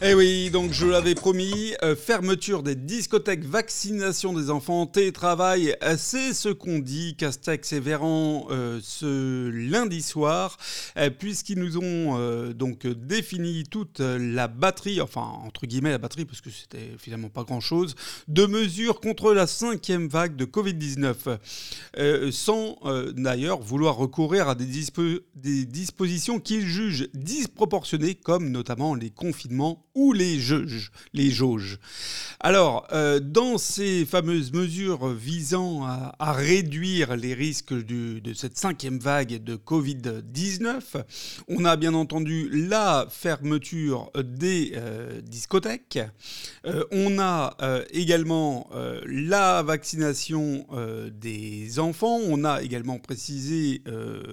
Eh 0.02 0.12
oui, 0.12 0.50
donc 0.50 0.74
je 0.74 0.84
l'avais 0.84 1.14
promis, 1.14 1.72
euh, 1.82 1.96
fermeture 1.96 2.62
des 2.62 2.74
discothèques, 2.74 3.46
vaccination 3.46 4.34
des 4.34 4.50
enfants, 4.50 4.84
télétravail, 4.84 5.74
euh, 5.82 5.94
c'est 5.96 6.34
ce 6.34 6.50
qu'ont 6.50 6.80
dit 6.80 7.16
Castex 7.16 7.72
et 7.72 7.80
Véran 7.80 8.46
euh, 8.50 8.78
ce 8.82 9.48
lundi 9.48 10.02
soir, 10.02 10.58
puisqu'ils 11.18 11.58
nous 11.58 11.78
ont 11.78 12.50
donc 12.50 12.86
défini 12.86 13.64
toute 13.64 14.00
la 14.00 14.48
batterie, 14.48 15.00
enfin 15.00 15.32
entre 15.46 15.66
guillemets 15.66 15.92
la 15.92 15.98
batterie, 15.98 16.26
parce 16.26 16.42
que 16.42 16.50
c'était 16.50 16.90
finalement 16.98 17.30
pas 17.30 17.44
grand-chose, 17.44 17.94
de 18.28 18.44
mesures 18.44 19.00
contre 19.00 19.32
la 19.32 19.46
cinquième 19.46 20.08
vague 20.08 20.36
de 20.36 20.44
Covid-19, 20.44 21.38
sans 22.32 22.78
d'ailleurs 23.14 23.60
vouloir 23.60 23.96
recourir 23.96 24.48
à 24.48 24.54
des 24.54 24.66
dispositions 25.64 26.38
qu'ils 26.38 26.66
jugent 26.66 27.08
disproportionnées, 27.14 28.14
comme 28.14 28.50
notamment 28.50 28.94
les 28.94 29.10
confinements 29.10 29.86
ou 29.96 30.12
les 30.12 30.38
juges, 30.38 30.92
les 31.14 31.30
jauges. 31.30 31.78
Alors, 32.38 32.86
euh, 32.92 33.18
dans 33.18 33.56
ces 33.56 34.04
fameuses 34.04 34.52
mesures 34.52 35.08
visant 35.08 35.84
à, 35.84 36.32
réduire 36.32 37.16
les 37.16 37.32
risques 37.32 37.72
de 37.72 38.34
cette 38.34 38.58
cinquième 38.58 38.98
vague 38.98 39.42
de 39.42 39.56
Covid-19, 39.56 41.02
on 41.48 41.64
a 41.64 41.76
bien 41.76 41.94
entendu 41.94 42.50
la 42.52 43.06
fermeture 43.10 44.10
des 44.22 44.72
euh, 44.74 45.22
discothèques, 45.22 45.98
euh, 46.66 46.84
on 46.92 47.18
a 47.18 47.56
également 47.90 48.68
la 49.06 49.62
vaccination 49.62 50.66
des 51.10 51.78
enfants, 51.78 52.18
on 52.28 52.44
a 52.44 52.60
également 52.62 52.98
précisé, 52.98 53.82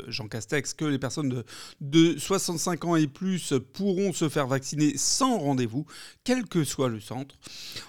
Jean 0.07 0.27
Castex, 0.27 0.73
que 0.73 0.85
les 0.85 0.99
personnes 0.99 1.29
de, 1.29 1.45
de 1.79 2.19
65 2.19 2.85
ans 2.85 2.95
et 2.97 3.07
plus 3.07 3.53
pourront 3.71 4.11
se 4.11 4.27
faire 4.27 4.47
vacciner 4.47 4.97
sans 4.97 5.37
rendez-vous, 5.53 5.85
quel 6.23 6.45
que 6.45 6.63
soit 6.63 6.89
le 6.89 6.99
centre. 6.99 7.35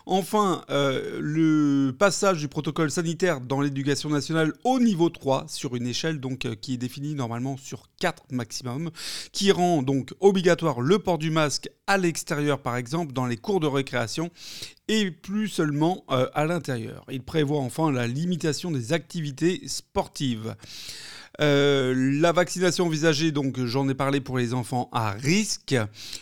Enfin, 0.04 0.64
euh, 0.68 1.18
le 1.18 1.96
passage 1.98 2.40
du 2.40 2.48
protocole 2.48 2.90
sanitaire 2.90 3.40
dans 3.40 3.62
l'éducation 3.62 4.10
nationale 4.10 4.52
au 4.64 4.80
niveau 4.80 5.08
3 5.08 5.46
sur 5.48 5.74
une 5.74 5.86
échelle 5.86 6.20
donc 6.20 6.44
euh, 6.44 6.54
qui 6.54 6.74
est 6.74 6.76
définie 6.76 7.14
normalement 7.14 7.56
sur 7.56 7.88
4 8.00 8.24
maximum, 8.32 8.90
qui 9.32 9.50
rend 9.50 9.82
donc 9.82 10.12
obligatoire 10.20 10.82
le 10.82 10.98
port 10.98 11.16
du 11.16 11.30
masque 11.30 11.70
à 11.86 11.96
l'extérieur 11.96 12.60
par 12.60 12.76
exemple 12.76 13.14
dans 13.14 13.24
les 13.24 13.38
cours 13.38 13.60
de 13.60 13.66
récréation 13.66 14.30
et 14.88 15.10
plus 15.10 15.48
seulement 15.48 16.04
euh, 16.10 16.28
à 16.34 16.44
l'intérieur. 16.44 17.06
Il 17.10 17.22
prévoit 17.22 17.60
enfin 17.60 17.90
la 17.90 18.06
limitation 18.06 18.70
des 18.70 18.92
activités 18.92 19.62
sportives. 19.66 20.54
Euh, 21.40 21.94
la 22.20 22.32
vaccination 22.32 22.86
envisagée, 22.86 23.32
donc 23.32 23.62
j'en 23.64 23.88
ai 23.88 23.94
parlé 23.94 24.20
pour 24.20 24.38
les 24.38 24.54
enfants 24.54 24.88
à 24.92 25.10
risque. 25.10 25.74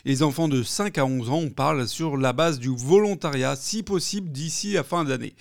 Les 0.05 0.22
enfants 0.22 0.48
de 0.48 0.62
5 0.62 0.96
à 0.98 1.05
11 1.05 1.31
ans, 1.31 1.38
on 1.38 1.51
parle 1.51 1.87
sur 1.87 2.16
la 2.16 2.33
base 2.33 2.59
du 2.59 2.70
volontariat, 2.75 3.55
si 3.57 3.83
possible 3.83 4.31
d'ici 4.31 4.72
la 4.72 4.85
fin 4.85 5.05
d'année. 5.05 5.35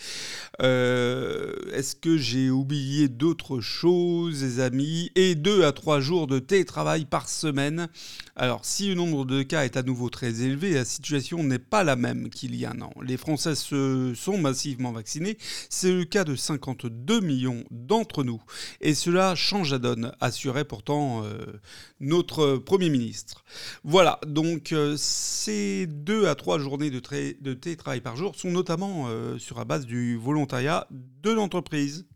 Euh, 0.62 1.54
est-ce 1.74 1.96
que 1.96 2.18
j'ai 2.18 2.50
oublié 2.50 3.08
d'autres 3.08 3.62
choses, 3.62 4.60
amis? 4.60 5.12
Et 5.16 5.36
2 5.36 5.64
à 5.64 5.72
3 5.72 6.02
jours 6.02 6.28
de 6.28 6.40
télétravail 6.40 7.06
par 7.06 7.30
semaine. 7.30 7.88
Alors, 8.36 8.66
si 8.66 8.90
le 8.90 8.96
nombre 8.96 9.26
de 9.26 9.44
cas 9.44 9.66
est 9.66 9.78
à 9.78 9.84
nouveau 9.84 10.10
très 10.10 10.42
élevé, 10.42 10.74
la 10.74 10.86
situation 10.86 11.44
n'est 11.44 11.60
pas 11.60 11.84
la 11.84 11.96
même 11.96 12.30
qu'il 12.30 12.56
y 12.56 12.66
a 12.66 12.72
un 12.72 12.82
an. 12.82 12.92
Les 13.02 13.18
Français 13.18 13.56
se 13.56 14.14
sont 14.16 14.38
massivement 14.38 14.92
vaccinés. 14.92 15.38
C'est 15.70 15.92
le 15.92 16.06
cas 16.06 16.24
de 16.24 16.36
52 16.36 17.20
millions 17.20 17.64
d'entre 17.72 18.24
nous. 18.24 18.42
Et 18.82 18.94
cela 18.94 19.36
change 19.36 19.61
Jadon, 19.64 20.12
assurait 20.20 20.66
pourtant 20.66 21.24
euh, 21.24 21.60
notre 22.00 22.58
Premier 22.58 22.90
ministre. 22.90 23.44
Voilà, 23.84 24.20
donc 24.26 24.72
euh, 24.72 24.96
ces 24.98 25.88
deux 25.88 26.28
à 26.28 26.36
trois 26.36 26.60
journées 26.60 26.90
de, 26.90 27.00
de 27.42 27.54
télétravail 27.54 28.02
par 28.02 28.16
jour 28.16 28.36
sont 28.36 28.52
notamment 28.52 29.06
euh, 29.08 29.38
sur 29.38 29.58
la 29.58 29.66
base 29.66 29.86
du 29.86 30.18
volontariat 30.18 30.88
de 30.92 31.32
l'entreprise. 31.32 32.08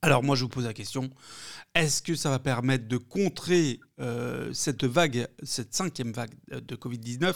Alors 0.00 0.22
moi 0.22 0.36
je 0.36 0.44
vous 0.44 0.48
pose 0.48 0.64
la 0.64 0.74
question, 0.74 1.10
est-ce 1.74 2.02
que 2.02 2.14
ça 2.14 2.30
va 2.30 2.38
permettre 2.38 2.86
de 2.86 2.98
contrer 2.98 3.80
cette 4.52 4.84
vague, 4.84 5.26
cette 5.42 5.74
cinquième 5.74 6.12
vague 6.12 6.36
de 6.52 6.76
Covid-19, 6.76 7.34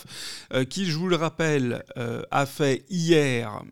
euh, 0.53 0.65
qui, 0.65 0.87
je 0.87 0.97
vous 0.97 1.09
le 1.09 1.17
rappelle, 1.17 1.83
a 2.31 2.47
fait 2.47 2.85
hier, 2.89 3.65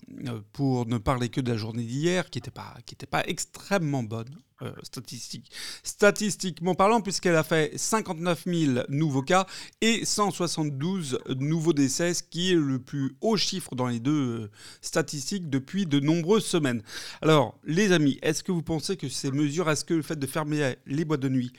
pour 0.52 0.86
ne 0.86 0.98
parler 0.98 1.28
que 1.28 1.40
de 1.40 1.52
la 1.52 1.57
journée 1.57 1.84
d'hier, 1.84 2.30
qui 2.30 2.38
n'était 2.38 2.50
pas, 2.50 2.74
pas 3.09 3.24
extrêmement 3.28 4.02
bonne, 4.02 4.34
euh, 4.62 4.72
statistique, 4.82 5.50
statistiquement 5.82 6.74
parlant, 6.74 7.00
puisqu'elle 7.00 7.36
a 7.36 7.42
fait 7.42 7.76
59 7.76 8.44
000 8.46 8.84
nouveaux 8.88 9.22
cas 9.22 9.46
et 9.80 10.04
172 10.04 11.20
nouveaux 11.38 11.72
décès, 11.72 12.14
ce 12.14 12.22
qui 12.22 12.52
est 12.52 12.56
le 12.56 12.78
plus 12.78 13.16
haut 13.20 13.36
chiffre 13.36 13.74
dans 13.74 13.86
les 13.86 14.00
deux 14.00 14.42
euh, 14.42 14.50
statistiques 14.82 15.50
depuis 15.50 15.86
de 15.86 16.00
nombreuses 16.00 16.44
semaines. 16.44 16.82
Alors, 17.22 17.58
les 17.64 17.92
amis, 17.92 18.18
est-ce 18.22 18.42
que 18.42 18.52
vous 18.52 18.62
pensez 18.62 18.96
que 18.96 19.08
ces 19.08 19.30
mesures, 19.30 19.70
est-ce 19.70 19.84
que 19.84 19.94
le 19.94 20.02
fait 20.02 20.18
de 20.18 20.26
fermer 20.26 20.74
les 20.86 21.04
boîtes 21.04 21.20
de 21.20 21.28
nuit, 21.28 21.52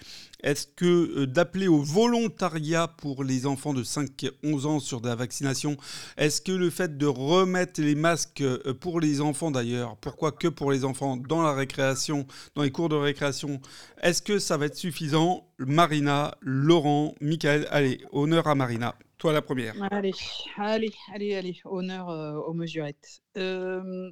est-ce 0.44 0.68
que 0.68 0.86
euh, 0.86 1.28
d'appeler 1.28 1.68
au 1.68 1.82
volontariat 1.82 2.88
pour 2.88 3.24
les 3.24 3.46
enfants 3.46 3.74
de 3.74 3.84
5-11 3.84 4.66
ans 4.66 4.80
sur 4.80 5.02
la 5.02 5.16
vaccination, 5.16 5.78
est-ce 6.18 6.42
que 6.42 6.52
le 6.52 6.70
fait 6.70 6.98
de 6.98 7.06
remettre 7.06 7.82
les 7.82 7.96
masques 7.96 8.44
pour 8.80 9.00
les 9.00 9.22
enfants 9.22 9.52
d'ailleurs, 9.52 9.98
pourquoi 9.98 10.32
que 10.32 10.48
pour 10.48 10.72
les 10.72 10.86
enfants 10.86 11.18
dans 11.18 11.42
la 11.42 11.54
récréation, 11.54 12.26
dans 12.56 12.64
les 12.64 12.72
cours 12.72 12.89
de 12.89 12.96
récréation. 12.96 13.62
Est-ce 14.02 14.22
que 14.22 14.39
ça 14.39 14.58
va 14.58 14.66
être 14.66 14.76
suffisant? 14.76 15.48
Marina, 15.60 16.36
Laurent, 16.42 17.16
Michael, 17.22 17.68
allez, 17.70 18.02
honneur 18.12 18.48
à 18.48 18.56
Marina. 18.56 18.96
Toi 19.18 19.34
la 19.34 19.42
première. 19.42 19.76
Allez, 19.92 20.14
allez, 20.58 20.92
allez, 21.14 21.36
allez, 21.36 21.62
honneur 21.66 22.10
euh, 22.10 22.34
aux 22.34 22.54
mesurettes. 22.54 23.22
Euh, 23.38 24.12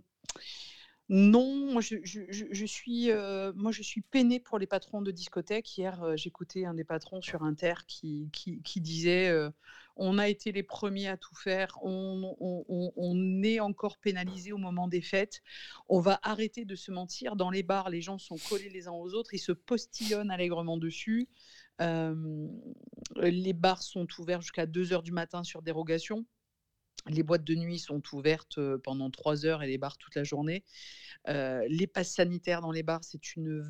non, 1.10 1.72
moi 1.72 1.82
je, 1.82 2.66
suis, 2.66 3.12
euh, 3.12 3.52
moi 3.56 3.72
je 3.72 3.82
suis 3.82 4.02
peinée 4.02 4.40
pour 4.40 4.60
les 4.60 4.68
patrons 4.68 5.02
de 5.02 5.10
discothèques. 5.10 5.76
Hier, 5.76 6.16
j'écoutais 6.16 6.66
un 6.66 6.76
des 6.76 6.84
patrons 6.84 7.20
sur 7.22 7.42
Inter 7.42 7.74
qui, 7.88 8.30
qui, 8.32 8.80
disait 8.80 9.34
on 9.96 10.20
a 10.20 10.30
été 10.30 10.52
les 10.52 10.62
premiers 10.62 11.08
à 11.08 11.18
tout 11.18 11.36
faire, 11.36 11.80
on, 11.82 13.44
est 13.44 13.60
encore 13.60 13.98
pénalisé 13.98 14.52
au 14.52 14.58
moment 14.58 14.88
des 14.88 15.02
fêtes, 15.02 15.42
on 15.88 16.00
va 16.00 16.20
arrêter 16.22 16.64
de 16.64 16.76
se 16.76 16.92
mentir. 16.92 17.36
Dans 17.36 17.50
les 17.50 17.64
bars, 17.64 17.90
les 17.90 18.02
gens 18.02 18.20
sont 18.20 18.38
collés 18.48 18.70
les 18.70 18.88
uns 18.88 18.94
aux 18.94 19.14
autres, 19.16 19.34
ils 19.34 19.40
se 19.40 19.52
postillonnent 19.52 20.32
allègrement 20.32 20.78
dessus. 20.78 21.28
les 21.80 23.54
bars 23.54 23.82
sont 23.82 24.08
ouverts 24.20 24.42
jusqu'à 24.42 24.68
2 24.68 24.94
heures 24.94 25.04
du 25.04 25.12
matin 25.12 25.44
sur 25.44 25.64
dérogation. 25.64 26.26
Les 27.08 27.24
boîtes 27.24 27.44
de 27.44 27.56
nuit 27.56 27.80
sont 27.80 28.02
ouvertes 28.14 28.60
pendant 28.84 29.10
3 29.10 29.46
heures 29.46 29.64
et 29.64 29.68
les 29.68 29.78
bars 29.78 29.98
toute 29.98 30.16
la 30.16 30.24
journée. 30.24 30.64
les 31.28 31.88
passes 31.88 32.14
sanitaires 32.14 32.62
dans 32.62 32.72
les 32.72 32.84
bars, 32.84 33.04
c'est 33.04 33.36
une, 33.36 33.64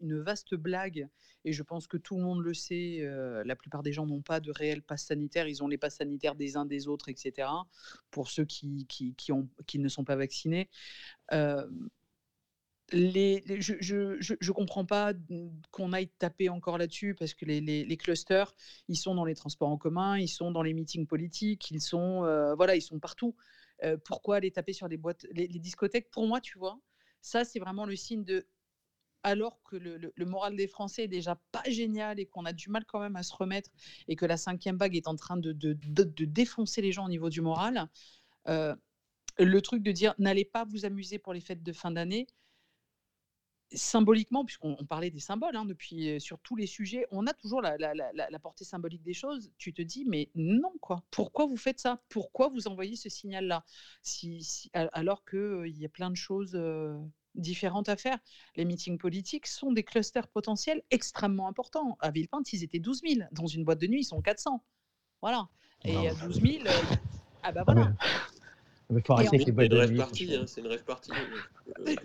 une 0.00 0.20
vaste 0.20 0.54
blague 0.54 1.08
et 1.44 1.52
je 1.52 1.62
pense 1.62 1.86
que 1.86 1.96
tout 1.96 2.16
le 2.16 2.22
monde 2.22 2.42
le 2.42 2.54
sait. 2.54 3.00
la 3.44 3.56
plupart 3.56 3.82
des 3.82 3.92
gens 3.92 4.06
n'ont 4.06 4.22
pas 4.22 4.40
de 4.40 4.50
réel 4.50 4.82
passe 4.82 5.06
sanitaire. 5.06 5.48
Ils 5.48 5.62
ont 5.62 5.68
les 5.68 5.78
passes 5.78 5.96
sanitaires 5.96 6.34
des 6.34 6.56
uns 6.56 6.66
des 6.66 6.88
autres, 6.88 7.08
etc. 7.08 7.48
Pour 8.10 8.30
ceux 8.30 8.44
qui 8.44 8.86
ne 9.74 9.88
sont 9.88 10.04
pas 10.04 10.16
vaccinés. 10.16 10.68
Je 12.90 14.32
ne 14.32 14.52
comprends 14.52 14.84
pas 14.84 15.12
qu'on 15.70 15.92
aille 15.92 16.08
taper 16.18 16.48
encore 16.48 16.78
là-dessus 16.78 17.14
parce 17.14 17.34
que 17.34 17.44
les, 17.44 17.96
clusters, 17.96 18.54
ils 18.88 18.96
sont 18.96 19.14
dans 19.14 19.24
les 19.24 19.34
transports 19.34 19.70
en 19.70 19.78
commun, 19.78 20.18
ils 20.18 20.28
sont 20.28 20.50
dans 20.50 20.62
les 20.62 20.74
meetings 20.74 21.06
politiques, 21.06 21.70
ils 21.70 21.80
sont, 21.80 22.20
voilà, 22.56 22.76
ils 22.76 22.82
sont 22.82 22.98
partout. 22.98 23.34
pourquoi 24.04 24.36
aller 24.36 24.50
taper 24.50 24.72
sur 24.72 24.88
les 24.88 24.96
boîtes, 24.96 25.26
les, 25.32 25.48
discothèques? 25.48 26.10
Pour 26.10 26.26
moi, 26.26 26.40
tu 26.40 26.58
vois, 26.58 26.78
ça 27.20 27.44
c'est 27.44 27.60
vraiment 27.60 27.86
le 27.86 27.96
signe 27.96 28.24
de 28.24 28.46
alors 29.22 29.62
que 29.62 29.76
le, 29.76 30.12
moral 30.24 30.56
des 30.56 30.66
Français 30.66 31.04
est 31.04 31.08
déjà 31.08 31.40
pas 31.52 31.62
génial 31.68 32.18
et 32.18 32.26
qu'on 32.26 32.44
a 32.44 32.52
du 32.52 32.70
mal 32.70 32.84
quand 32.84 33.00
même 33.00 33.16
à 33.16 33.22
se 33.22 33.34
remettre 33.34 33.70
et 34.08 34.16
que 34.16 34.26
la 34.26 34.36
cinquième 34.36 34.76
vague 34.76 34.96
est 34.96 35.06
en 35.06 35.16
train 35.16 35.36
de, 35.36 35.52
défoncer 36.24 36.82
les 36.82 36.92
gens 36.92 37.06
au 37.06 37.08
niveau 37.08 37.30
du 37.30 37.40
moral, 37.40 37.88
euh, 38.48 38.74
le 39.38 39.62
truc 39.62 39.82
de 39.82 39.92
dire 39.92 40.14
n'allez 40.18 40.44
pas 40.44 40.64
vous 40.64 40.84
amuser 40.84 41.18
pour 41.18 41.32
les 41.32 41.40
fêtes 41.40 41.62
de 41.62 41.72
fin 41.72 41.90
d'année, 41.90 42.26
symboliquement, 43.74 44.44
puisqu'on 44.44 44.76
parlait 44.84 45.10
des 45.10 45.20
symboles 45.20 45.56
hein, 45.56 45.64
depuis 45.64 46.10
euh, 46.10 46.18
sur 46.18 46.38
tous 46.40 46.56
les 46.56 46.66
sujets, 46.66 47.06
on 47.10 47.26
a 47.26 47.32
toujours 47.32 47.62
la, 47.62 48.38
portée 48.40 48.64
symbolique 48.64 49.02
des 49.02 49.14
choses. 49.14 49.50
Tu 49.58 49.72
te 49.72 49.82
dis, 49.82 50.04
mais 50.06 50.30
non, 50.34 50.72
quoi. 50.80 51.02
Pourquoi 51.10 51.46
vous 51.46 51.56
faites 51.56 51.80
ça? 51.80 52.00
Pourquoi 52.08 52.48
vous 52.48 52.68
envoyez 52.68 52.96
ce 52.96 53.08
signal-là? 53.08 53.64
Si, 54.02 54.70
Alors 54.72 55.24
qu'il 55.24 55.38
euh, 55.38 55.68
y 55.68 55.84
a 55.84 55.88
plein 55.88 56.10
de 56.10 56.16
choses 56.16 56.56
différentes 57.34 57.88
à 57.88 57.96
faire. 57.96 58.18
Les 58.56 58.64
meetings 58.64 58.98
politiques 58.98 59.46
sont 59.46 59.72
des 59.72 59.82
clusters 59.82 60.28
potentiels 60.28 60.82
extrêmement 60.90 61.48
importants. 61.48 61.96
À 62.00 62.10
Villepinte, 62.10 62.52
ils 62.52 62.62
étaient 62.62 62.78
12 62.78 63.02
000. 63.06 63.28
Dans 63.32 63.46
une 63.46 63.64
boîte 63.64 63.80
de 63.80 63.86
nuit, 63.86 64.00
ils 64.00 64.04
sont 64.04 64.20
400. 64.20 64.62
Voilà. 65.20 65.48
Et 65.84 66.08
à 66.08 66.14
12 66.14 66.40
000, 66.40 66.66
euh, 66.66 66.70
ah 67.42 67.52
bah 67.52 67.64
voilà. 67.64 67.92
Il 68.90 69.02
faut 69.02 69.12
arrêter 69.14 69.36
avec 69.36 69.46
les 69.46 69.52
boîtes 69.52 69.68
de 69.68 69.86
nuit. 69.86 70.00
Hein, 70.34 70.44
c'est 70.46 70.60
une 70.60 70.66
rêve 70.66 70.84
partie. 70.84 71.10
Euh, 71.78 71.96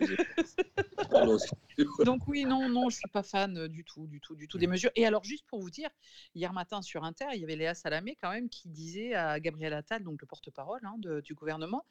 Donc 2.05 2.27
oui, 2.27 2.45
non, 2.45 2.69
non, 2.69 2.89
je 2.89 2.97
suis 2.97 3.09
pas 3.11 3.23
fan 3.23 3.57
euh, 3.57 3.67
du 3.67 3.83
tout, 3.83 4.07
du 4.07 4.19
tout, 4.19 4.35
du 4.35 4.47
tout 4.47 4.57
des 4.57 4.67
mesures. 4.67 4.91
Et 4.95 5.05
alors 5.05 5.23
juste 5.23 5.45
pour 5.47 5.59
vous 5.59 5.69
dire, 5.69 5.89
hier 6.35 6.53
matin 6.53 6.81
sur 6.81 7.03
Inter, 7.03 7.25
il 7.33 7.41
y 7.41 7.43
avait 7.43 7.55
Léa 7.55 7.73
Salamé 7.73 8.17
quand 8.21 8.31
même 8.31 8.49
qui 8.49 8.69
disait 8.69 9.13
à 9.13 9.39
Gabriel 9.39 9.73
Attal, 9.73 10.03
donc 10.03 10.21
le 10.21 10.27
porte-parole 10.27 10.81
hein, 10.83 10.95
du 11.21 11.33
gouvernement, 11.33 11.85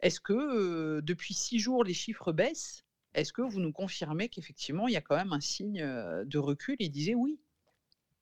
est-ce 0.00 0.20
que 0.20 1.00
depuis 1.00 1.34
six 1.34 1.58
jours, 1.58 1.84
les 1.84 1.94
chiffres 1.94 2.32
baissent? 2.32 2.84
Est-ce 3.14 3.32
que 3.32 3.40
vous 3.40 3.60
nous 3.60 3.72
confirmez 3.72 4.28
qu'effectivement, 4.28 4.88
il 4.88 4.92
y 4.92 4.98
a 4.98 5.00
quand 5.00 5.16
même 5.16 5.32
un 5.32 5.40
signe 5.40 5.80
de 5.80 6.38
recul? 6.38 6.76
Il 6.78 6.90
disait 6.90 7.14
oui. 7.14 7.40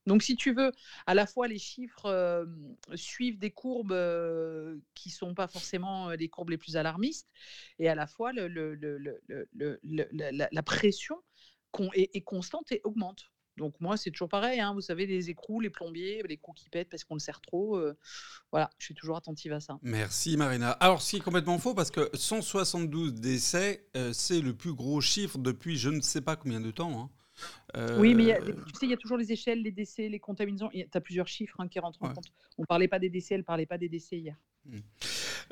Donc, 0.07 0.22
si 0.22 0.36
tu 0.36 0.55
veux, 0.55 0.72
à 1.07 1.14
la 1.14 1.26
fois 1.26 1.48
les 1.48 1.59
chiffres 1.59 2.46
suivent 2.94 3.38
des 3.38 3.50
courbes 3.50 3.96
qui 4.94 5.09
ne 5.09 5.14
sont 5.14 5.34
pas 5.34 5.48
forcément 5.48 6.11
les 6.11 6.28
courbes 6.28 6.50
les 6.50 6.59
plus 6.59 6.76
alarmistes, 6.76 7.28
et 7.78 7.88
à 7.88 7.94
la 7.94 8.07
fois 8.07 8.32
la, 8.32 8.46
pression 10.62 11.16
est, 11.94 12.20
constante 12.22 12.72
et 12.72 12.80
augmente. 12.84 13.30
Donc 13.57 13.74
moi, 13.80 13.96
c'est 13.96 14.11
toujours 14.11 14.28
pareil, 14.28 14.59
hein, 14.61 14.72
vous 14.74 14.80
savez, 14.80 15.07
les 15.07 15.30
écrous, 15.30 15.61
les 15.61 15.70
plombiers, 15.70 16.22
les 16.28 16.36
coups 16.36 16.62
qui 16.62 16.68
pètent 16.70 16.88
parce 16.90 17.05
qu'on 17.05 17.14
le 17.14 17.20
sert 17.20 17.40
trop. 17.40 17.76
Euh, 17.76 17.96
voilà, 18.50 18.68
je 18.78 18.86
suis 18.86 18.94
toujours 18.94 19.16
attentive 19.16 19.52
à 19.52 19.61
ça. 19.61 19.78
Merci 19.82 20.36
Marina. 20.36 20.72
Alors, 20.72 21.00
ce 21.00 21.11
qui 21.11 21.16
est 21.16 21.20
complètement 21.20 21.59
faux, 21.59 21.74
parce 21.74 21.90
que 21.90 22.11
172 22.14 23.14
décès, 23.14 23.86
euh, 23.96 24.12
c'est 24.12 24.40
le 24.40 24.55
plus 24.55 24.74
gros 24.74 25.00
chiffre 25.00 25.38
depuis 25.38 25.76
je 25.76 25.90
ne 25.90 26.00
sais 26.00 26.20
pas 26.20 26.34
combien 26.34 26.61
de 26.61 26.70
temps. 26.72 27.00
Hein. 27.00 27.11
Oui, 27.99 28.14
mais 28.14 28.39
tu 28.41 28.74
sais, 28.74 28.87
il 28.87 28.91
y 28.91 28.95
a 28.95 28.97
toujours 28.97 29.16
les 29.16 29.32
échelles, 29.32 29.62
les 29.62 29.72
décès, 29.72 30.09
les 30.09 30.20
contaminations. 30.20 30.70
Tu 30.70 30.87
as 30.93 31.01
plusieurs 31.01 31.28
chiffres 31.28 31.57
hein, 31.59 31.68
qui 31.68 31.80
rentrent 31.80 32.03
en 32.03 32.12
compte. 32.12 32.26
On 32.59 32.62
ne 32.62 32.66
parlait 32.66 32.89
pas 32.89 32.99
des 32.99 33.11
décès, 33.11 33.35
elle 33.35 33.41
ne 33.41 33.45
parlait 33.45 33.66
pas 33.66 33.78
des 33.78 33.89
décès 33.89 34.16
hier. 34.16 34.37
Mmh. 34.66 34.78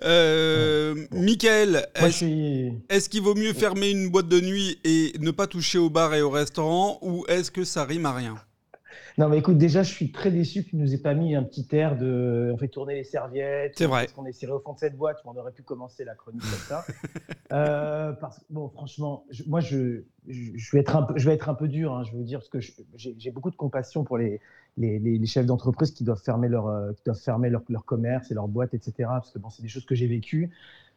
Euh, 0.05 1.07
Michael, 1.11 1.87
est-ce 1.97 3.09
qu'il 3.09 3.23
vaut 3.23 3.35
mieux 3.35 3.53
fermer 3.53 3.91
une 3.91 4.09
boîte 4.09 4.29
de 4.29 4.41
nuit 4.41 4.79
et 4.85 5.13
ne 5.19 5.31
pas 5.31 5.47
toucher 5.47 5.79
au 5.79 5.91
bar 5.91 6.15
et 6.15 6.23
au 6.23 6.31
restaurant 6.31 6.99
ou 7.03 7.25
est-ce 7.29 7.51
que 7.51 7.65
ça 7.65 7.85
rime 7.85 8.07
à 8.07 8.15
rien? 8.15 8.37
Non, 9.19 9.29
mais 9.29 9.39
écoute, 9.39 9.59
déjà, 9.59 9.83
je 9.83 9.93
suis 9.93 10.11
très 10.11 10.31
déçu 10.31 10.65
qu'il 10.65 10.79
nous 10.79 10.95
ait 10.95 10.99
pas 10.99 11.15
mis 11.15 11.35
un 11.35 11.43
petit 11.43 11.67
air 11.73 11.97
de. 11.97 12.51
On 12.53 12.57
fait 12.57 12.69
tourner 12.69 12.95
les 12.95 13.05
serviettes. 13.05 13.75
C'est 13.77 13.87
vrai. 13.87 14.03
Parce 14.03 14.13
qu'on 14.13 14.27
est 14.27 14.33
serré 14.33 14.53
au 14.53 14.61
fond 14.61 14.73
de 14.73 14.79
cette 14.79 14.97
boîte, 14.97 15.19
on 15.25 15.37
aurait 15.37 15.53
pu 15.53 15.63
commencer 15.63 16.05
la 16.05 16.15
chronique 16.15 16.43
comme 16.43 16.51
ça. 16.51 16.85
euh, 17.53 18.13
parce... 18.13 18.45
Bon, 18.51 18.69
franchement, 18.69 19.25
moi, 19.47 19.61
je, 19.61 20.05
je, 20.27 20.71
vais 20.73 20.81
être 20.81 20.97
un 20.97 21.03
peu, 21.03 21.15
je 21.17 21.27
vais 21.27 21.35
être 21.35 21.49
un 21.49 21.55
peu 21.55 21.69
dur, 21.69 21.93
hein, 21.93 22.05
je 22.05 22.13
veux 22.13 22.19
vous 22.19 22.25
dire, 22.25 22.39
parce 22.39 22.49
que 22.49 22.61
j'ai 22.97 23.31
beaucoup 23.31 23.51
de 23.51 23.57
compassion 23.57 24.05
pour 24.05 24.19
les, 24.19 24.41
les, 24.77 24.99
les, 24.99 25.27
chefs 25.27 25.47
d'entreprise 25.47 25.91
qui 25.93 26.05
doivent 26.05 26.23
fermer, 26.23 26.49
leur, 26.49 26.69
euh, 26.69 26.93
qui 26.93 27.03
doivent 27.05 27.21
fermer 27.21 27.51
leur, 27.51 27.63
leur, 27.69 27.85
commerce 27.85 28.31
et 28.31 28.35
leur 28.35 28.49
boîte, 28.49 28.75
etc. 28.75 28.93
Parce 28.99 29.31
que 29.31 29.39
bon, 29.39 29.51
c'est 29.51 29.63
des 29.63 29.69
choses 29.69 29.85
que 29.85 29.95
j'ai 29.95 30.07
vécues. 30.07 30.51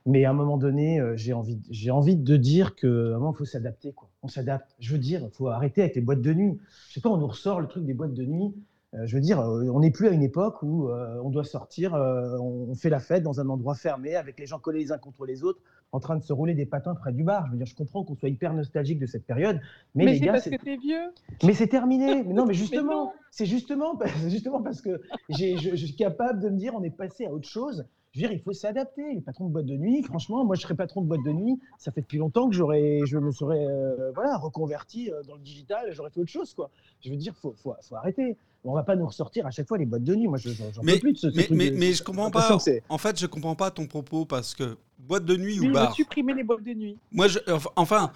Mais 0.06 0.24
à 0.24 0.30
un 0.30 0.34
moment 0.34 0.58
donné, 0.58 1.00
euh, 1.00 1.18
j'ai 1.18 1.34
envie, 1.34 1.60
j'ai 1.70 1.90
envie 1.90 2.16
de 2.16 2.38
dire 2.38 2.76
qu'à 2.76 2.88
un 2.88 3.18
moment, 3.18 3.34
il 3.34 3.38
faut 3.38 3.46
s'adapter. 3.46 3.92
Quoi. 3.92 4.10
On 4.22 4.28
s'adapte. 4.28 4.76
Je 4.80 4.94
veux 4.94 5.00
dire, 5.00 5.22
il 5.24 5.36
faut 5.36 5.48
arrêter 5.48 5.82
avec 5.82 5.96
les 5.96 6.02
boîtes 6.02 6.22
de 6.22 6.34
nuit. 6.34 6.60
Je 6.90 6.96
sais 6.96 7.02
pas, 7.02 7.10
on 7.10 7.18
nous 7.18 7.28
ressort 7.28 7.60
le 7.60 7.68
truc 7.68 7.86
des 7.86 7.96
boîtes 7.96 8.14
de 8.14 8.24
nuit. 8.24 8.54
Euh, 8.94 9.08
je 9.08 9.16
veux 9.16 9.22
dire, 9.22 9.40
euh, 9.40 9.68
on 9.74 9.80
n'est 9.80 9.92
plus 9.92 10.08
à 10.08 10.12
une 10.12 10.22
époque 10.22 10.62
où 10.62 10.90
on 10.90 11.30
doit 11.30 11.44
sortir, 11.44 11.94
on 11.94 12.76
fait 12.76 12.90
la 12.90 13.00
fête 13.00 13.24
dans 13.24 13.40
un 13.40 13.50
endroit 13.50 13.74
fermé 13.74 14.16
avec 14.16 14.40
les 14.40 14.46
gens 14.46 14.60
collés 14.60 14.80
les 14.80 14.92
uns 14.92 15.00
contre 15.00 15.26
les 15.26 15.44
autres, 15.44 15.60
en 15.92 16.00
train 16.00 16.16
de 16.16 16.24
se 16.24 16.34
rouler 16.34 16.54
des 16.54 16.68
patins 16.68 16.94
près 16.94 17.12
du 17.12 17.24
bar. 17.24 17.48
Je 17.48 17.52
veux 17.54 17.58
dire, 17.58 17.66
je 17.66 17.76
comprends 17.76 18.04
qu'on 18.04 18.16
soit 18.16 18.30
hyper 18.30 18.54
nostalgique 18.54 19.00
de 19.00 19.08
cette 19.08 19.26
période, 19.26 19.60
mais, 19.96 20.06
mais 20.06 20.20
c'est 20.20 20.28
parce 20.28 20.50
que 20.50 20.64
t'es 20.64 20.78
vieux. 20.78 21.12
Mais 21.44 21.54
c'est 21.54 21.68
terminé. 21.68 22.24
Mais 22.24 22.34
non, 22.34 22.46
mais 22.46 22.54
justement, 22.54 23.14
c'est 23.32 23.48
justement, 23.48 24.00
justement 24.28 24.62
parce 24.62 24.82
que 24.82 25.02
je, 25.30 25.58
je, 25.58 25.76
suis 25.76 25.96
capable 25.96 26.42
de 26.42 26.50
me 26.50 26.58
dire, 26.58 26.74
on 26.76 26.84
est 26.84 26.96
passé 26.96 27.26
à 27.26 27.34
autre 27.34 27.48
chose. 27.48 27.88
Je 28.16 28.22
veux 28.22 28.28
dire, 28.28 28.32
il 28.32 28.42
faut 28.42 28.54
s'adapter. 28.54 29.14
Les 29.14 29.20
patrons 29.20 29.48
de 29.48 29.52
boîte 29.52 29.66
de 29.66 29.76
nuit, 29.76 30.02
franchement, 30.02 30.46
moi, 30.46 30.56
je 30.56 30.62
serais 30.62 30.76
patron 30.76 31.02
de 31.02 31.08
boîte 31.08 31.24
de 31.24 31.34
nuit. 31.34 31.60
Ça 31.78 31.92
fait 31.92 32.00
depuis 32.00 32.18
longtemps 32.18 32.48
que 32.48 32.56
j'aurais, 32.56 33.02
je 33.06 33.18
me 33.18 33.30
serais 33.32 33.66
euh, 33.66 34.14
voilà, 34.14 34.38
reconverti 34.38 35.12
euh, 35.12 35.22
dans 35.24 35.36
le 35.36 35.42
digital. 35.42 35.92
J'aurais 35.92 36.12
fait 36.12 36.22
autre 36.22 36.32
chose. 36.32 36.54
Quoi. 36.54 36.70
Je 37.02 37.10
veux 37.10 37.18
dire, 37.18 37.34
il 37.36 37.52
faut, 37.62 37.76
arrêter. 37.92 38.38
On 38.68 38.74
va 38.74 38.84
pas 38.84 38.96
nous 38.96 39.06
ressortir 39.06 39.46
à 39.46 39.52
chaque 39.52 39.68
fois 39.68 39.78
les 39.78 39.86
boîtes 39.86 40.04
de 40.04 40.16
nuit. 40.16 40.28
Moi, 40.28 40.38
j'en 40.40 40.82
peux 40.82 41.00
plus 41.00 41.14
de 41.14 41.18
ce, 41.18 41.28
mais, 41.28 41.48
mais, 41.52 41.72
mais, 41.72 41.94
je 41.94 42.04
comprends 42.04 42.32
pas. 42.32 42.58
En 42.90 42.98
fait, 42.98 43.20
je 43.20 43.28
comprends 43.28 43.56
pas 43.56 43.70
ton 43.72 43.86
propos 43.86 44.26
parce 44.26 44.56
que 44.56 44.78
Boîte 44.98 45.26
de 45.26 45.36
nuit 45.36 45.60
ou 45.60 45.72
bar 45.74 45.94
supprimer 45.94 46.34
les 46.34 46.44
boîtes 46.44 46.64
de 46.64 46.74
nuit. 46.74 46.98
Moi, 47.12 47.28
je, 47.28 47.38
enfin- 47.76 48.12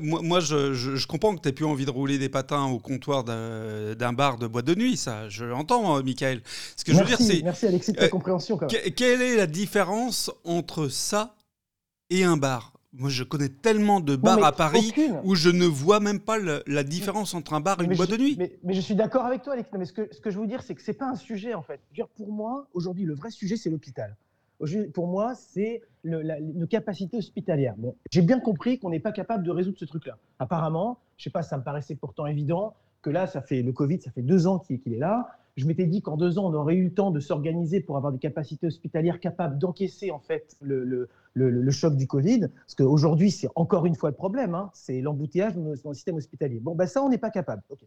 moi, 0.00 0.20
moi, 0.22 0.40
je, 0.40 0.72
je- 0.72 0.96
je 0.96 1.06
comprends 1.06 1.36
que 1.36 1.46
tu 1.46 1.52
plus 1.54 1.66
envie 1.66 1.84
de 1.84 1.90
rouler 1.90 2.18
des 2.18 2.30
patins 2.30 2.64
au 2.64 2.78
comptoir 2.78 3.22
d'un 3.22 4.12
bar 4.14 4.38
de 4.38 4.46
boîte 4.46 4.64
de 4.64 4.74
nuit, 4.74 4.96
ça, 4.96 5.28
je 5.28 5.44
l'entends, 5.44 5.98
euh, 5.98 6.02
Michael. 6.02 6.40
Ce 6.76 6.84
que 6.84 6.92
je 6.92 6.98
veux 6.98 7.04
dire, 7.04 7.18
merci, 7.20 7.36
c'est 7.36 7.42
merci 7.44 7.66
Alexis 7.66 7.92
de 7.92 7.98
ta 7.98 8.04
euh, 8.04 8.08
compréhension 8.08 8.56
quand 8.56 8.72
même. 8.72 8.82
que- 8.82 8.88
quelle 8.88 9.20
est 9.22 9.36
la 9.36 9.46
différence 9.46 10.30
entre 10.44 10.88
ça 10.88 11.36
et 12.10 12.24
un 12.24 12.38
bar? 12.38 12.72
Moi, 12.94 13.08
je 13.08 13.24
connais 13.24 13.48
tellement 13.48 14.00
de 14.00 14.16
bars 14.16 14.44
à 14.44 14.52
Paris 14.52 14.88
aucune. 14.90 15.18
où 15.24 15.34
je 15.34 15.48
ne 15.48 15.64
vois 15.64 15.98
même 15.98 16.20
pas 16.20 16.36
le- 16.38 16.62
la 16.66 16.84
différence 16.84 17.32
entre 17.34 17.54
un 17.54 17.60
bar 17.60 17.80
et 17.80 17.84
une 17.84 17.94
boîte 17.94 18.10
de 18.10 18.18
nuit. 18.18 18.36
Mais, 18.38 18.58
mais 18.62 18.74
je 18.74 18.80
suis 18.82 18.94
d'accord 18.94 19.24
avec 19.24 19.42
toi, 19.42 19.54
Alex. 19.54 19.72
Non, 19.72 19.78
mais 19.78 19.86
ce 19.86 19.94
que, 19.94 20.08
ce 20.12 20.20
que 20.20 20.30
je 20.30 20.38
veux 20.38 20.46
dire, 20.46 20.62
c'est 20.62 20.74
que 20.74 20.82
c'est 20.82 20.92
pas 20.92 21.08
un 21.08 21.14
sujet, 21.16 21.54
en 21.54 21.62
fait. 21.62 21.80
Dire, 21.94 22.06
pour 22.08 22.30
moi, 22.30 22.66
aujourd'hui, 22.74 23.04
le 23.04 23.14
vrai 23.14 23.30
sujet, 23.30 23.56
c'est 23.56 23.70
l'hôpital. 23.70 24.14
Pour 24.94 25.08
moi, 25.08 25.34
c'est 25.34 25.82
nos 26.04 26.66
capacités 26.68 27.16
hospitalières. 27.16 27.74
Bon, 27.78 27.96
j'ai 28.10 28.22
bien 28.22 28.38
compris 28.38 28.78
qu'on 28.78 28.90
n'est 28.90 29.00
pas 29.00 29.10
capable 29.10 29.42
de 29.44 29.50
résoudre 29.50 29.78
ce 29.78 29.86
truc-là. 29.86 30.18
Apparemment, 30.38 30.98
je 31.16 31.24
sais 31.24 31.30
pas, 31.30 31.42
ça 31.42 31.56
me 31.58 31.64
paraissait 31.64 31.96
pourtant 31.96 32.26
évident 32.26 32.74
que 33.00 33.10
là, 33.10 33.26
ça 33.26 33.40
fait 33.42 33.62
le 33.62 33.72
Covid, 33.72 34.00
ça 34.02 34.10
fait 34.12 34.22
deux 34.22 34.46
ans 34.46 34.58
qu'il 34.60 34.78
qu'il 34.80 34.92
est 34.94 34.98
là. 34.98 35.28
Je 35.56 35.66
m'étais 35.66 35.86
dit 35.86 36.00
qu'en 36.00 36.16
deux 36.16 36.38
ans, 36.38 36.46
on 36.48 36.54
aurait 36.54 36.76
eu 36.76 36.84
le 36.84 36.94
temps 36.94 37.10
de 37.10 37.18
s'organiser 37.20 37.80
pour 37.80 37.96
avoir 37.96 38.12
des 38.12 38.18
capacités 38.20 38.66
hospitalières 38.68 39.18
capables 39.18 39.58
d'encaisser 39.58 40.10
en 40.12 40.20
fait 40.20 40.56
le, 40.60 40.84
le- 40.84 41.08
le- 41.34 41.70
choc 41.70 41.96
du 41.96 42.06
Covid. 42.06 42.48
Parce 42.48 42.74
qu'aujourd'hui, 42.74 43.30
c'est 43.30 43.48
encore 43.54 43.86
une 43.86 43.94
fois 43.94 44.10
le 44.10 44.16
problème, 44.16 44.54
hein, 44.54 44.70
c'est 44.74 45.00
l'embouteillage 45.00 45.54
dans, 45.54 45.70
le 45.90 45.94
système 45.94 46.16
hospitalier. 46.16 46.60
Bon, 46.60 46.74
ben 46.74 46.86
ça, 46.86 47.02
on 47.02 47.08
n'est 47.08 47.18
pas 47.18 47.30
capable. 47.30 47.62
Ok. 47.70 47.80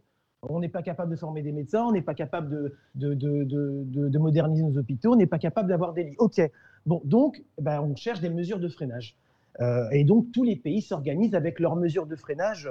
On 0.48 0.60
n'est 0.60 0.70
pas 0.70 0.84
capable 0.84 1.12
de 1.12 1.16
former 1.16 1.42
des 1.42 1.52
médecins, 1.52 1.84
on 1.86 1.92
n'est 1.92 2.04
pas 2.04 2.14
capable 2.14 2.50
de, 2.50 2.76
de, 2.96 3.14
de, 3.16 3.44
de- 3.44 3.84
de- 3.86 4.10
de 4.10 4.20
moderniser 4.20 4.64
nos 4.64 4.78
hôpitaux, 4.78 5.14
on 5.14 5.16
n'est 5.16 5.26
pas 5.26 5.40
capable 5.40 5.70
d'avoir 5.70 5.94
des 5.94 6.04
lits. 6.04 6.16
OK. 6.20 6.40
Bon, 6.86 7.02
donc, 7.04 7.44
ben, 7.60 7.82
on 7.82 7.96
cherche 7.96 8.22
des 8.22 8.30
mesures 8.30 8.60
de 8.60 8.68
freinage. 8.68 9.16
Euh, 9.62 9.90
et 9.92 10.04
donc, 10.04 10.32
tous 10.34 10.44
les 10.44 10.56
pays 10.56 10.82
s'organisent 10.82 11.34
avec 11.34 11.60
leurs 11.60 11.76
mesures 11.76 12.06
de 12.06 12.16
freinage 12.16 12.70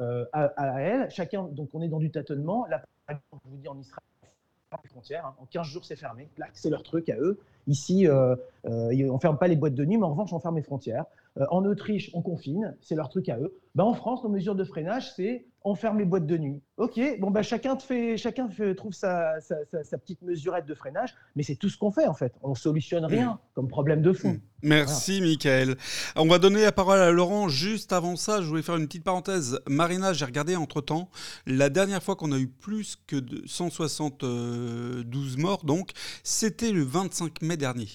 euh, 0.00 0.24
à, 0.32 0.46
à 0.56 0.80
elles. 0.80 1.10
Chacun, 1.10 1.44
donc, 1.44 1.68
on 1.74 1.82
est 1.82 1.88
dans 1.88 1.98
du 2.00 2.10
tâtonnement. 2.10 2.66
Là, 2.68 2.82
je 3.08 3.14
vous 3.44 3.56
dis, 3.58 3.68
en 3.68 3.78
Israël, 3.78 4.02
les 4.82 4.88
frontières. 4.88 5.26
hein. 5.26 5.34
En 5.40 5.46
15 5.46 5.66
jours, 5.66 5.84
c'est 5.84 5.96
fermé. 5.96 6.28
C'est 6.54 6.70
leur 6.70 6.82
truc 6.82 7.08
à 7.08 7.16
eux. 7.16 7.38
Ici, 7.66 8.06
on 8.64 9.18
ferme 9.18 9.38
pas 9.38 9.48
les 9.48 9.56
boîtes 9.56 9.74
de 9.74 9.84
nuit, 9.84 9.96
mais 9.96 10.04
en 10.04 10.10
revanche, 10.10 10.32
on 10.32 10.40
ferme 10.40 10.56
les 10.56 10.62
frontières. 10.62 11.04
Euh, 11.38 11.44
en 11.50 11.64
Autriche, 11.64 12.10
on 12.12 12.20
confine. 12.22 12.76
C'est 12.82 12.94
leur 12.94 13.08
truc 13.08 13.28
à 13.30 13.38
eux. 13.38 13.54
Ben, 13.74 13.84
en 13.84 13.94
France, 13.94 14.22
nos 14.22 14.28
mesures 14.28 14.54
de 14.54 14.64
freinage, 14.64 15.12
c'est 15.16 15.46
on 15.64 15.74
ferme 15.76 15.98
les 15.98 16.04
boîtes 16.04 16.26
de 16.26 16.36
nuit. 16.36 16.60
Ok, 16.76 17.00
bon, 17.20 17.30
ben, 17.30 17.40
chacun, 17.42 17.76
te 17.76 17.82
fait, 17.84 18.16
chacun 18.18 18.48
fait- 18.50 18.74
trouve 18.74 18.92
sa, 18.92 19.40
sa- 19.40 19.64
sa- 19.70 19.84
sa 19.84 19.96
petite 19.96 20.20
mesurette 20.22 20.66
de 20.66 20.74
freinage, 20.74 21.14
mais 21.36 21.42
c'est 21.44 21.54
tout 21.54 21.68
ce 21.70 21.78
qu'on 21.78 21.90
fait, 21.92 22.06
en 22.06 22.14
fait. 22.14 22.34
On 22.42 22.54
solutionne 22.54 23.04
rien 23.06 23.38
comme 23.54 23.68
problème 23.68 24.02
de 24.02 24.12
fond. 24.12 24.32
Mm. 24.32 24.40
Merci, 24.64 25.20
Michael. 25.22 25.76
On 26.16 26.26
va 26.26 26.38
donner 26.38 26.62
la 26.62 26.72
parole 26.72 26.98
à 26.98 27.10
Laurent. 27.12 27.48
Juste 27.48 27.92
avant 27.92 28.16
ça, 28.16 28.42
je 28.42 28.46
voulais 28.48 28.62
faire 28.62 28.76
une 28.76 28.86
petite 28.86 29.04
parenthèse. 29.04 29.58
Marina, 29.68 30.12
j'ai 30.12 30.24
regardé 30.24 30.56
entre-temps. 30.56 31.08
La 31.46 31.68
dernière 31.70 32.02
fois 32.02 32.16
qu'on 32.16 32.32
a 32.32 32.38
eu 32.38 32.48
plus 32.48 32.96
que 33.06 33.16
de 33.16 33.42
172 33.46 35.36
morts, 35.38 35.64
donc, 35.64 35.90
c'était 36.24 36.72
le 36.72 36.82
25 36.82 37.40
mai 37.42 37.56
dernier. 37.56 37.88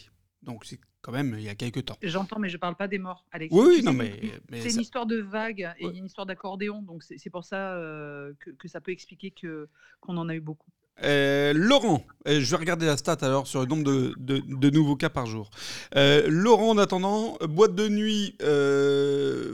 Donc, 0.44 0.66
c'est 0.66 0.80
quand 1.08 1.14
même 1.14 1.36
il 1.38 1.44
y 1.46 1.48
a 1.48 1.56
quelques 1.56 1.86
temps. 1.86 1.96
J'entends, 2.02 2.38
mais 2.38 2.50
je 2.50 2.58
parle 2.58 2.76
pas 2.76 2.90
des 2.90 3.00
morts, 3.00 3.24
Alexis. 3.32 3.58
Oui, 3.58 3.66
oui, 3.78 3.82
non, 3.82 3.94
mais- 3.94 4.20
mais 4.52 4.60
c'est 4.60 4.72
ça- 4.72 4.76
une 4.76 4.82
histoire 4.82 5.06
de 5.06 5.16
vague 5.22 5.74
et 5.80 5.86
Ouais. 5.86 5.96
une 5.98 6.06
histoire 6.06 6.26
d'accordéon, 6.28 6.82
donc 6.82 7.02
c'est 7.02 7.30
pour 7.30 7.46
ça 7.46 7.76
euh, 7.76 8.34
que, 8.42 8.50
que 8.52 8.68
ça 8.68 8.82
peut 8.82 8.92
expliquer 8.92 9.32
que 9.32 9.70
qu'on 10.02 10.18
en 10.18 10.28
a 10.28 10.36
eu 10.36 10.42
beaucoup. 10.42 10.70
Euh, 11.04 11.54
Laurent, 11.54 12.04
euh, 12.28 12.40
je 12.42 12.50
vais 12.50 12.58
regarder 12.58 12.88
la 12.88 12.98
stat 12.98 13.18
alors 13.22 13.46
sur 13.46 13.60
le 13.60 13.68
nombre 13.68 13.84
de, 13.84 14.70
nouveaux 14.70 14.96
cas 14.96 15.10
par 15.10 15.26
jour. 15.26 15.50
Euh, 15.96 16.26
Laurent, 16.28 16.72
en 16.72 16.78
attendant, 16.78 17.38
boîte 17.48 17.76
de 17.76 17.88
nuit, 17.88 18.36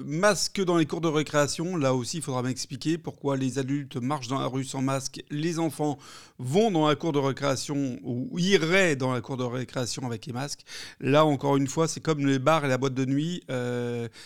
masque 0.05 0.63
dans 0.63 0.77
les 0.77 0.85
cours 0.85 1.01
de 1.01 1.07
récréation. 1.07 1.75
Là 1.75 1.93
aussi, 1.93 2.17
il 2.17 2.23
faudra 2.23 2.43
m'expliquer 2.43 2.97
pourquoi 2.97 3.35
les 3.35 3.59
adultes 3.59 3.97
marchent 3.97 4.27
dans 4.27 4.39
la 4.39 4.47
rue 4.47 4.63
sans 4.63 4.81
masque, 4.81 5.23
les 5.29 5.59
enfants 5.59 5.97
vont 6.39 6.71
dans 6.71 6.87
la 6.87 6.95
cour 6.95 7.11
de 7.11 7.19
récréation 7.19 7.99
ou 8.03 8.37
iraient 8.39 8.95
dans 8.95 9.13
la 9.13 9.21
cour 9.21 9.37
de 9.37 9.43
récréation 9.43 10.05
avec 10.05 10.25
les 10.25 10.33
masques. 10.33 10.61
Là, 10.99 11.25
encore 11.25 11.57
une 11.57 11.67
fois, 11.67 11.87
c'est 11.87 11.99
comme 11.99 12.25
les 12.25 12.39
bars 12.39 12.65
et 12.65 12.69
la 12.69 12.77
boîte 12.77 12.93
de 12.93 13.05
nuit. 13.05 13.43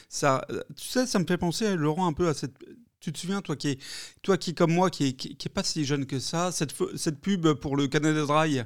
ça, 0.09 0.45
tu 0.75 0.87
sais, 0.87 1.07
ça 1.07 1.19
me 1.19 1.25
fait 1.25 1.37
penser, 1.37 1.75
Laurent, 1.75 2.07
un 2.07 2.13
peu 2.13 2.27
à 2.27 2.33
cette 2.33 2.53
tu 2.99 3.11
te 3.13 3.17
souviens, 3.19 3.41
toi 3.41 3.55
qui 3.55 3.69
est, 3.69 3.79
toi 4.21 4.37
qui 4.37 4.53
comme 4.53 4.73
moi, 4.73 4.89
qui 4.89 5.07
est, 5.07 5.13
qui, 5.13 5.35
qui 5.35 5.47
est 5.47 5.51
pas 5.51 5.63
si 5.63 5.85
jeune 5.85 6.05
que 6.05 6.19
ça, 6.19 6.51
cette, 6.51 6.73
cette 6.95 7.19
pub 7.19 7.53
pour 7.53 7.75
le 7.77 7.87
Canada 7.87 8.25
Dry, 8.25 8.61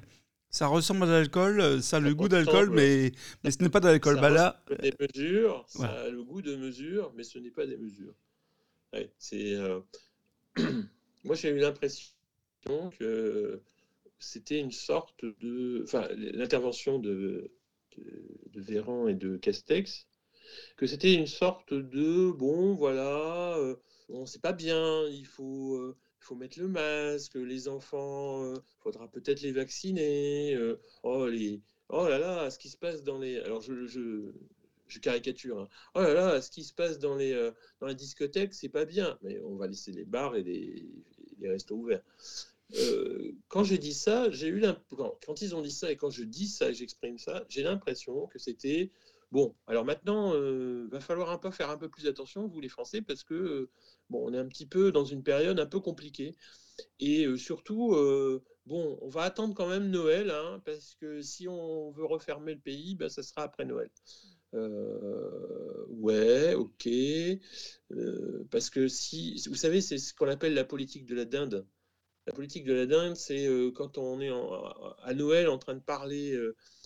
ça 0.49 0.67
ressemble 0.67 1.03
à 1.03 1.07
de 1.07 1.11
l'alcool, 1.11 1.82
ça 1.82 1.97
a 1.97 1.99
le 1.99 2.13
goût 2.13 2.27
d'alcool, 2.27 2.69
mais, 2.71 3.11
mais 3.43 3.51
ce 3.51 3.63
n'est 3.63 3.69
pas 3.69 3.79
de 3.79 3.88
l'alcool. 3.88 4.15
Ça 4.15 4.21
Bah 4.21 4.29
là, 4.29 4.63
des 4.82 4.93
mesures, 4.99 5.63
ça 5.67 5.88
a 5.88 6.09
le 6.09 6.23
goût 6.23 6.41
de 6.41 6.55
mesures, 6.55 7.13
mais 7.15 7.23
ce 7.23 7.39
n'est 7.39 7.51
pas 7.51 7.65
des 7.65 7.77
mesures. 7.77 8.13
Ouais, 8.93 9.11
c'est, 9.17 9.55
euh, 9.55 9.79
Moi, 11.23 11.36
j'ai 11.36 11.49
eu 11.49 11.59
l'impression 11.59 12.11
que 12.99 13.61
c'était 14.19 14.59
une 14.59 14.71
sorte 14.71 15.23
de. 15.41 15.82
Enfin, 15.84 16.07
l'intervention 16.15 16.99
de, 16.99 17.51
de, 17.97 18.23
de 18.51 18.61
Véran 18.61 19.07
et 19.07 19.15
de 19.15 19.38
Castex, 19.38 20.07
que 20.77 20.88
c'était 20.88 21.13
une 21.13 21.27
sorte 21.27 21.73
de 21.73 22.32
bon, 22.32 22.75
voilà, 22.75 23.55
euh, 23.57 23.75
bon, 24.12 24.26
c'est 24.26 24.41
pas 24.41 24.53
bien, 24.53 25.07
il 25.09 25.26
faut. 25.26 25.76
euh, 25.78 25.95
faut 26.20 26.36
mettre 26.36 26.59
le 26.59 26.68
masque, 26.68 27.34
les 27.36 27.68
enfants, 27.68 28.53
il 28.53 28.62
faudra 28.80 29.07
peut-être 29.09 29.41
les 29.41 29.51
vacciner. 29.51 30.53
euh, 30.55 30.80
oh, 31.03 31.28
les, 31.28 31.62
oh 31.89 32.07
là 32.07 32.20
là, 32.20 32.49
ce 32.51 32.59
qui 32.59 32.70
se 32.70 32.78
passe 32.78 33.03
dans 33.03 33.18
les. 33.20 33.39
Alors, 33.39 33.62
je, 33.62 33.88
je, 33.88 34.32
je 34.88 34.99
caricature. 34.99 35.59
hein. 35.59 35.68
Oh 35.95 36.01
là 36.01 36.14
là, 36.14 36.41
ce 36.41 36.51
qui 36.51 36.64
se 36.64 36.74
passe 36.74 36.99
dans 36.99 37.16
les, 37.16 37.34
euh, 37.34 37.51
dans 37.80 37.88
les 37.88 37.95
discothèques, 37.95 38.53
c'est 38.53 38.70
pas 38.70 38.86
bien. 38.86 39.18
Mais 39.24 39.39
on 39.41 39.55
va 39.55 39.68
laisser 39.68 39.91
les 39.91 40.05
bars 40.05 40.36
et 40.36 40.43
les, 40.43 40.86
les 41.39 41.49
restos 41.49 41.76
ouverts. 41.76 42.03
Euh, 42.76 43.34
quand 43.49 43.64
j'ai 43.64 43.78
dit 43.78 43.93
ça, 43.93 44.30
j'ai 44.32 44.47
eu 44.47 44.62
quand, 44.95 45.18
quand 45.26 45.41
ils 45.41 45.55
ont 45.55 45.62
dit 45.62 45.72
ça 45.72 45.91
et 45.91 45.97
quand 45.97 46.09
je 46.09 46.24
dis 46.24 46.47
ça 46.47 46.70
et 46.70 46.74
j'exprime 46.74 47.18
ça, 47.18 47.43
j'ai 47.49 47.64
l'impression 47.64 48.28
que 48.28 48.39
c'était 48.39 48.91
bon. 49.32 49.55
Alors 49.67 49.86
maintenant, 49.86 50.34
euh, 50.36 50.88
va 50.91 50.99
falloir 50.99 51.29
un 51.32 51.38
peu 51.38 51.51
faire 51.51 51.69
un 51.69 51.77
peu 51.77 51.89
plus 51.89 52.07
attention, 52.07 52.47
vous 52.47 52.59
les 52.59 52.69
Français, 52.69 53.01
parce 53.01 53.23
que 53.23 53.34
euh, 53.34 53.69
bon, 54.09 54.27
on 54.27 54.34
est 54.34 54.38
un 54.38 54.47
petit 54.47 54.65
peu 54.65 54.91
dans 54.91 55.05
une 55.05 55.23
période 55.23 55.59
un 55.59 55.65
peu 55.65 55.79
compliquée 55.79 56.36
et 56.99 57.25
euh, 57.25 57.38
surtout, 57.38 57.93
euh, 57.95 58.43
bon, 58.65 58.97
on 59.01 59.09
va 59.09 59.23
attendre 59.23 59.53
quand 59.55 59.67
même 59.67 59.89
Noël, 59.89 60.32
hein, 60.32 60.61
parce 60.65 60.95
que 60.95 61.21
si 61.21 61.47
on 61.47 61.91
veut 61.91 62.05
refermer 62.05 62.53
le 62.53 62.59
pays, 62.59 62.95
ben, 62.95 63.09
ça 63.09 63.23
sera 63.23 63.43
après 63.43 63.65
Noël. 63.65 63.89
Ouais, 65.89 66.55
ok. 66.55 66.89
Parce 68.49 68.69
que 68.69 68.88
si, 68.88 69.41
vous 69.47 69.55
savez, 69.55 69.82
c'est 69.82 69.97
ce 69.97 70.13
qu'on 70.13 70.27
appelle 70.27 70.53
la 70.53 70.65
politique 70.65 71.05
de 71.05 71.15
la 71.15 71.25
dinde. 71.25 71.65
La 72.27 72.34
politique 72.34 72.65
de 72.65 72.73
la 72.73 72.86
dinde, 72.86 73.15
c'est 73.15 73.47
quand 73.75 73.97
on 73.97 74.19
est 74.19 74.32
à 75.03 75.13
Noël 75.13 75.47
en 75.47 75.57
train 75.57 75.75
de 75.75 75.79
parler 75.79 76.38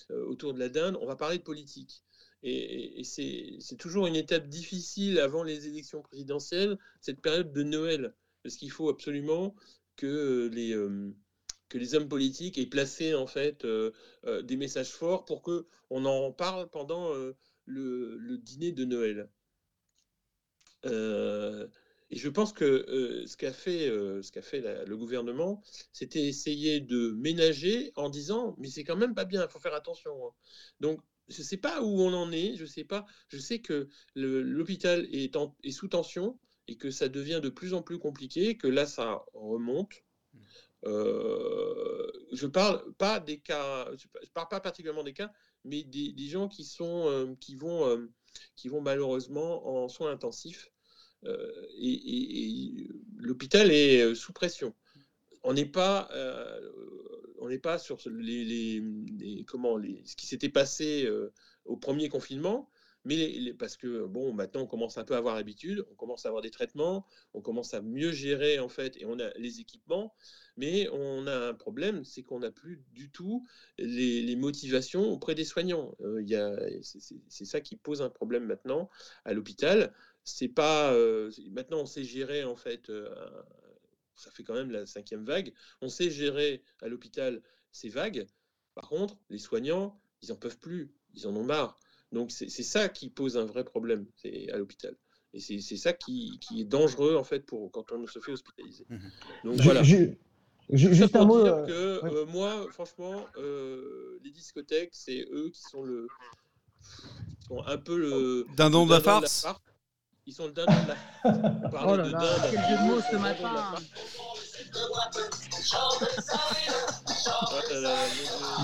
autour 0.10 0.54
de 0.54 0.60
la 0.60 0.70
dinde, 0.70 0.98
on 1.02 1.08
va 1.08 1.16
parler 1.16 1.40
de 1.40 1.44
politique. 1.44 2.04
Et, 2.48 3.04
c'est 3.04 3.78
toujours 3.78 4.06
une 4.06 4.16
étape 4.16 4.48
difficile 4.48 5.20
avant 5.20 5.42
les 5.42 5.68
élections 5.68 6.04
présidentielles, 6.04 6.78
cette 7.02 7.20
période 7.20 7.52
de 7.52 7.64
Noël, 7.64 8.14
parce 8.44 8.56
qu'il 8.56 8.72
faut 8.72 8.88
absolument 8.90 9.56
que 9.96 10.50
les, 10.54 10.74
euh, 10.76 11.12
hommes 11.94 12.08
politiques 12.08 12.60
aient 12.60 12.68
placé 12.68 13.16
en 13.16 13.26
fait 13.26 13.66
euh, 13.66 13.92
euh, 14.26 14.44
des 14.44 14.58
messages 14.58 14.92
forts 14.92 15.26
pour 15.26 15.42
que 15.42 15.66
on 15.90 16.06
en 16.06 16.32
parle 16.32 16.70
pendant 16.70 17.12
le, 17.66 18.38
dîner 18.38 18.72
de 18.72 18.86
Noël. 18.86 19.30
Et 22.12 22.18
je 22.18 22.30
pense 22.30 22.54
que 22.54 23.24
ce 23.26 23.36
qu'a 23.38 23.52
fait, 23.52 23.90
le 23.90 24.96
gouvernement, 24.96 25.64
c'était 25.94 26.28
essayer 26.28 26.80
de 26.80 27.10
ménager 27.18 27.92
en 27.96 28.10
disant 28.10 28.56
mais 28.60 28.70
c'est 28.70 28.84
quand 28.84 28.96
même 28.96 29.16
pas 29.16 29.26
bien, 29.26 29.44
il 29.44 29.50
faut 29.50 29.60
faire 29.60 29.74
attention. 29.74 30.28
hein. 30.28 30.32
Donc 30.80 31.02
je 31.28 31.42
sais 31.42 31.58
pas 31.58 31.82
où 31.82 32.02
on 32.02 32.14
en 32.14 32.32
est, 32.32 32.56
je 32.56 32.66
sais 32.66 32.84
pas. 32.84 33.06
Je 33.30 33.38
sais 33.38 33.60
que 33.60 33.90
l'hôpital 34.16 35.08
est, 35.12 35.36
sous 35.72 35.88
tension 35.88 36.40
et 36.68 36.78
que 36.78 36.92
ça 36.92 37.10
devient 37.10 37.40
de 37.42 37.50
plus 37.50 37.74
en 37.74 37.82
plus 37.82 38.00
compliqué, 38.00 38.58
que 38.58 38.68
là 38.68 38.86
ça 38.86 39.24
remonte. 39.34 40.04
Euh, 40.86 42.12
je 42.32 42.46
parle 42.48 42.94
pas 42.94 43.20
des 43.20 43.40
cas, 43.40 43.90
je 43.98 44.08
pa- 44.08 44.20
je 44.24 44.30
parle 44.32 44.48
pas 44.50 44.60
particulièrement 44.60 45.04
des 45.04 45.14
cas, 45.14 45.32
mais 45.64 45.84
des, 45.84 46.12
des 46.12 46.28
gens 46.28 46.48
qui 46.48 46.64
sont, 46.64 47.08
euh, 47.10 47.34
qui 47.40 47.56
vont, 47.56 47.88
euh, 47.88 48.08
qui 48.56 48.68
vont 48.70 48.82
malheureusement 48.82 49.68
en 49.68 49.90
soins 49.90 50.12
intensifs. 50.12 50.70
Et, 51.80 51.92
et- 51.92 52.82
et 52.82 52.90
l'hôpital 53.18 53.72
est 53.72 54.14
sous 54.14 54.32
pression. 54.32 54.76
On 55.42 55.54
n'est 55.54 55.66
pas, 55.66 56.08
on 57.40 57.50
n'est 57.50 57.60
pas 57.60 57.78
sur 57.78 57.98
les, 58.08 58.84
comment, 59.48 59.78
ce 60.04 60.16
qui 60.16 60.26
s'était 60.28 60.50
passé 60.50 61.06
euh, 61.06 61.32
au 61.66 61.78
premier 61.78 62.10
confinement, 62.10 62.70
mais 63.06 63.54
parce 63.54 63.78
que 63.78 64.06
bon, 64.06 64.34
maintenant 64.34 64.62
on 64.64 64.68
commence 64.68 64.98
un 64.98 65.04
peu 65.04 65.14
à 65.14 65.18
avoir 65.18 65.36
l'habitude, 65.36 65.86
on 65.92 65.96
commence 65.96 66.26
à 66.26 66.30
avoir 66.30 66.42
des 66.42 66.50
traitements, 66.50 67.06
on 67.34 67.42
commence 67.42 67.74
à 67.74 67.82
mieux 67.82 68.12
gérer 68.12 68.60
en 68.60 68.68
fait, 68.68 68.98
et 68.98 69.06
on 69.06 69.20
a 69.20 69.30
les 69.38 69.60
équipements, 69.60 70.16
mais 70.58 70.90
on 70.92 71.28
a 71.28 71.50
un 71.50 71.54
problème, 71.54 72.04
c'est 72.04 72.24
qu'on 72.24 72.40
n'a 72.40 72.52
plus 72.52 72.84
du 72.94 73.12
tout 73.12 73.46
les, 73.78 74.36
motivations 74.36 75.04
auprès 75.12 75.36
des 75.36 75.46
soignants. 75.46 75.96
Euh, 76.02 76.80
c'est 76.82 77.46
ça 77.46 77.62
qui 77.62 77.76
pose 77.76 78.02
un 78.02 78.10
problème 78.10 78.46
maintenant 78.46 78.90
à 79.24 79.34
l'hôpital. 79.34 79.94
C'est 80.24 80.50
pas 80.50 80.92
euh, 80.94 81.32
maintenant 81.52 81.82
on 81.82 81.86
sait 81.86 82.04
gérer 82.04 82.44
en 82.44 82.56
fait. 82.56 82.90
Ça 84.16 84.32
fait 84.32 84.44
quand 84.44 84.54
même 84.54 84.72
la 84.72 84.86
cinquième 84.86 85.26
vague. 85.26 85.54
On 85.82 85.90
sait 85.90 86.10
gérer 86.10 86.64
à 86.82 86.88
l'hôpital 86.88 87.42
ces 87.72 87.90
vagues. 87.90 88.26
Par 88.74 88.90
contre, 88.90 89.18
les 89.30 89.40
soignants, 89.40 90.00
ils 90.22 90.32
en 90.32 90.36
peuvent 90.36 90.60
plus, 90.60 90.92
ils 91.14 91.28
en 91.28 91.36
ont 91.36 91.44
marre. 91.44 91.78
Donc 92.12 92.32
c'est 92.32 92.50
ça 92.50 92.88
qui 92.88 93.10
pose 93.10 93.38
un 93.38 93.46
vrai 93.46 93.64
problème 93.64 94.06
à 94.52 94.58
l'hôpital. 94.58 94.96
Et 95.34 95.40
c'est 95.40 95.78
ça 95.78 95.92
qui, 95.92 96.40
est 96.58 96.64
dangereux 96.64 97.16
en 97.16 97.26
fait 97.26 97.42
pour 97.42 97.70
quand 97.72 97.92
on 97.92 98.08
se 98.08 98.20
fait 98.20 98.32
hospitaliser. 98.32 98.86
Mmh 98.90 98.98
Donc 99.44 99.62
voilà. 99.62 99.84
juste 99.84 101.16
un 101.16 101.26
mot. 101.26 101.44
Dire 101.44 101.56
euh, 101.56 101.66
que, 101.66 102.06
euh, 102.06 102.26
moi, 102.28 102.68
franchement, 102.72 103.26
euh, 103.38 104.18
les 104.24 104.32
discothèques, 104.32 104.94
c'est 104.94 105.28
eux 105.32 105.50
qui 105.50 105.62
sont 105.62 105.84
le, 105.84 106.08
sont 107.48 107.62
un 107.66 107.78
peu 107.78 107.98
le 107.98 108.46
dindon 108.56 108.86
de 108.86 108.92
la 108.92 109.02
farce. 109.02 109.46
Ils 110.28 110.34
sont 110.34 110.48
le 110.48 110.54
dindon 110.54 110.74
de 110.74 110.88
la 110.88 110.96
farce. 111.70 111.86
oh 111.88 111.96
là 111.98 112.08
là, 112.08 112.20
quel 112.50 112.60
jeu 112.60 112.78
de 112.78 112.88
mots 112.88 113.02
ce 113.12 113.16
matin. 113.18 113.76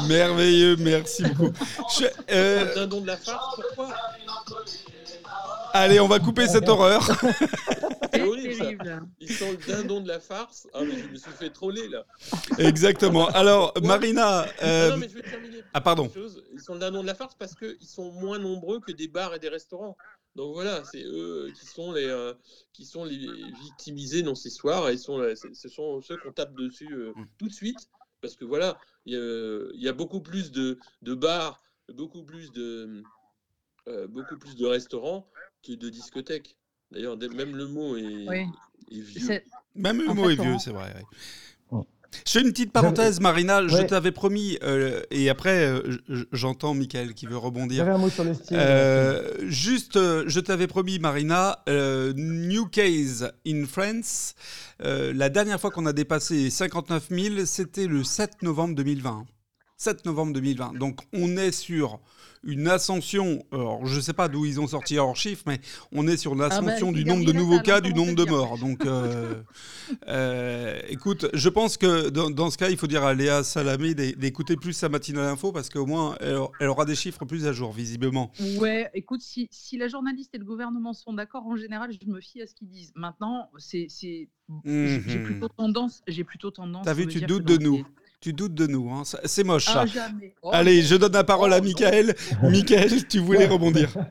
Merveilleux, 0.08 0.76
merci 0.78 1.24
beaucoup. 1.24 1.54
Je, 2.00 2.06
euh... 2.32 2.74
dindon 2.74 3.02
de 3.02 3.08
la 3.08 3.18
farce, 3.18 3.56
pourquoi? 3.56 3.94
Allez, 5.74 6.00
on 6.00 6.08
va 6.08 6.20
couper 6.20 6.48
cette 6.48 6.68
horreur. 6.68 7.04
C'est 8.12 8.24
horrible. 8.24 9.04
Ils 9.20 9.32
sont 9.32 9.52
le 9.52 9.58
dindon 9.58 10.02
de 10.02 10.08
la 10.08 10.20
farce. 10.20 10.68
Ah, 10.74 10.80
mais 10.82 10.98
je 10.98 11.08
me 11.08 11.16
suis 11.16 11.32
fait 11.32 11.50
troller 11.50 11.88
là. 11.88 12.04
Exactement. 12.58 13.28
Alors, 13.30 13.74
Marina. 13.84 14.46
Euh... 14.64 14.90
Non, 14.90 14.98
mais 14.98 15.10
je 15.10 15.16
vais 15.16 15.22
terminer. 15.22 15.64
Ah, 15.74 15.80
pardon. 15.80 16.12
Ils 16.54 16.60
sont 16.60 16.74
le 16.74 16.80
dindon 16.80 17.04
de 17.04 17.08
la 17.08 17.16
farce 17.16 17.36
parce 17.36 17.56
qu'ils 17.56 17.88
sont 17.88 18.12
moins 18.12 18.40
nombreux 18.40 18.80
que 18.80 18.92
des 18.92 19.08
bars 19.08 19.34
et 19.36 19.40
des 19.40 19.50
restaurants. 19.50 19.96
Donc 20.36 20.54
voilà, 20.54 20.84
c'est 20.86 21.04
eux 21.04 21.52
qui 21.60 21.66
sont 21.66 21.92
les 21.92 22.06
euh, 22.06 22.34
qui 22.74 22.86
sont 22.86 23.04
les 23.04 23.18
victimisés 23.64 24.24
dans 24.24 24.36
cette 24.36 24.54
histoire 24.54 24.90
et 24.90 24.98
sont, 24.98 25.22
ce 25.36 25.70
sont 25.70 26.02
ceux 26.02 26.18
qu'on 26.18 26.32
tape 26.32 26.54
dessus 26.56 26.94
euh, 26.94 27.12
mmh. 27.16 27.28
tout 27.38 27.48
de 27.48 27.54
suite 27.54 27.90
parce 28.22 28.36
que 28.36 28.46
voilà, 28.46 28.78
il 29.06 29.14
y, 29.74 29.90
a 29.90 29.94
beaucoup 29.94 30.22
plus 30.22 30.52
de, 30.52 30.78
de 31.02 31.16
bars, 31.16 31.62
beaucoup 31.90 32.24
plus 32.24 32.52
de 32.52 33.04
euh, 33.88 34.08
beaucoup 34.08 34.38
plus 34.38 34.56
de 34.56 34.66
restaurants 34.66 35.28
que 35.64 35.74
de 35.74 35.90
discothèques. 35.90 36.56
D'ailleurs, 36.92 37.18
même 37.18 37.56
le 37.56 37.68
mot 37.68 37.98
est, 37.98 38.46
vieux. 38.92 39.42
Même 39.74 40.02
le 40.02 40.14
mot 40.14 40.30
est 40.30 40.36
vieux, 40.36 40.58
c'est 40.60 40.72
vrai. 40.72 40.94
Je 42.26 42.32
fais 42.34 42.42
une 42.42 42.52
petite 42.52 42.72
parenthèse, 42.72 43.20
Marina. 43.20 43.68
Je 43.68 43.82
t'avais 43.84 44.12
promis, 44.12 44.58
euh, 44.64 45.02
et 45.12 45.30
après, 45.30 45.66
euh, 45.66 45.98
j'entends 46.32 46.74
Michael 46.74 47.14
qui 47.14 47.26
veut 47.26 47.38
rebondir. 47.38 47.78
J'avais 47.78 47.96
un 47.96 47.98
mot 47.98 48.10
sur 48.10 48.24
le 48.24 48.34
style. 48.34 48.58
Euh, 48.60 49.34
juste, 49.48 49.96
je 49.96 50.40
t'avais 50.40 50.68
promis, 50.68 51.00
Marina, 51.00 51.64
New 51.68 52.66
Case 52.68 53.32
in 53.48 53.66
France. 53.66 54.36
la 54.80 55.30
dernière 55.30 55.60
fois 55.60 55.72
qu'on 55.72 55.86
a 55.86 55.94
dépassé 55.94 56.50
59 56.50 57.08
000, 57.10 57.46
c'était 57.46 57.88
le 57.88 58.04
7 58.04 58.44
novembre 58.44 58.76
2020. 58.76 59.26
7 59.78 60.06
novembre 60.06 60.34
2020. 60.34 60.78
Donc, 60.78 61.00
on 61.14 61.38
est 61.38 61.52
sur 61.52 62.00
une 62.44 62.68
ascension. 62.68 63.44
Alors, 63.52 63.86
je 63.86 63.96
ne 63.96 64.02
sais 64.02 64.14
pas 64.14 64.28
d'où 64.28 64.46
ils 64.46 64.60
ont 64.60 64.68
sorti 64.68 64.96
leurs 64.96 65.16
chiffres, 65.16 65.44
mais 65.46 65.60
on 65.92 66.08
est 66.08 66.18
sur 66.18 66.34
une 66.34 66.42
ah 66.42 66.50
bah, 66.50 66.56
ascension 66.56 66.92
du 66.92 67.06
nombre 67.06 67.26
de 67.26 67.32
nouveaux 67.32 67.60
cas, 67.60 67.82
du 67.82 67.94
nombre 67.94 68.16
de 68.16 68.26
morts. 68.26 68.58
Donc, 68.58 68.86
euh, 68.86 69.42
euh, 70.08 70.80
écoute, 70.90 71.28
je 71.34 71.50
pense 71.50 71.78
que 71.78 72.10
dans, 72.10 72.50
ce 72.50 72.58
cas, 72.58 72.70
il 72.70 72.78
faut 72.78 72.88
dire 72.88 73.04
à 73.04 73.14
Léa 73.14 73.44
Salamé 73.44 73.94
d'écouter 73.94 74.56
plus 74.56 74.74
sa 74.74 74.90
matinale 74.90 75.28
info 75.28 75.52
parce 75.52 75.70
qu'au 75.70 75.86
moins, 75.86 76.16
elle, 76.20 76.68
aura 76.68 76.86
des 76.86 76.96
chiffres 76.96 77.26
plus 77.26 77.46
à 77.46 77.54
jour, 77.54 77.72
visiblement. 77.72 78.32
Ouais, 78.58 78.90
écoute, 78.94 79.22
si, 79.22 79.48
si 79.52 79.78
la 79.78 79.88
journaliste 79.88 80.34
et 80.34 80.38
le 80.38 80.46
gouvernement 80.46 80.94
sont 80.94 81.14
d'accord, 81.14 81.46
en 81.46 81.56
général, 81.56 81.92
je 81.92 82.08
me 82.10 82.20
fie 82.20 82.42
à 82.42 82.48
ce 82.48 82.56
qu'ils 82.56 82.70
disent. 82.70 82.92
Maintenant, 82.96 83.50
c'est, 83.58 83.88
j'ai 83.90 84.30
mhm. 84.66 85.24
plutôt 85.24 85.48
tendance, 85.50 86.02
j'ai 86.08 86.24
plutôt 86.24 86.52
tendance. 86.52 86.86
T'as 86.86 86.94
vu, 86.94 87.08
tu 87.08 87.22
doutes 87.22 87.46
de 87.46 87.58
nous. 87.58 87.86
Tu 88.22 88.34
doutes 88.34 88.54
de 88.54 88.68
nous, 88.68 88.88
hein. 88.92 89.02
c'est 89.04 89.44
moche 89.44 89.66
ça. 89.66 89.84
Ah, 89.98 90.10
oh, 90.44 90.50
Allez, 90.54 90.84
je 90.84 90.96
donne 90.96 91.14
la 91.14 91.24
parole 91.24 91.52
à 91.54 91.58
oh, 91.60 91.64
Michael. 91.64 92.14
Michael, 92.44 93.08
tu 93.08 93.18
voulais 93.20 93.48
rebondir. 93.48 93.94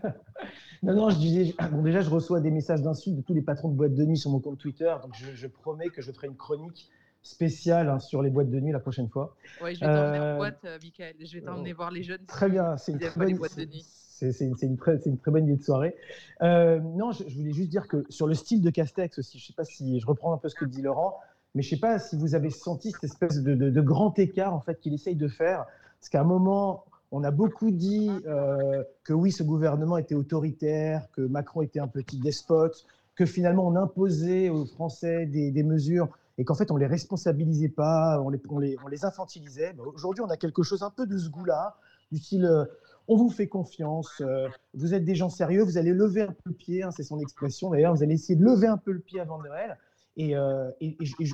Non, 0.82 0.94
non, 0.94 1.10
je 1.10 1.18
disais, 1.18 1.54
bon, 1.70 1.82
déjà, 1.82 2.00
je 2.00 2.08
reçois 2.08 2.40
des 2.40 2.50
messages 2.50 2.80
d'insultes 2.80 3.14
de 3.14 3.20
tous 3.20 3.34
les 3.34 3.42
patrons 3.42 3.68
de 3.68 3.74
boîtes 3.74 3.94
de 3.94 4.02
nuit 4.02 4.16
sur 4.16 4.30
mon 4.30 4.40
compte 4.40 4.56
Twitter, 4.56 4.90
donc 5.02 5.12
je, 5.14 5.46
promets 5.46 5.90
que 5.90 6.00
je 6.00 6.10
ferai 6.10 6.28
une 6.28 6.38
chronique 6.38 6.88
spéciale 7.22 7.90
hein, 7.90 7.98
sur 7.98 8.22
les 8.22 8.30
boîtes 8.30 8.48
de 8.48 8.58
nuit 8.60 8.72
la 8.72 8.80
prochaine 8.80 9.10
fois. 9.10 9.36
Oui, 9.62 9.74
je 9.74 9.80
vais 9.80 9.86
t'emmener 9.86 10.18
en 10.18 10.22
euh, 10.22 10.36
boîte, 10.38 10.64
euh, 10.64 10.78
Michael. 10.82 11.16
Je 11.20 11.34
vais 11.34 11.44
t'emmener 11.44 11.74
voir 11.74 11.90
les 11.90 12.02
jeunes. 12.02 12.24
Très 12.26 12.48
bien, 12.48 12.78
c'est 12.78 12.92
une, 12.92 12.98
très 12.98 13.10
bonne, 13.10 13.38
c'est, 13.50 14.40
une, 14.40 14.78
très, 14.78 14.96
une 15.04 15.18
très 15.18 15.30
bonne 15.30 15.44
idée 15.44 15.56
de 15.56 15.62
soirée. 15.62 15.94
Euh, 16.40 16.80
non, 16.80 17.12
je, 17.12 17.24
voulais 17.24 17.52
juste 17.52 17.68
dire 17.68 17.86
que 17.86 18.06
sur 18.08 18.26
le 18.26 18.32
style 18.32 18.62
de 18.62 18.70
Castex 18.70 19.18
aussi, 19.18 19.38
je 19.38 19.44
ne 19.44 19.46
sais 19.48 19.52
pas 19.52 19.64
si 19.64 20.00
je 20.00 20.06
reprends 20.06 20.32
un 20.32 20.38
peu 20.38 20.48
ce 20.48 20.54
que 20.54 20.64
dit 20.64 20.80
Laurent, 20.80 21.20
mais 21.54 21.62
je 21.62 21.68
ne 21.68 21.70
sais 21.76 21.80
pas 21.80 21.98
si 21.98 22.16
vous 22.16 22.34
avez 22.34 22.50
senti 22.50 22.90
cette 22.90 23.04
espèce 23.04 23.42
de, 23.42 23.80
grand 23.80 24.18
écart 24.18 24.54
en 24.54 24.60
fait 24.60 24.80
qu'il 24.80 24.94
essaye 24.94 25.16
de 25.16 25.28
faire, 25.28 25.66
parce 25.98 26.08
qu'à 26.08 26.20
un 26.20 26.24
moment, 26.24 26.84
on 27.12 27.24
a 27.24 27.30
beaucoup 27.30 27.70
dit 27.70 28.10
euh, 28.26 28.84
que 29.04 29.12
oui, 29.12 29.32
ce 29.32 29.42
gouvernement 29.42 29.98
était 29.98 30.14
autoritaire, 30.14 31.08
que 31.12 31.22
Macron 31.22 31.62
était 31.62 31.80
un 31.80 31.88
petit 31.88 32.18
despote, 32.18 32.84
que 33.16 33.26
finalement 33.26 33.66
on 33.66 33.76
imposait 33.76 34.48
aux 34.48 34.64
Français 34.64 35.26
des, 35.26 35.62
mesures 35.62 36.08
et 36.38 36.44
qu'en 36.44 36.54
fait 36.54 36.70
on 36.70 36.76
les 36.76 36.86
responsabilisait 36.86 37.68
pas, 37.68 38.20
on 38.20 38.58
les 38.58 39.04
infantilisait. 39.04 39.72
Bah, 39.72 39.82
aujourd'hui, 39.92 40.22
on 40.22 40.30
a 40.30 40.36
quelque 40.36 40.62
chose 40.62 40.82
un 40.82 40.90
peu 40.90 41.06
de 41.06 41.18
ce 41.18 41.28
goût-là, 41.28 41.76
du 42.12 42.18
style 42.18 42.46
euh, 42.46 42.64
on 43.08 43.16
vous 43.16 43.30
fait 43.30 43.48
confiance, 43.48 44.20
euh, 44.20 44.48
vous 44.72 44.94
êtes 44.94 45.04
des 45.04 45.16
gens 45.16 45.30
sérieux, 45.30 45.64
vous 45.64 45.78
allez 45.78 45.92
lever 45.92 46.22
un 46.22 46.32
peu 46.32 46.50
le 46.50 46.54
pied, 46.54 46.84
hein, 46.84 46.92
c'est 46.92 47.02
son 47.02 47.18
expression 47.18 47.70
d'ailleurs, 47.70 47.92
vous 47.92 48.04
allez 48.04 48.14
essayer 48.14 48.36
de 48.36 48.44
lever 48.44 48.68
un 48.68 48.76
peu 48.76 48.92
le 48.92 49.00
pied 49.00 49.18
avant 49.18 49.42
Noël. 49.42 49.76
Et, 50.16 50.36
euh, 50.36 50.70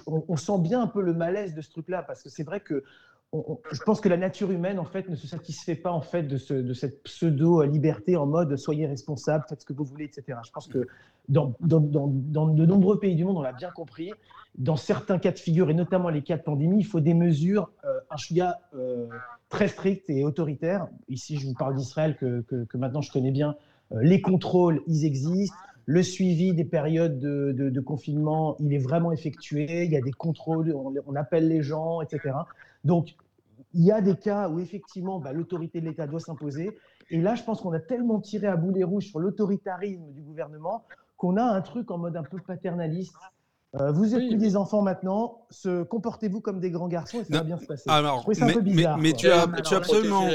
on, 0.07 0.37
sent 0.37 0.59
bien 0.61 0.83
un 0.83 0.87
peu 0.87 1.01
le 1.01 1.15
malaise 1.15 1.55
de 1.55 1.61
ce 1.61 1.71
truc-là, 1.71 2.03
parce 2.03 2.23
que 2.23 2.29
c'est 2.29 2.45
vrai 2.45 2.61
que 2.61 2.85
je 3.73 3.83
pense 3.85 4.01
que 4.01 4.09
la 4.09 4.17
nature 4.17 4.51
humaine 4.51 4.79
en 4.79 4.85
fait 4.85 5.09
ne 5.09 5.17
se 5.17 5.27
satisfait 5.27 5.75
pas 5.75 5.91
en 5.91 6.01
fait 6.01 6.23
de, 6.23 6.73
cette 6.73 7.03
pseudo 7.03 7.63
liberté 7.65 8.17
en 8.17 8.27
mode 8.27 8.57
soyez 8.57 8.87
responsable, 8.87 9.45
faites 9.49 9.61
ce 9.61 9.67
que 9.67 9.73
vous 9.73 9.85
voulez, 9.85 10.05
etc. 10.05 10.39
Je 10.45 10.51
pense 10.51 10.69
que 10.69 10.87
dans, 11.29 11.55
de 11.61 12.67
nombreux 12.67 12.99
pays 12.99 13.17
du 13.17 13.25
monde, 13.25 13.37
on 13.37 13.43
l'a 13.43 13.53
bien 13.53 13.71
compris. 13.71 14.13
Dans 14.57 14.77
certains 14.77 15.19
cas 15.19 15.33
de 15.33 15.39
figure 15.39 15.69
et 15.71 15.75
notamment 15.75 16.09
les 16.09 16.23
cas 16.23 16.37
de 16.37 16.43
pandémie, 16.43 16.79
il 16.79 16.87
faut 16.87 17.01
des 17.01 17.15
mesures 17.15 17.71
euh, 17.85 17.99
un 18.11 18.17
chouïa 18.17 18.61
euh, 18.75 19.09
très 19.49 19.69
strictes 19.69 20.09
et 20.09 20.25
autoritaires. 20.25 20.87
Ici, 21.09 21.39
je 21.39 21.47
vous 21.47 21.55
parle 21.55 21.75
d'Israël 21.75 22.17
que, 22.17 22.45
maintenant 22.75 23.03
je 23.03 23.13
connais 23.13 23.33
bien. 23.33 23.57
les 23.91 24.21
contrôles, 24.21 24.83
ils 24.87 25.05
existent. 25.05 25.57
Le 25.87 26.03
suivi 26.03 26.53
des 26.53 26.65
périodes 26.65 27.19
de, 27.19 27.81
confinement, 27.81 28.57
il 28.59 28.75
est 28.75 28.79
vraiment 28.79 29.13
effectué. 29.13 29.85
Il 29.85 29.93
y 29.93 29.97
a 29.97 30.01
des 30.01 30.13
contrôles, 30.13 30.75
on, 30.75 31.15
appelle 31.15 31.49
les 31.49 31.63
gens, 31.63 32.01
etc. 32.01 32.35
Donc, 32.85 33.15
il 33.73 33.85
y 33.85 33.93
a 33.93 34.01
des 34.01 34.17
cas 34.17 34.49
où 34.49 34.59
effectivement 34.59 35.21
bah, 35.21 35.33
l'autorité 35.33 35.81
de 35.81 35.87
l'État 35.87 36.07
doit 36.07 36.21
s'imposer. 36.21 36.77
Et 37.11 37.21
là, 37.21 37.37
je 37.37 37.45
pense 37.45 37.61
qu'on 37.61 37.73
a 37.73 37.79
tellement 37.79 38.21
tiré 38.21 38.49
à 38.49 38.57
boulet 38.57 38.83
rouge 38.83 39.07
sur 39.07 39.21
l'autoritarisme 39.21 40.13
du 40.13 40.23
gouvernement 40.23 40.85
qu'on 41.17 41.37
a 41.37 41.45
un 41.45 41.61
truc 41.61 41.91
en 41.91 41.99
mode 41.99 42.17
un 42.17 42.25
peu 42.25 42.39
paternaliste. 42.39 43.15
Euh, 43.75 43.93
vous 43.93 44.15
êtes 44.15 44.27
plus 44.29 44.37
des 44.37 44.57
enfants 44.57 44.83
maintenant, 44.83 45.47
se, 45.51 45.83
comportez-vous 45.83 46.41
comme 46.41 46.61
des 46.61 46.71
grands 46.71 46.89
garçons 46.89 47.21
et 47.21 47.25
ça 47.25 47.39
va 47.39 47.45
bien 47.45 47.59
se 47.59 47.67
passer. 47.67 47.89
Alors, 47.89 48.25
mais, 48.29 48.43
un 48.43 48.53
peu 48.53 48.61
bizarre, 48.61 48.99
mais, 48.99 49.13
tu 49.13 49.31
as, 49.31 49.47
tu 49.63 49.75
as 49.75 49.77
absolument, 49.77 50.29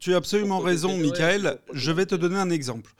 tu 0.00 0.14
as 0.14 0.16
absolument 0.16 0.58
raison, 0.60 0.96
Michael. 0.96 1.58
Je 1.72 1.92
vais 1.92 2.06
te 2.06 2.14
donner 2.14 2.36
un 2.36 2.50
exemple. 2.50 2.92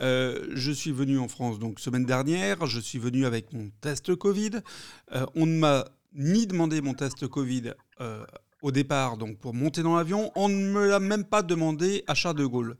Euh, 0.00 0.46
je 0.52 0.72
suis 0.72 0.92
venu 0.92 1.18
en 1.18 1.28
France 1.28 1.58
donc 1.58 1.78
semaine 1.78 2.04
dernière. 2.04 2.66
Je 2.66 2.80
suis 2.80 2.98
venu 2.98 3.24
avec 3.24 3.52
mon 3.52 3.70
test 3.80 4.14
Covid. 4.16 4.60
Euh, 5.12 5.24
on 5.36 5.46
ne 5.46 5.56
m'a 5.56 5.86
ni 6.12 6.46
demandé 6.46 6.80
mon 6.80 6.94
test 6.94 7.26
Covid 7.28 7.72
euh, 8.00 8.24
au 8.62 8.72
départ, 8.72 9.16
donc 9.16 9.38
pour 9.38 9.54
monter 9.54 9.82
dans 9.82 9.96
l'avion. 9.96 10.32
On 10.34 10.48
ne 10.48 10.72
me 10.72 10.88
l'a 10.88 10.98
même 10.98 11.24
pas 11.24 11.42
demandé 11.42 12.02
à 12.08 12.14
Charles 12.14 12.36
de 12.36 12.46
Gaulle. 12.46 12.76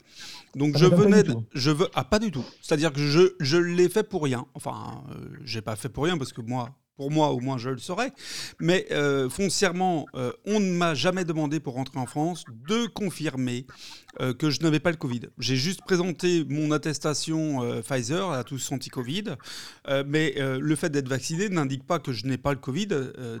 Donc 0.53 0.77
je 0.77 0.85
venais, 0.85 1.23
je 1.53 1.71
veux, 1.71 1.87
ah 1.95 2.03
pas 2.03 2.19
du 2.19 2.29
tout. 2.29 2.45
C'est-à-dire 2.61 2.91
que 2.91 2.99
je, 2.99 3.35
je 3.39 3.57
l'ai 3.57 3.87
fait 3.87 4.03
pour 4.03 4.23
rien. 4.23 4.45
Enfin, 4.53 5.03
j'ai 5.45 5.61
pas 5.61 5.77
fait 5.77 5.89
pour 5.89 6.03
rien 6.03 6.17
parce 6.17 6.33
que 6.33 6.41
moi, 6.41 6.69
pour 7.01 7.09
moi, 7.09 7.31
au 7.31 7.39
moins, 7.39 7.57
je 7.57 7.71
le 7.71 7.79
saurais. 7.79 8.13
Mais 8.59 8.85
euh, 8.91 9.27
foncièrement, 9.27 10.05
euh, 10.13 10.31
on 10.45 10.59
ne 10.59 10.71
m'a 10.71 10.93
jamais 10.93 11.25
demandé 11.25 11.59
pour 11.59 11.73
rentrer 11.73 11.97
en 11.97 12.05
France 12.05 12.43
de 12.67 12.85
confirmer 12.85 13.65
euh, 14.19 14.35
que 14.35 14.51
je 14.51 14.61
n'avais 14.61 14.79
pas 14.79 14.91
le 14.91 14.97
Covid. 14.97 15.21
J'ai 15.39 15.55
juste 15.55 15.81
présenté 15.81 16.45
mon 16.47 16.71
attestation 16.71 17.81
Pfizer 17.81 18.29
à 18.29 18.43
tous 18.43 18.71
anti-Covid. 18.71 19.35
mais 20.05 20.35
le 20.37 20.75
fait 20.75 20.91
d'être 20.91 21.07
vacciné 21.07 21.49
n'indique 21.49 21.87
pas 21.87 21.97
que 21.97 22.13
je 22.13 22.27
n'ai 22.27 22.37
pas 22.37 22.51
le 22.51 22.59
Covid. 22.59 22.89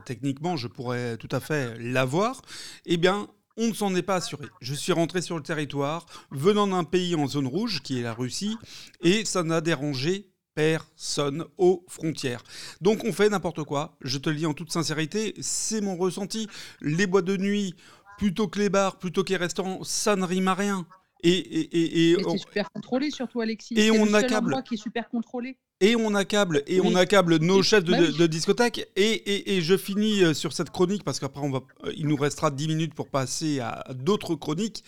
techniquement, 0.05 0.57
je 0.57 0.67
pourrais 0.67 1.17
tout 1.17 1.29
à 1.31 1.39
fait 1.39 1.77
l'avoir. 1.77 2.41
Eh 2.87 2.97
bien, 2.97 3.27
on 3.57 3.67
ne 3.67 3.73
s'en 3.73 3.93
est 3.93 4.01
pas 4.01 4.15
assuré. 4.15 4.47
Je 4.59 4.73
suis 4.73 4.91
rentré 4.91 5.21
sur 5.21 5.35
le 5.35 5.43
territoire, 5.43 6.07
venant 6.31 6.65
d'un 6.65 6.83
pays 6.83 7.13
en 7.13 7.27
zone 7.27 7.45
rouge, 7.45 7.81
qui 7.83 7.99
est 7.99 8.03
la 8.03 8.15
Russie, 8.15 8.57
et 9.01 9.23
ça 9.23 9.43
n'a 9.43 9.61
dérangé 9.61 10.30
personne 10.53 11.45
aux 11.57 11.83
frontières. 11.87 12.43
Donc 12.81 13.03
on 13.03 13.13
fait 13.13 13.29
n'importe 13.29 13.63
quoi, 13.63 13.97
je 14.01 14.17
te 14.17 14.29
le 14.29 14.35
dis 14.35 14.45
en 14.45 14.53
toute 14.53 14.71
sincérité, 14.71 15.33
c'est 15.41 15.81
mon 15.81 15.95
ressenti. 15.95 16.47
Les 16.81 17.07
boîtes 17.07 17.25
de 17.25 17.37
nuit, 17.37 17.75
plutôt 18.17 18.47
que 18.47 18.59
les 18.59 18.69
bars, 18.69 18.97
plutôt 18.97 19.23
que 19.23 19.29
les 19.29 19.37
restaurants, 19.37 19.83
ça 19.83 20.15
ne 20.15 20.25
rime 20.25 20.47
à 20.47 20.53
rien. 20.53 20.85
Et, 21.23 21.31
et, 21.31 22.11
et, 22.11 22.17
c'est 22.23 22.37
super 22.37 22.71
contrôlé 22.71 23.11
surtout 23.11 23.41
Alexis. 23.41 23.75
Et 23.77 23.91
on 23.91 24.13
accable. 24.13 24.55
qui 24.63 24.73
est 24.73 24.77
super 24.77 25.07
contrôlé 25.09 25.57
et 25.81 25.95
on 25.95 26.13
accable 26.13 26.63
et 26.67 26.79
on 26.79 26.95
accable 26.95 27.37
nos 27.37 27.63
chefs 27.63 27.83
de, 27.83 28.27
discothèque. 28.27 28.87
Et, 28.95 29.57
et, 29.57 29.61
je 29.61 29.75
finis 29.75 30.23
euh, 30.23 30.33
sur 30.33 30.53
cette 30.53 30.69
chronique 30.69 31.03
parce 31.03 31.19
qu'après 31.19 31.41
on 31.41 31.49
va 31.49 31.61
euh, 31.83 31.91
il 31.97 32.07
nous 32.07 32.15
restera 32.15 32.51
10 32.51 32.67
minutes 32.67 32.93
pour 32.93 33.09
passer 33.09 33.59
à 33.59 33.83
d'autres 33.95 34.35
chroniques. 34.35 34.83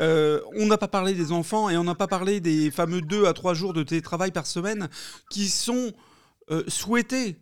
Euh, 0.00 0.40
on 0.56 0.66
n'a 0.66 0.78
pas 0.78 0.88
parlé 0.88 1.12
des 1.12 1.30
enfants 1.30 1.68
et 1.68 1.76
on 1.76 1.84
n'a 1.84 1.94
pas 1.94 2.08
parlé 2.08 2.40
des 2.40 2.70
fameux 2.70 3.02
2 3.02 3.26
à 3.26 3.34
3 3.34 3.52
jours 3.54 3.74
de 3.74 3.82
télétravail 3.82 4.32
par 4.32 4.46
semaine 4.46 4.88
qui 5.30 5.48
sont 5.48 5.92
souhaités. 6.66 7.36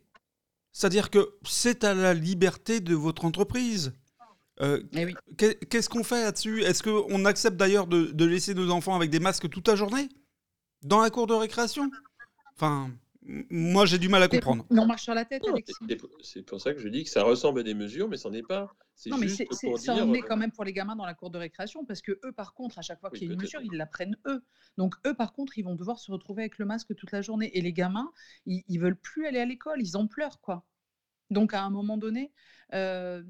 C'est-à-dire 0.71 1.09
que 1.09 1.31
c'est 1.43 1.83
à 1.83 1.95
la 1.95 2.13
liberté 2.13 2.81
de 2.81 2.95
votre 2.95 3.25
entreprise. 3.25 3.95
Eh 4.61 5.15
Qu'est-ce 5.39 5.89
qu'on 5.89 6.05
fait 6.05 6.25
là-dessus? 6.25 6.63
Est-ce 6.63 6.83
qu'on 6.83 7.25
accepte 7.25 7.57
d'ailleurs 7.57 7.87
de, 7.87 8.07
de 8.13 8.25
laisser 8.27 8.53
nos 8.53 8.71
enfants 8.71 8.95
avec 8.95 9.09
des 9.09 9.19
masques 9.19 9.49
toute 9.49 9.67
la 9.67 9.77
journée? 9.77 10.11
Dans 10.83 11.01
la 11.01 11.09
cour 11.09 11.27
de 11.27 11.33
récréation? 11.33 11.91
Enfin, 12.59 12.91
moi, 13.23 13.87
j'ai 13.87 13.99
du 13.99 14.09
mal 14.09 14.21
à 14.21 14.29
comprendre. 14.29 14.67
on 14.69 14.85
marche 14.85 15.05
sur 15.05 15.15
la 15.15 15.25
tête, 15.25 15.47
Alexis. 15.47 15.75
C'est 16.23 16.43
pour 16.43 16.61
ça 16.61 16.75
que 16.75 16.81
je 16.81 16.89
dis 16.89 17.05
que 17.05 17.11
ça 17.11 17.23
ressemble 17.23 17.61
à 17.61 17.63
des 17.63 17.75
mesures, 17.75 18.09
mais 18.09 18.17
ça 18.17 18.31
n'est 18.31 18.43
pas. 18.43 18.75
Non, 19.07 19.17
mais 19.17 19.29
c'est 19.29 19.47
ça 19.77 19.95
en 19.95 20.13
est 20.13 20.23
quand 20.23 20.37
même 20.37 20.51
pour 20.51 20.65
les 20.65 20.73
gamins 20.73 20.97
dans 20.97 21.07
la 21.07 21.15
cour 21.15 21.31
de 21.31 21.39
récréation, 21.39 21.85
parce 21.85 22.03
que 22.03 22.19
eux, 22.25 22.33
par 22.33 22.55
contre, 22.55 22.81
à 22.81 22.83
chaque 22.83 22.99
fois 22.99 23.11
qu'il 23.11 23.29
y 23.29 23.31
a 23.31 23.35
une 23.35 23.41
mesure, 23.41 23.61
ils 23.63 23.77
la 23.77 23.87
prennent 23.87 24.17
eux. 24.27 24.43
Donc 24.77 24.97
eux, 25.07 25.15
par 25.15 25.33
contre, 25.33 25.57
ils 25.57 25.63
vont 25.63 25.77
devoir 25.77 26.01
se 26.01 26.11
retrouver 26.11 26.43
avec 26.43 26.59
le 26.59 26.65
masque 26.65 26.97
toute 26.97 27.13
la 27.13 27.23
journée. 27.23 27.57
Et 27.57 27.61
les 27.61 27.73
gamins, 27.73 28.11
ils, 28.45 28.65
ils 28.67 28.81
veulent 28.81 28.99
plus 28.99 29.27
aller 29.27 29.39
à 29.39 29.45
l'école, 29.45 29.81
ils 29.81 29.97
en 29.97 30.09
pleurent, 30.09 30.41
quoi. 30.41 30.67
Donc 31.31 31.55
à 31.55 31.63
un 31.63 31.71
moment 31.71 31.99
donné, 31.99 32.33
euh, 32.75 33.23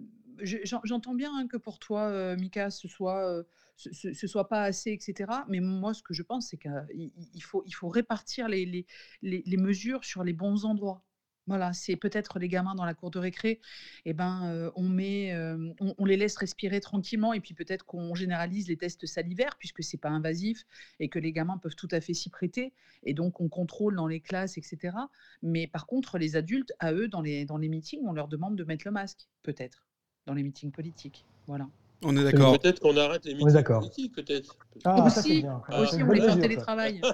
j'entends 0.85 1.15
bien 1.15 1.31
hein, 1.35 1.49
que 1.49 1.57
pour 1.57 1.79
toi, 1.79 2.03
euh, 2.09 2.37
Mika, 2.37 2.71
ce 2.71 2.89
soit, 2.89 3.29
euh, 3.29 3.43
ce, 3.79 4.27
soit 4.27 4.49
pas 4.49 4.65
assez, 4.65 4.91
etc. 4.91 5.31
Mais 5.49 5.61
moi, 5.61 5.95
ce 5.95 6.03
que 6.03 6.13
je 6.13 6.23
pense, 6.23 6.49
c'est 6.49 6.59
qu'il 6.59 7.43
faut, 7.43 7.63
il 7.67 7.75
faut 7.75 7.89
répartir 7.89 8.49
les, 8.49 8.67
les, 8.67 8.87
les, 9.23 9.57
mesures 9.57 10.05
sur 10.05 10.25
les 10.25 10.33
bons 10.33 10.65
endroits. 10.65 11.05
Voilà, 11.47 11.73
c'est 11.73 11.97
peut-être 11.97 12.39
les 12.39 12.49
gamins 12.49 12.75
dans 12.75 12.85
la 12.85 12.93
cour 12.93 13.11
de 13.11 13.19
récré, 13.19 13.61
eh 14.05 14.13
ben, 14.13 14.71
on, 14.77 14.87
met, 14.87 15.35
on, 15.81 16.05
les 16.05 16.19
laisse 16.19 16.37
respirer 16.37 16.79
tranquillement 16.79 17.33
et 17.33 17.41
puis 17.41 17.55
peut-être 17.55 17.87
qu'on 17.87 18.15
généralise 18.15 18.69
les 18.69 18.77
tests 18.77 19.07
salivaires 19.07 19.57
puisque 19.59 19.83
c'est 19.83 19.97
pas 19.97 20.11
invasif 20.11 20.67
et 21.01 21.09
que 21.09 21.19
les 21.19 21.33
gamins 21.33 21.57
peuvent 21.57 21.75
tout 21.75 21.89
à 21.91 22.03
fait 22.03 22.13
s'y 22.13 22.29
prêter 22.29 22.75
et 23.03 23.15
donc 23.15 23.41
on 23.41 23.49
contrôle 23.49 23.97
dans 23.97 24.07
les 24.07 24.21
classes, 24.21 24.59
etc. 24.59 24.95
Mais 25.43 25.67
par 25.67 25.87
contre, 25.87 26.19
les 26.19 26.37
adultes, 26.37 26.75
à 26.81 26.93
eux, 26.93 27.09
dans 27.09 27.23
les, 27.23 27.47
dans 27.47 27.57
les 27.57 27.71
meetings, 27.71 28.03
on 28.05 28.13
leur 28.13 28.29
demande 28.29 28.55
de 28.55 28.65
mettre 28.65 28.87
le 28.87 28.93
masque, 28.93 29.27
peut-être, 29.43 29.87
dans 30.27 30.35
les 30.35 30.43
meetings 30.43 30.73
politiques. 30.73 31.25
Voilà. 31.47 31.71
On 32.03 32.17
est 32.17 32.25
d'accord. 32.25 32.59
Peut-être 32.59 32.81
qu'on 32.81 32.97
arrête 32.97 33.25
les 33.25 33.35
meetings 33.35 33.63
politiques, 33.63 34.15
peut-être. 34.15 34.57
Ah, 34.85 35.05
aussi, 35.05 35.45
aussi 35.77 36.03
on 36.03 36.13
les 36.13 36.21
fait 36.21 36.31
en 36.31 36.39
télétravail. 36.39 37.01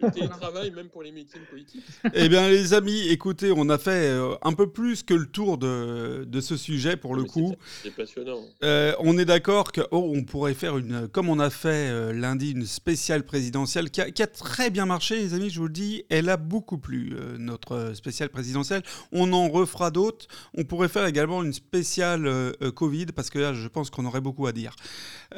le 0.00 0.10
télétravail, 0.10 0.70
même 0.70 0.88
pour 0.88 1.02
les 1.02 1.12
meetings 1.12 1.44
politiques. 1.50 1.84
Eh 2.14 2.28
bien, 2.28 2.48
les 2.48 2.74
amis, 2.74 3.08
écoutez, 3.08 3.52
on 3.54 3.68
a 3.68 3.78
fait 3.78 4.10
euh, 4.10 4.34
un 4.42 4.52
peu 4.52 4.70
plus 4.70 5.02
que 5.02 5.14
le 5.14 5.26
tour 5.26 5.58
de, 5.58 6.24
de 6.24 6.40
ce 6.40 6.56
sujet 6.56 6.96
pour 6.96 7.14
le 7.14 7.24
coup. 7.24 7.54
C'est 7.82 7.94
passionnant. 7.94 8.40
Euh, 8.62 8.94
on 9.00 9.18
est 9.18 9.24
d'accord 9.24 9.72
que 9.72 9.80
oh, 9.90 10.12
on 10.14 10.22
pourrait 10.24 10.54
faire 10.54 10.78
une, 10.78 11.08
comme 11.08 11.28
on 11.28 11.40
a 11.40 11.50
fait 11.50 11.88
euh, 11.90 12.12
lundi, 12.12 12.52
une 12.52 12.66
spéciale 12.66 13.24
présidentielle 13.24 13.90
qui 13.90 14.00
a, 14.00 14.10
qui 14.10 14.22
a, 14.22 14.26
très 14.26 14.70
bien 14.70 14.86
marché, 14.86 15.16
les 15.16 15.34
amis. 15.34 15.50
Je 15.50 15.58
vous 15.58 15.66
le 15.66 15.72
dis, 15.72 16.04
elle 16.10 16.28
a 16.28 16.36
beaucoup 16.36 16.78
plu 16.78 17.16
notre 17.38 17.92
spéciale 17.94 18.28
présidentielle. 18.28 18.82
On 19.12 19.32
en 19.32 19.48
refera 19.48 19.90
d'autres. 19.90 20.26
On 20.56 20.64
pourrait 20.64 20.88
faire 20.88 21.06
également 21.06 21.42
une 21.42 21.52
spéciale 21.52 22.54
Covid 22.74 23.06
parce 23.06 23.30
que 23.30 23.38
là, 23.38 23.54
je 23.54 23.66
pense 23.68 23.90
qu'on 23.90 24.04
aurait 24.06 24.17
beaucoup 24.20 24.46
à 24.46 24.52
dire. 24.52 24.74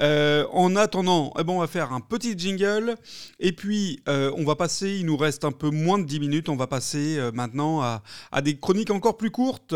Euh, 0.00 0.46
en 0.52 0.76
attendant, 0.76 1.32
eh 1.38 1.44
ben, 1.44 1.52
on 1.52 1.60
va 1.60 1.66
faire 1.66 1.92
un 1.92 2.00
petit 2.00 2.38
jingle 2.38 2.96
et 3.38 3.52
puis 3.52 4.02
euh, 4.08 4.32
on 4.36 4.44
va 4.44 4.56
passer, 4.56 4.96
il 4.98 5.06
nous 5.06 5.16
reste 5.16 5.44
un 5.44 5.52
peu 5.52 5.70
moins 5.70 5.98
de 5.98 6.04
10 6.04 6.20
minutes, 6.20 6.48
on 6.48 6.56
va 6.56 6.66
passer 6.66 7.18
euh, 7.18 7.32
maintenant 7.32 7.82
à, 7.82 8.02
à 8.32 8.42
des 8.42 8.58
chroniques 8.58 8.90
encore 8.90 9.16
plus 9.16 9.30
courtes. 9.30 9.74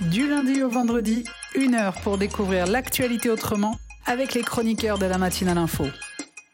Du 0.00 0.28
lundi 0.28 0.62
au 0.62 0.68
vendredi, 0.68 1.24
une 1.54 1.74
heure 1.74 1.94
pour 2.02 2.18
découvrir 2.18 2.66
l'actualité 2.66 3.30
autrement 3.30 3.76
avec 4.04 4.34
les 4.34 4.42
chroniqueurs 4.42 4.98
de 4.98 5.06
la 5.06 5.18
matinale 5.18 5.58
info. 5.58 5.86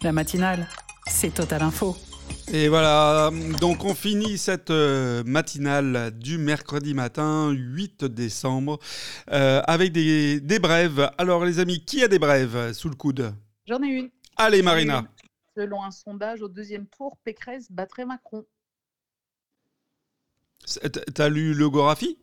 La 0.02 0.12
matinale, 0.12 0.68
c'est 1.06 1.34
Total 1.34 1.62
Info. 1.62 1.96
Et 2.52 2.68
voilà, 2.68 3.30
donc 3.60 3.84
on 3.84 3.94
finit 3.94 4.36
cette 4.36 4.70
euh, 4.70 5.24
matinale 5.24 6.10
du 6.18 6.36
mercredi 6.36 6.92
matin, 6.92 7.50
8 7.50 8.04
décembre, 8.04 8.78
euh, 9.30 9.62
avec 9.66 9.92
des, 9.92 10.58
brèves. 10.60 11.10
Alors 11.16 11.46
les 11.46 11.60
amis, 11.60 11.82
qui 11.82 12.02
a 12.02 12.08
des 12.08 12.18
brèves 12.18 12.74
sous 12.74 12.90
le 12.90 12.94
coude? 12.94 13.34
J'en 13.66 13.82
ai 13.82 13.86
une. 13.86 14.10
Allez 14.36 14.60
Marina. 14.60 15.04
Selon 15.56 15.82
un 15.82 15.90
sondage 15.90 16.42
au 16.42 16.48
deuxième 16.48 16.86
tour, 16.86 17.16
Pécresse 17.24 17.72
battrait 17.72 18.04
Macron. 18.04 18.44
T'as 21.14 21.28
lu 21.30 21.54
l'ogographie 21.54 22.18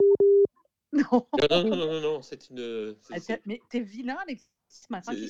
non. 0.93 1.04
non. 1.12 1.64
non, 1.64 1.76
non, 1.76 2.02
non, 2.02 2.22
c'est 2.22 2.50
une. 2.50 2.95
Mais 3.45 3.62
t'es 3.70 3.80
vilain, 3.80 4.18
Alexis 4.22 4.47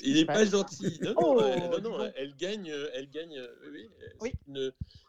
il 0.04 0.16
n'est 0.16 0.26
pas 0.26 0.46
gentil. 0.46 1.00
Non, 1.02 1.14
non, 1.14 1.98
oh, 2.00 2.04
elle, 2.16 2.36
gagne. 2.36 2.72
Elle 2.94 3.10
gagne 3.10 3.40
oui, 4.22 4.34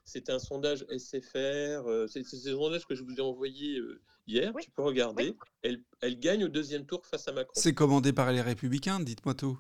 C'est 0.05 0.31
un 0.31 0.39
sondage 0.39 0.85
SFR. 0.89 1.87
Euh, 1.87 2.07
c'est 2.09 2.21
un 2.21 2.25
sondage 2.25 2.87
que 2.87 2.95
je 2.95 3.03
vous 3.03 3.15
ai 3.17 3.21
envoyé 3.21 3.79
euh, 3.79 4.01
hier. 4.27 4.53
Tu 4.61 4.71
peux 4.71 4.83
regarder. 4.83 5.37
Elle, 5.63 5.83
elle, 6.01 6.19
gagne 6.19 6.45
au 6.45 6.49
deuxième 6.49 6.87
tour 6.87 7.05
face 7.07 7.27
à 7.29 7.33
Macron. 7.33 7.53
C'est 7.55 7.75
commandé 7.75 8.13
par 8.13 8.33
les 8.33 8.41
Républicains, 8.41 9.01
dites-moi 9.01 9.35
tout. 9.35 9.59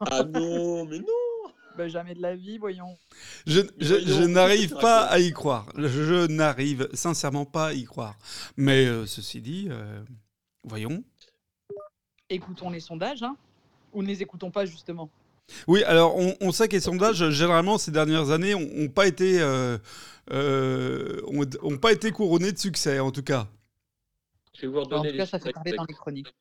Ah 0.00 0.24
non, 0.24 0.84
mais 0.86 0.98
non 0.98 1.06
bah, 1.76 1.88
jamais 1.88 2.14
de 2.14 2.22
la 2.22 2.34
vie, 2.34 2.58
voyons. 2.58 2.96
Je, 3.46 3.60
je, 3.78 4.24
n'arrive 4.24 4.74
pas 4.80 5.02
à 5.02 5.18
y 5.18 5.32
croire. 5.32 5.66
Je, 5.76 6.26
n'arrive 6.26 6.88
sincèrement 6.94 7.44
pas 7.44 7.68
à 7.68 7.72
y 7.74 7.84
croire. 7.84 8.16
Mais 8.56 8.86
euh, 8.86 9.06
ceci 9.06 9.40
dit, 9.42 9.68
voyons. 10.64 11.04
Écoutons 12.28 12.70
les 12.70 12.80
sondages. 12.80 13.22
Hein 13.22 13.36
ou 13.96 14.02
ne 14.02 14.08
les 14.08 14.22
écoutons 14.22 14.50
pas 14.50 14.66
justement 14.66 15.10
oui, 15.68 15.82
alors 15.84 16.16
on, 16.16 16.52
sait 16.52 16.68
que 16.68 16.74
les 16.74 16.80
sondages, 16.80 17.30
généralement, 17.30 17.78
ces 17.78 17.90
dernières 17.90 18.30
années, 18.30 18.54
n'ont 18.54 18.88
pas, 18.88 19.06
été, 19.06 19.40
euh, 19.40 19.78
euh, 20.32 21.20
ont, 21.62 21.78
pas 21.78 21.92
été 21.92 22.10
couronnés 22.10 22.52
de 22.52 22.58
succès, 22.58 22.98
en 22.98 23.12
tout 23.12 23.22
cas. 23.22 23.48
Je 24.54 24.62
vais 24.62 24.66
vous 24.66 24.80
redonner 24.80 25.08
en 25.08 25.12
tout 25.12 25.18
cas, 25.18 25.26
ça 25.26 25.38
fait 25.38 25.52
parler 25.52 25.72
dans 25.72 25.84
les 25.84 25.94
chroniques. 25.94 26.34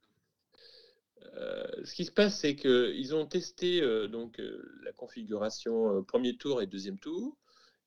Euh, 1.37 1.65
ce 1.83 1.93
qui 1.93 2.05
se 2.05 2.11
passe, 2.11 2.39
c'est 2.39 2.55
qu'ils 2.55 3.13
ont 3.13 3.25
testé 3.25 3.81
donc, 4.07 4.41
la 4.83 4.91
configuration 4.91 6.03
premier 6.03 6.35
tour 6.35 6.61
et 6.61 6.65
deuxième 6.65 6.97
tour. 6.97 7.37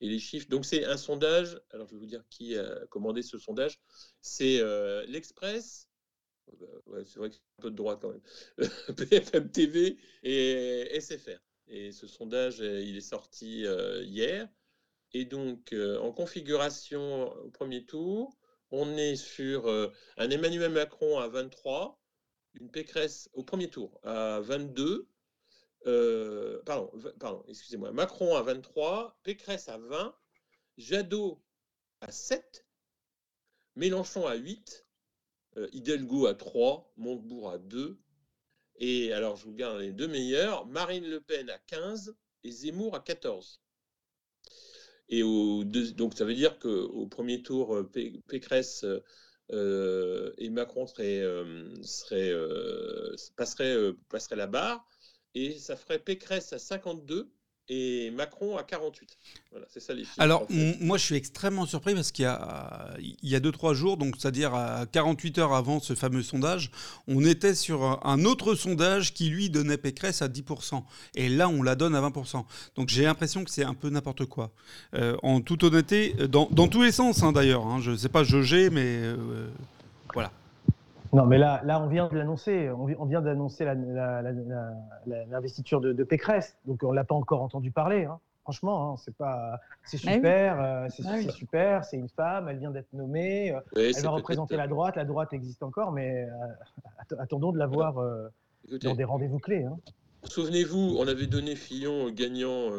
Et 0.01 0.07
les 0.07 0.19
chiffres, 0.19 0.47
donc 0.47 0.63
c'est 0.63 0.85
un 0.85 0.95
sondage, 0.95 1.59
alors 1.71 1.85
je 1.87 1.95
vais 1.95 1.99
vous 1.99 2.05
dire 2.05 2.23
qui 2.29 2.57
a 2.57 2.85
commandé 2.89 3.21
ce 3.21 3.37
sondage, 3.37 3.79
c'est 4.21 4.61
l'Express, 5.07 5.88
bah, 6.87 6.99
c'est 7.03 7.19
vrai 7.19 7.29
que 7.29 7.35
c'est 7.35 7.41
un 7.59 7.61
peu 7.61 7.71
de 7.71 7.75
droite 7.75 7.99
quand 8.01 8.09
même. 8.09 8.21
BFM 8.97 9.51
TV 9.51 9.97
et 10.23 10.99
SFR. 10.99 11.39
Et 11.67 11.91
ce 11.91 12.07
sondage, 12.07 12.61
euh, 12.61 12.81
il 12.81 12.97
est 12.97 13.01
sorti 13.01 13.65
euh, 13.65 14.03
hier. 14.03 14.49
Et 15.13 15.25
donc, 15.25 15.73
euh, 15.73 15.99
en 15.99 16.11
configuration 16.11 17.31
au 17.43 17.49
premier 17.49 17.85
tour, 17.85 18.37
on 18.71 18.97
est 18.97 19.15
sur 19.15 19.67
un 20.17 20.29
Emmanuel 20.29 20.71
Macron 20.71 21.17
à 21.17 21.27
23, 21.27 21.99
une 22.53 22.69
Pécresse 22.69 23.27
au 23.33 23.43
premier 23.43 23.67
tour 23.67 23.99
à 24.03 24.39
22, 24.41 25.07
pardon, 26.65 26.91
pardon 27.19 27.43
excusez-moi, 27.47 27.91
Macron 27.91 28.35
à 28.35 28.43
23, 28.43 29.19
Pécresse 29.23 29.69
à 29.69 29.79
20, 29.79 30.15
Jadot 30.77 31.41
à 32.01 32.11
7, 32.11 32.63
Mélenchon 33.75 34.27
à 34.27 34.35
8, 34.35 34.85
euh, 34.85 34.88
Hidalgo 35.71 36.27
à 36.27 36.33
3, 36.33 36.93
Montebourg 36.97 37.51
à 37.51 37.57
2. 37.57 37.99
Et 38.77 39.11
alors, 39.11 39.35
je 39.35 39.45
vous 39.45 39.53
garde 39.53 39.79
les 39.79 39.91
deux 39.91 40.07
meilleurs, 40.07 40.65
Marine 40.67 41.05
Le 41.05 41.19
Pen 41.19 41.49
à 41.49 41.57
15 41.57 42.15
et 42.43 42.51
Zemmour 42.51 42.95
à 42.95 43.01
14. 43.01 43.61
Et 45.09 45.21
donc, 45.21 46.13
ça 46.13 46.23
veut 46.23 46.35
dire 46.35 46.59
qu'au 46.59 47.07
premier 47.07 47.41
tour, 47.41 47.75
euh, 47.75 47.91
Pécresse 48.27 48.85
euh, 49.51 50.33
et 50.37 50.49
Macron 50.49 50.85
passeraient, 50.85 51.23
la 54.31 54.47
barre. 54.47 54.87
Et 55.35 55.57
ça 55.57 55.75
ferait 55.75 55.99
Pécresse 55.99 56.53
à 56.53 56.59
52 56.59 57.31
et 57.69 58.11
Macron 58.11 58.57
à 58.57 58.63
48. 58.63 59.17
Voilà, 59.51 59.65
c'est 59.71 59.79
ça 59.79 59.93
les 59.93 60.01
chiffres. 60.01 60.15
Alors, 60.19 60.45
moi, 60.49 60.97
je 60.97 61.05
suis 61.05 61.15
extrêmement 61.15 61.65
surpris 61.65 61.93
parce 61.93 62.11
qu'il 62.11 62.23
y 62.23 62.27
a, 62.27 62.95
il 62.99 63.29
y 63.29 63.35
a 63.35 63.39
2-3 63.39 63.73
jours, 63.73 63.97
donc 63.97 64.15
c'est-à-dire 64.17 64.53
à 64.55 64.85
48 64.91 65.37
heures 65.37 65.53
avant 65.53 65.79
ce 65.79 65.93
fameux 65.93 66.23
sondage, 66.23 66.71
on 67.07 67.23
était 67.23 67.55
sur 67.55 68.05
un 68.05 68.25
autre 68.25 68.55
sondage 68.55 69.13
qui, 69.13 69.29
lui, 69.29 69.49
donnait 69.49 69.77
Pécresse 69.77 70.21
à 70.21 70.27
10%. 70.27 70.83
Et 71.15 71.29
là, 71.29 71.47
on 71.47 71.61
la 71.61 71.75
donne 71.75 71.95
à 71.95 72.01
20%. 72.01 72.43
Donc, 72.75 72.89
j'ai 72.89 73.03
l'impression 73.03 73.43
que 73.43 73.51
c'est 73.51 73.63
un 73.63 73.75
peu 73.75 73.89
n'importe 73.89 74.25
quoi. 74.25 74.51
Euh, 74.95 75.15
en 75.21 75.41
toute 75.41 75.63
honnêteté, 75.63 76.15
dans, 76.27 76.47
dans 76.51 76.67
tous 76.67 76.81
les 76.81 76.91
sens, 76.91 77.23
hein, 77.23 77.31
d'ailleurs. 77.31 77.65
Hein. 77.65 77.79
je 77.81 77.91
ne 77.91 77.97
sais 77.97 78.09
pas 78.09 78.23
jauger, 78.23 78.69
mais 78.69 78.85
euh. 78.85 79.47
Non, 81.11 81.25
mais 81.25 81.37
là, 81.37 81.61
là, 81.63 81.81
on 81.81 81.87
vient 81.87 82.07
de 82.07 82.17
l'annoncer. 82.17 82.69
On 82.69 83.05
vient 83.05 83.21
d'annoncer 83.21 83.65
l'investiture 85.05 85.81
de, 85.81 86.03
Pécresse. 86.03 86.57
Donc, 86.65 86.83
on 86.83 86.91
l'a 86.91 87.03
pas 87.03 87.15
encore 87.15 87.41
entendu 87.41 87.71
parler. 87.71 88.05
Hein. 88.05 88.19
Franchement, 88.43 88.93
hein, 88.93 88.95
c'est 88.97 89.15
pas, 89.15 89.59
c'est 89.83 89.99
ah 90.07 90.13
super, 90.13 90.61
euh, 90.61 90.87
c'est 90.89 91.03
ah 91.05 91.21
super. 91.31 91.85
C'est 91.85 91.97
une 91.97 92.09
femme. 92.09 92.47
Elle 92.49 92.57
vient 92.57 92.71
d'être 92.71 92.91
nommée. 92.93 93.51
Euh, 93.51 93.59
elle 93.75 94.03
va 94.03 94.09
représenter 94.09 94.55
la 94.55 94.67
droite. 94.67 94.95
La 94.95 95.05
droite 95.05 95.33
existe 95.33 95.61
encore, 95.61 95.91
mais 95.91 96.25
euh, 96.25 97.15
attendons 97.19 97.51
de 97.51 97.59
la 97.59 97.67
voir 97.67 98.03
dans 98.81 98.95
des 98.95 99.03
rendez-vous 99.03 99.39
clés. 99.39 99.65
Hein. 99.65 99.77
Souvenez-vous, 100.23 100.95
on 100.97 101.07
avait 101.07 101.27
donné 101.27 101.55
Fillon 101.55 102.09
gagnant 102.09 102.69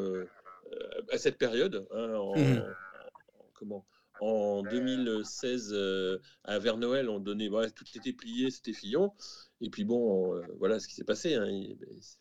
à 1.12 1.18
cette 1.18 1.38
période. 1.38 1.86
En, 1.94 2.36
mmh. 2.36 2.62
comment? 3.54 3.84
En 4.20 4.62
2016, 4.62 5.70
euh, 5.72 6.18
à 6.44 6.58
vers 6.58 6.76
Noël, 6.76 7.08
on 7.08 7.18
donnait, 7.18 7.48
voilà, 7.48 7.70
tout 7.70 7.84
était 7.94 8.12
plié, 8.12 8.50
c'était 8.50 8.72
Fillon. 8.72 9.12
Et 9.60 9.70
puis 9.70 9.84
bon, 9.84 10.34
euh, 10.34 10.42
voilà 10.58 10.78
ce 10.78 10.88
qui 10.88 10.94
s'est 10.94 11.04
passé. 11.04 11.34
Hein, 11.34 11.46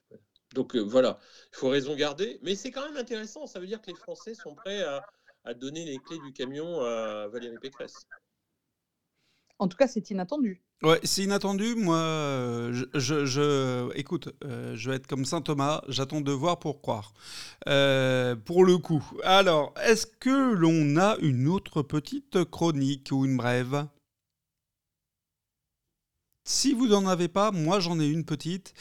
ben, 0.09 0.19
donc 0.55 0.75
euh, 0.75 0.79
voilà, 0.79 1.19
il 1.53 1.57
faut 1.57 1.69
raison 1.69 1.95
garder. 1.95 2.39
Mais 2.41 2.55
c'est 2.55 2.71
quand 2.71 2.85
même 2.85 2.97
intéressant. 2.97 3.47
Ça 3.47 3.59
veut 3.59 3.67
dire 3.67 3.81
que 3.81 3.91
les 3.91 3.97
Français 3.97 4.33
sont 4.33 4.55
prêts 4.55 4.81
à, 4.81 5.05
à 5.43 5.53
donner 5.53 5.85
les 5.85 5.97
clés 5.97 6.19
du 6.25 6.33
camion 6.33 6.81
à 6.81 7.27
Valérie 7.27 7.59
Pécresse. 7.61 8.07
En 9.59 9.67
tout 9.67 9.77
cas, 9.77 9.87
c'est 9.87 10.09
inattendu. 10.09 10.63
Ouais, 10.81 10.99
c'est 11.03 11.23
inattendu. 11.23 11.75
Moi, 11.75 11.97
je, 12.93 13.25
je, 13.25 13.93
écoute, 13.97 14.29
euh, 14.45 14.75
je 14.77 14.89
vais 14.89 14.95
être 14.95 15.07
comme 15.07 15.25
saint 15.25 15.41
Thomas. 15.41 15.81
J'attends 15.89 16.21
de 16.21 16.31
voir 16.31 16.57
pour 16.57 16.81
croire. 16.81 17.13
Euh, 17.67 18.37
pour 18.37 18.63
le 18.63 18.77
coup. 18.77 19.03
Alors, 19.23 19.73
est-ce 19.85 20.07
que 20.07 20.53
l'on 20.53 20.95
a 20.95 21.17
une 21.21 21.49
autre 21.49 21.81
petite 21.81 22.45
chronique 22.45 23.09
ou 23.11 23.25
une 23.25 23.35
brève? 23.35 23.87
Si 26.49 26.73
vous 26.73 26.87
n'en 26.87 27.05
avez 27.05 27.27
pas, 27.27 27.51
moi 27.51 27.79
j'en 27.79 27.99
ai 27.99 28.07
une 28.07 28.25
petite. 28.25 28.73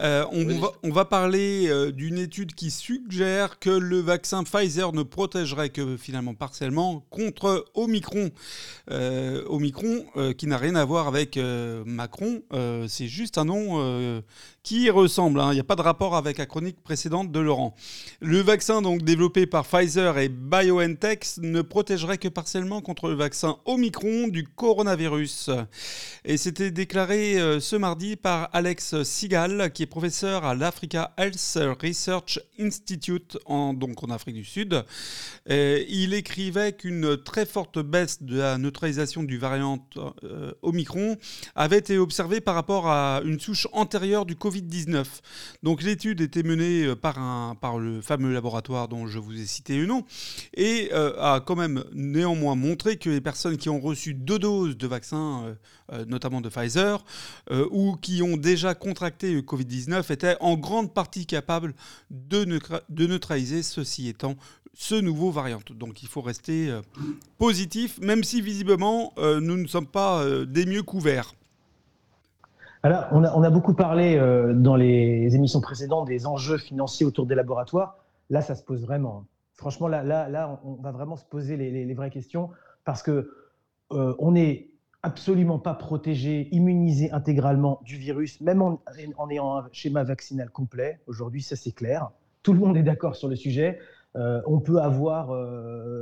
Euh, 0.00 0.24
on, 0.30 0.90
va, 0.92 1.04
parler 1.04 1.66
euh, 1.66 1.90
d'une 1.90 2.18
étude 2.18 2.54
qui 2.54 2.70
suggère 2.70 3.58
que 3.58 3.68
le 3.68 3.98
vaccin 3.98 4.44
Pfizer 4.44 4.92
ne 4.92 5.02
protégerait 5.02 5.70
que 5.70 5.96
finalement 5.96 6.34
partiellement 6.34 7.04
contre 7.10 7.64
Omicron. 7.74 8.30
Euh, 8.92 9.42
Omicron 9.48 10.04
qui 10.38 10.46
n'a 10.46 10.56
rien 10.56 10.76
à 10.76 10.84
voir 10.84 11.08
avec 11.08 11.36
Macron, 11.84 12.42
c'est 12.86 13.08
juste 13.08 13.38
un 13.38 13.44
nom 13.44 14.22
qui 14.62 14.88
ressemble. 14.90 15.40
Hein. 15.40 15.50
Il 15.50 15.54
n'y 15.54 15.60
a 15.60 15.64
pas 15.64 15.76
de 15.76 15.82
rapport 15.82 16.14
avec 16.14 16.38
la 16.38 16.46
chronique 16.46 16.80
précédente 16.82 17.32
de 17.32 17.40
Laurent. 17.40 17.74
Le 18.20 18.40
vaccin 18.40 18.82
donc 18.82 19.02
développé 19.02 19.46
par 19.46 19.66
Pfizer 19.66 20.16
et 20.18 20.28
BioNTech 20.28 21.26
ne 21.38 21.62
protégerait 21.62 22.18
que 22.18 22.28
partiellement 22.28 22.80
contre 22.80 23.08
le 23.08 23.14
vaccin 23.14 23.58
Omicron 23.64 24.28
du 24.28 24.44
coronavirus. 24.44 25.50
Et 26.24 26.36
c'était 26.36 26.70
déclaré 26.70 27.15
euh, 27.16 27.60
ce 27.60 27.76
mardi 27.76 28.16
par 28.16 28.50
Alex 28.52 29.02
Sigal, 29.02 29.72
qui 29.72 29.82
est 29.82 29.86
professeur 29.86 30.44
à 30.44 30.54
l'Africa 30.54 31.12
Health 31.16 31.58
Research 31.82 32.40
Institute, 32.60 33.38
en, 33.46 33.74
donc 33.74 34.02
en 34.02 34.10
Afrique 34.10 34.36
du 34.36 34.44
Sud. 34.44 34.84
il 35.48 36.14
écrivait 36.14 36.72
qu'une 36.72 37.16
très 37.16 37.46
forte 37.46 37.78
baisse 37.78 38.22
de 38.22 38.38
la 38.38 38.58
neutralisation 38.58 39.22
du 39.22 39.38
variant 39.38 39.86
euh, 40.24 40.52
Omicron 40.62 41.16
avait 41.54 41.78
été 41.78 41.98
observée 41.98 42.40
par 42.40 42.54
rapport 42.54 42.88
à 42.88 43.20
une 43.24 43.40
souche 43.40 43.68
antérieure 43.72 44.26
du 44.26 44.36
Covid 44.36 44.62
19 44.62 45.20
Donc 45.62 45.82
l'étude 45.82 46.20
était 46.20 46.42
menée 46.42 46.84
euh, 46.84 46.96
par, 46.96 47.78
le 47.78 48.00
fameux 48.00 48.32
laboratoire 48.32 48.88
dont 48.88 49.06
je 49.06 49.18
vous 49.18 49.40
ai 49.40 49.46
cité 49.46 49.78
le 49.78 49.86
nom 49.86 50.04
et 50.54 50.90
euh, 50.92 51.14
a 51.20 51.40
quand 51.40 51.56
même 51.56 51.84
néanmoins 51.92 52.54
montré 52.54 52.96
que 52.96 53.10
les 53.10 53.20
personnes 53.20 53.56
qui 53.56 53.68
ont 53.68 53.80
reçu 53.80 54.14
deux 54.14 54.38
doses 54.38 54.76
de 54.76 54.86
vaccins, 54.86 55.56
euh, 55.92 56.04
notamment 56.06 56.40
de 56.40 56.48
Pfizer, 56.48 56.95
ou 57.70 57.96
qui 57.96 58.22
ont 58.22 58.36
déjà 58.36 58.74
contracté 58.74 59.32
le 59.32 59.42
Covid-19 59.42 60.12
étaient 60.12 60.36
en 60.40 60.56
grande 60.56 60.92
partie 60.92 61.26
capables 61.26 61.74
de, 62.10 62.44
neutraliser, 63.06 63.62
ceci 63.62 64.08
étant 64.08 64.34
ce 64.74 64.94
nouveau 64.94 65.30
variant. 65.30 65.60
Donc 65.70 66.02
il 66.02 66.08
faut 66.08 66.20
rester 66.20 66.76
positif, 67.38 67.98
même 68.00 68.24
si 68.24 68.40
visiblement 68.40 69.12
nous 69.16 69.56
ne 69.56 69.66
sommes 69.66 69.86
pas 69.86 70.24
des 70.46 70.66
mieux 70.66 70.82
couverts 70.82 71.32
on 73.10 73.42
a, 73.42 73.50
beaucoup 73.50 73.74
parlé 73.74 74.16
euh, 74.16 74.52
dans 74.54 74.76
les 74.76 75.34
émissions 75.34 75.60
précédentes 75.60 76.06
des 76.06 76.26
enjeux 76.26 76.58
financiers 76.58 77.06
autour 77.06 77.26
des 77.26 77.34
laboratoires. 77.34 77.96
Là, 78.30 78.40
ça 78.40 78.54
se 78.54 78.62
pose 78.62 78.82
vraiment. 78.84 79.24
Franchement, 79.54 79.88
là, 79.88 80.02
là, 80.02 80.60
on 80.64 80.74
va 80.74 80.92
vraiment 80.92 81.16
se 81.16 81.24
poser 81.24 81.56
les, 81.56 81.94
vraies 81.94 82.10
questions 82.10 82.50
parce 82.84 83.02
que 83.02 83.30
euh, 83.92 84.14
on 84.18 84.32
n'est 84.32 84.68
absolument 85.06 85.58
pas 85.58 85.74
protégé, 85.74 86.48
immunisé 86.52 87.10
intégralement 87.12 87.80
du 87.84 87.96
virus, 87.96 88.40
même 88.40 88.60
en, 88.60 88.80
ayant 89.30 89.58
un 89.58 89.68
schéma 89.72 90.02
vaccinal 90.02 90.50
complet. 90.50 90.98
Aujourd'hui, 91.06 91.42
ça 91.42 91.56
c'est 91.56 91.72
clair. 91.72 92.10
Tout 92.42 92.52
le 92.52 92.58
monde 92.58 92.76
est 92.76 92.82
d'accord 92.82 93.16
sur 93.16 93.28
le 93.28 93.36
sujet. 93.36 93.78
Euh, 94.16 94.42
on 94.46 94.60
peut 94.60 94.78
avoir 94.78 95.28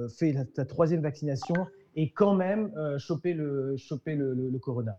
fait 0.08 0.32
la, 0.32 0.64
troisième 0.64 1.02
vaccination 1.02 1.54
et 1.96 2.10
quand 2.10 2.34
même 2.34 2.72
choper 2.98 3.34
le, 3.34 3.76
choper 3.76 4.14
le 4.14 4.58
corona. 4.58 4.98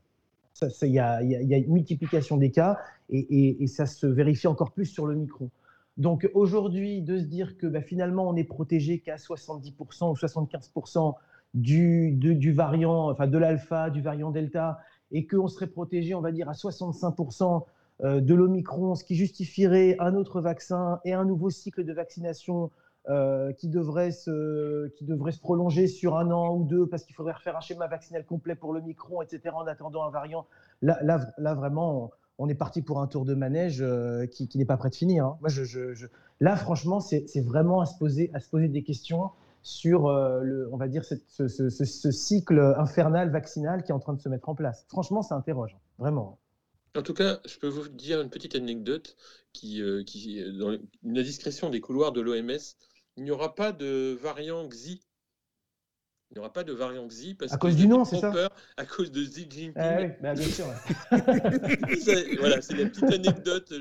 Il 0.82 0.92
y, 0.92 1.00
a 1.00 1.22
une 1.22 1.74
multiplication 1.74 2.38
des 2.38 2.52
cas 2.52 2.80
et, 3.10 3.68
ça 3.68 3.86
se 3.86 4.08
vérifie 4.08 4.48
encore 4.48 4.72
plus 4.72 4.86
sur 4.86 5.06
le 5.06 5.16
micro. 5.16 5.50
Donc 5.98 6.30
aujourd'hui, 6.34 7.02
de 7.02 7.18
se 7.18 7.24
dire 7.24 7.58
que 7.58 7.68
bah, 7.68 7.82
finalement 7.82 8.28
on 8.28 8.36
est 8.36 8.46
protégé 8.46 9.00
qu'à 9.00 9.16
70% 9.16 10.12
ou 10.12 10.14
75% 10.14 11.16
du, 11.56 12.12
du 12.12 12.54
variant, 12.54 13.10
enfin 13.10 13.28
de 13.28 13.38
l'alpha, 13.38 13.90
du 13.90 14.02
variant 14.02 14.30
delta, 14.30 14.80
et 15.12 15.26
qu'on 15.26 15.48
serait 15.48 15.68
protégé, 15.68 16.14
on 16.14 16.22
va 16.22 16.32
dire, 16.32 16.50
à 16.50 16.54
65% 16.54 17.64
euh, 18.04 18.20
de 18.20 18.34
l'omicron, 18.34 18.96
ce 18.96 19.04
qui 19.04 19.16
justifierait 19.16 19.96
un 20.00 20.16
autre 20.16 20.42
vaccin 20.42 21.00
et 21.06 21.14
un 21.14 21.24
nouveau 21.24 21.50
cycle 21.50 21.86
de 21.86 21.94
vaccination 21.94 22.72
euh, 23.08 23.54
qui, 23.54 23.70
devrait 23.70 24.12
se, 24.12 24.88
qui 24.98 25.06
devrait 25.06 25.32
se 25.32 25.40
prolonger 25.40 25.88
sur 25.88 26.18
un 26.18 26.30
an 26.32 26.56
ou 26.56 26.66
deux 26.66 26.88
parce 26.88 27.04
qu'il 27.04 27.16
faudrait 27.16 27.34
refaire 27.34 27.56
un 27.56 27.62
schéma 27.62 27.88
vaccinal 27.88 28.26
complet 28.26 28.56
pour 28.56 28.74
le 28.74 28.82
micron, 28.82 29.22
etc., 29.22 29.56
en 29.56 29.66
attendant 29.66 30.04
un 30.04 30.10
variant. 30.10 30.46
Là, 30.82 31.00
là, 31.02 31.54
vraiment, 31.54 32.12
on 32.38 32.50
est 32.50 32.56
parti 32.56 32.82
pour 32.82 33.00
un 33.00 33.08
tour 33.08 33.24
de 33.24 33.34
manège 33.34 33.82
euh, 33.82 34.26
qui, 34.28 34.50
qui 34.50 34.58
n'est 34.58 34.66
pas 34.66 34.76
prêt 34.76 34.90
de 34.90 34.96
finir. 34.96 35.26
Hein. 35.26 35.38
Moi, 35.40 35.50
je, 35.50 35.64
je, 35.64 36.08
Là, 36.42 36.58
franchement, 36.58 37.00
c'est 37.00 37.40
vraiment 37.40 37.80
à 37.80 37.86
se, 37.86 37.98
poser, 37.98 38.30
à 38.34 38.42
se 38.42 38.50
poser 38.50 38.68
des 38.68 38.84
questions 38.84 39.30
sur, 39.66 40.06
euh, 40.06 40.42
le, 40.44 40.70
on 40.72 40.78
va 40.78 40.88
dire, 40.88 41.04
ce, 41.04 41.16
ce, 41.28 41.70
ce, 41.70 42.12
cycle 42.12 42.60
infernal 42.78 43.32
vaccinal 43.32 43.82
qui 43.82 43.92
est 43.92 43.96
en 43.96 44.00
train 44.00 44.14
de 44.14 44.22
se 44.22 44.30
mettre 44.30 44.48
en 44.48 44.54
place. 44.54 44.86
Franchement, 44.90 45.24
ça 45.24 45.34
interroge, 45.34 45.76
vraiment. 45.98 46.40
En 46.96 47.02
tout 47.02 47.16
cas, 47.16 47.40
je 47.46 47.58
peux 47.58 47.68
vous 47.68 47.90
dire 47.90 48.22
une 48.22 48.30
petite 48.30 48.54
anecdote 48.54 49.18
qui, 49.54 49.82
qui 50.06 50.40
dans 50.54 50.70
la 50.70 51.24
discrétion 51.24 51.72
des 51.72 51.82
couloirs 51.82 52.12
de 52.12 52.22
l'OMS, 52.22 52.60
il 53.18 53.24
n'y 53.24 53.32
aura 53.32 53.56
pas 53.56 53.72
de 53.72 54.16
variant 54.22 54.68
Xi. 54.68 55.02
Il 56.30 56.36
n'y 56.36 56.40
aura 56.40 56.54
pas 56.54 56.64
de 56.64 56.72
variant 56.72 57.08
Xi 57.08 57.34
parce 57.34 57.52
à 57.52 57.58
cause 57.58 57.76
du 57.76 57.88
nom, 57.88 58.06
c'est 58.06 58.20
ça 58.20 58.32
peur 58.32 58.52
à 58.78 58.86
cause 58.86 59.12
de 59.12 59.24
Xi 59.24 59.48
Jinping. 59.50 59.74
Ah 59.78 59.98
oui, 60.00 60.08
bah, 60.22 60.34
bien 60.36 60.48
sûr. 60.48 60.66
voilà, 62.40 62.62
c'est 62.62 62.76
la 62.76 62.90
petite 62.90 63.04
anecdote. 63.04 63.74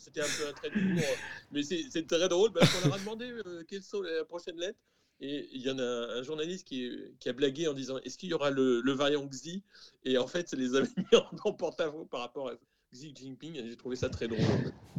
C'était 0.00 0.20
un 0.20 0.24
peu 0.24 0.48
un 0.48 0.52
trait 0.52 0.70
d'humour, 0.70 1.04
mais 1.52 1.62
c'est 1.62 2.06
très 2.08 2.28
drôle 2.28 2.52
parce 2.52 2.72
qu'on 2.74 2.88
leur 2.88 2.96
a 2.96 2.98
demandé 2.98 3.30
euh, 3.30 3.62
quelles 3.68 3.84
sont 3.84 4.02
les 4.02 4.24
prochaines 4.28 4.58
lettres. 4.58 4.80
Et 5.20 5.48
il 5.52 5.62
y 5.62 5.70
en 5.70 5.78
a 5.78 6.18
un 6.18 6.22
journaliste 6.22 6.66
qui, 6.66 6.92
qui 7.18 7.28
a 7.28 7.32
blagué 7.32 7.66
en 7.66 7.74
disant 7.74 7.98
Est-ce 8.04 8.16
qu'il 8.16 8.28
y 8.28 8.34
aura 8.34 8.50
le, 8.50 8.92
variant 8.92 9.26
Xi? 9.26 9.64
Et 10.04 10.16
en 10.16 10.26
fait, 10.26 10.48
ça 10.48 10.56
les 10.56 10.76
avait 10.76 10.88
mis 10.96 11.04
en 11.44 11.52
porte-à-faux 11.52 12.06
par 12.10 12.20
rapport 12.20 12.48
à 12.48 12.52
Xi 12.92 13.12
Jinping. 13.14 13.54
J'ai 13.54 13.76
trouvé 13.76 13.96
ça 13.96 14.08
très 14.08 14.28
drôle. 14.28 14.40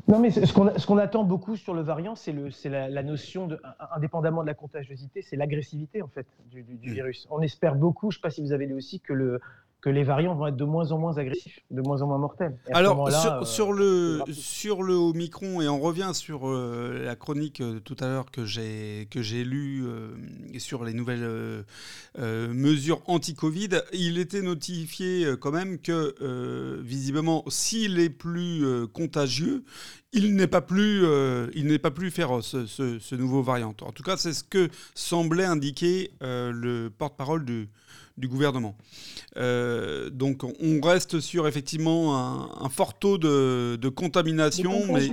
Non, 0.07 0.19
mais 0.19 0.31
ce 0.31 0.85
qu'on 0.85 0.97
attend 0.97 1.23
beaucoup 1.23 1.55
sur 1.55 1.73
le 1.73 1.81
variant, 1.81 2.15
c'est 2.15 2.33
la, 2.65 2.89
la, 2.89 3.03
notion, 3.03 3.47
de, 3.47 3.61
indépendamment 3.95 4.41
de 4.41 4.47
la 4.47 4.55
contagiosité, 4.55 5.21
c'est 5.21 5.35
l'agressivité 5.35 6.01
en 6.01 6.07
fait 6.07 6.27
du, 6.47 6.63
du, 6.63 6.91
virus. 6.91 7.27
On 7.29 7.41
espère 7.41 7.75
beaucoup, 7.75 8.11
je 8.11 8.15
ne 8.15 8.19
sais 8.19 8.21
pas 8.21 8.31
si 8.31 8.41
vous 8.41 8.51
avez 8.51 8.65
lu 8.65 8.73
aussi, 8.73 8.99
que 8.99 9.13
le, 9.13 9.39
que 9.81 9.89
les 9.89 10.03
variants 10.03 10.35
vont 10.35 10.47
être 10.47 10.57
de 10.57 10.65
moins 10.65 10.91
en 10.91 10.97
moins 10.97 11.17
agressifs, 11.17 11.59
de 11.71 11.81
moins 11.81 12.01
en 12.01 12.07
moins 12.07 12.17
mortels. 12.17 12.57
Alors, 12.71 13.09
sur, 13.45 13.71
euh, 13.71 14.21
le, 14.27 14.33
sur 14.33 14.83
le 14.83 14.93
Omicron, 14.93 15.61
et 15.61 15.69
on 15.69 15.79
revient 15.79 16.11
sur 16.13 16.49
euh, 16.49 17.05
la 17.05 17.15
chronique 17.15 17.61
euh, 17.61 17.79
tout 17.79 17.95
à 18.01 18.07
l'heure 18.07 18.29
que 18.29 18.43
j'ai 18.45 19.07
lue 19.45 19.85
sur 20.57 20.83
les 20.83 20.93
nouvelles 20.93 21.63
mesures 22.17 23.01
anti-Covid, 23.07 23.81
il 23.93 24.17
était 24.17 24.41
notifié 24.41 25.35
quand 25.39 25.51
même 25.51 25.79
que, 25.79 26.81
visiblement, 26.81 27.43
s'il 27.47 27.99
est 27.99 28.09
plus 28.09 28.65
contagieux, 28.91 29.63
il 30.11 30.35
n'est 30.35 30.47
pas 30.47 30.61
plus, 30.61 31.05
euh, 31.05 31.47
il 31.53 31.67
n'est 31.67 31.79
pas 31.79 31.91
plus 31.91 32.09
féroce 32.09 32.55
ce, 32.65 33.15
nouveau 33.15 33.43
variant. 33.43 33.75
En 33.81 33.91
tout 33.91 34.03
cas, 34.03 34.17
c'est 34.17 34.33
ce 34.33 34.43
que 34.43 34.69
semblait 34.95 35.45
indiquer 35.45 36.11
euh, 36.23 36.51
le 36.51 36.89
porte-parole 36.89 37.45
du, 37.45 37.69
du, 38.19 38.27
gouvernement. 38.27 38.75
Euh, 39.37 40.09
donc, 40.09 40.43
on 40.43 40.81
reste 40.81 41.19
sur 41.19 41.47
effectivement 41.47 42.17
un, 42.63 42.69
fort 42.69 42.97
taux 42.99 43.17
de, 43.17 43.77
de 43.79 43.89
contamination, 43.89 44.93
mais 44.93 45.09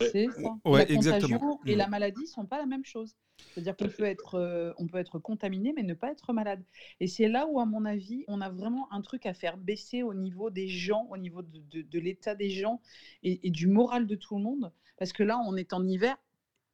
c'est 0.00 0.26
ça. 0.26 0.42
la 0.64 0.86
contagion 0.86 1.60
et 1.66 1.76
la 1.76 1.86
mm. 1.86 1.90
maladie 1.90 2.26
sont 2.26 2.46
pas 2.46 2.58
la 2.58 2.66
même 2.66 2.84
chose. 2.84 3.14
C'est-à-dire 3.52 3.76
qu'on 3.76 3.88
peut 3.88 4.04
être, 4.04 4.34
euh, 4.36 4.72
on 4.78 4.86
peut 4.86 4.98
être 4.98 5.18
contaminé, 5.18 5.72
mais 5.74 5.82
ne 5.82 5.94
pas 5.94 6.10
être 6.10 6.32
malade. 6.32 6.62
Et 7.00 7.06
c'est 7.06 7.28
là 7.28 7.46
où, 7.46 7.60
à 7.60 7.66
mon 7.66 7.84
avis, 7.84 8.24
on 8.28 8.40
a 8.40 8.48
vraiment 8.48 8.92
un 8.92 9.00
truc 9.00 9.26
à 9.26 9.34
faire 9.34 9.56
baisser 9.56 10.02
au 10.02 10.14
niveau 10.14 10.50
des 10.50 10.68
gens, 10.68 11.06
au 11.10 11.16
niveau 11.16 11.42
de, 11.42 11.98
l'état 11.98 12.34
des 12.34 12.50
gens 12.50 12.80
et, 13.22 13.50
du 13.50 13.66
moral 13.66 14.06
de 14.06 14.14
tout 14.14 14.36
le 14.36 14.42
monde. 14.42 14.72
Parce 14.98 15.12
que 15.12 15.22
là, 15.22 15.38
on 15.46 15.56
est 15.56 15.72
en 15.72 15.86
hiver. 15.86 16.16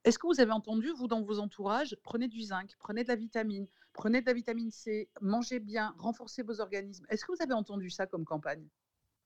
Est-ce 0.05 0.19
que 0.19 0.27
vous 0.27 0.41
avez 0.41 0.53
entendu, 0.53 0.89
vous, 0.97 1.09
dans 1.09 1.23
vos 1.23 1.39
entourages, 1.39 1.97
prenez 2.03 2.29
du 2.29 2.41
zinc, 2.41 2.75
prenez 2.79 3.05
de 3.05 3.09
la 3.09 3.17
vitamine, 3.17 3.67
prenez 4.01 4.23
de 4.23 4.27
la 4.27 4.33
vitamine 4.33 4.71
C, 4.71 5.11
mangez 5.21 5.61
bien, 5.61 5.95
renforcez 5.99 6.43
vos 6.43 6.63
organismes. 6.63 7.05
Est-ce 7.11 7.23
que 7.27 7.33
vous 7.33 7.43
avez 7.43 7.53
entendu 7.53 7.91
ça 7.91 8.07
comme 8.07 8.25
campagne? 8.25 8.67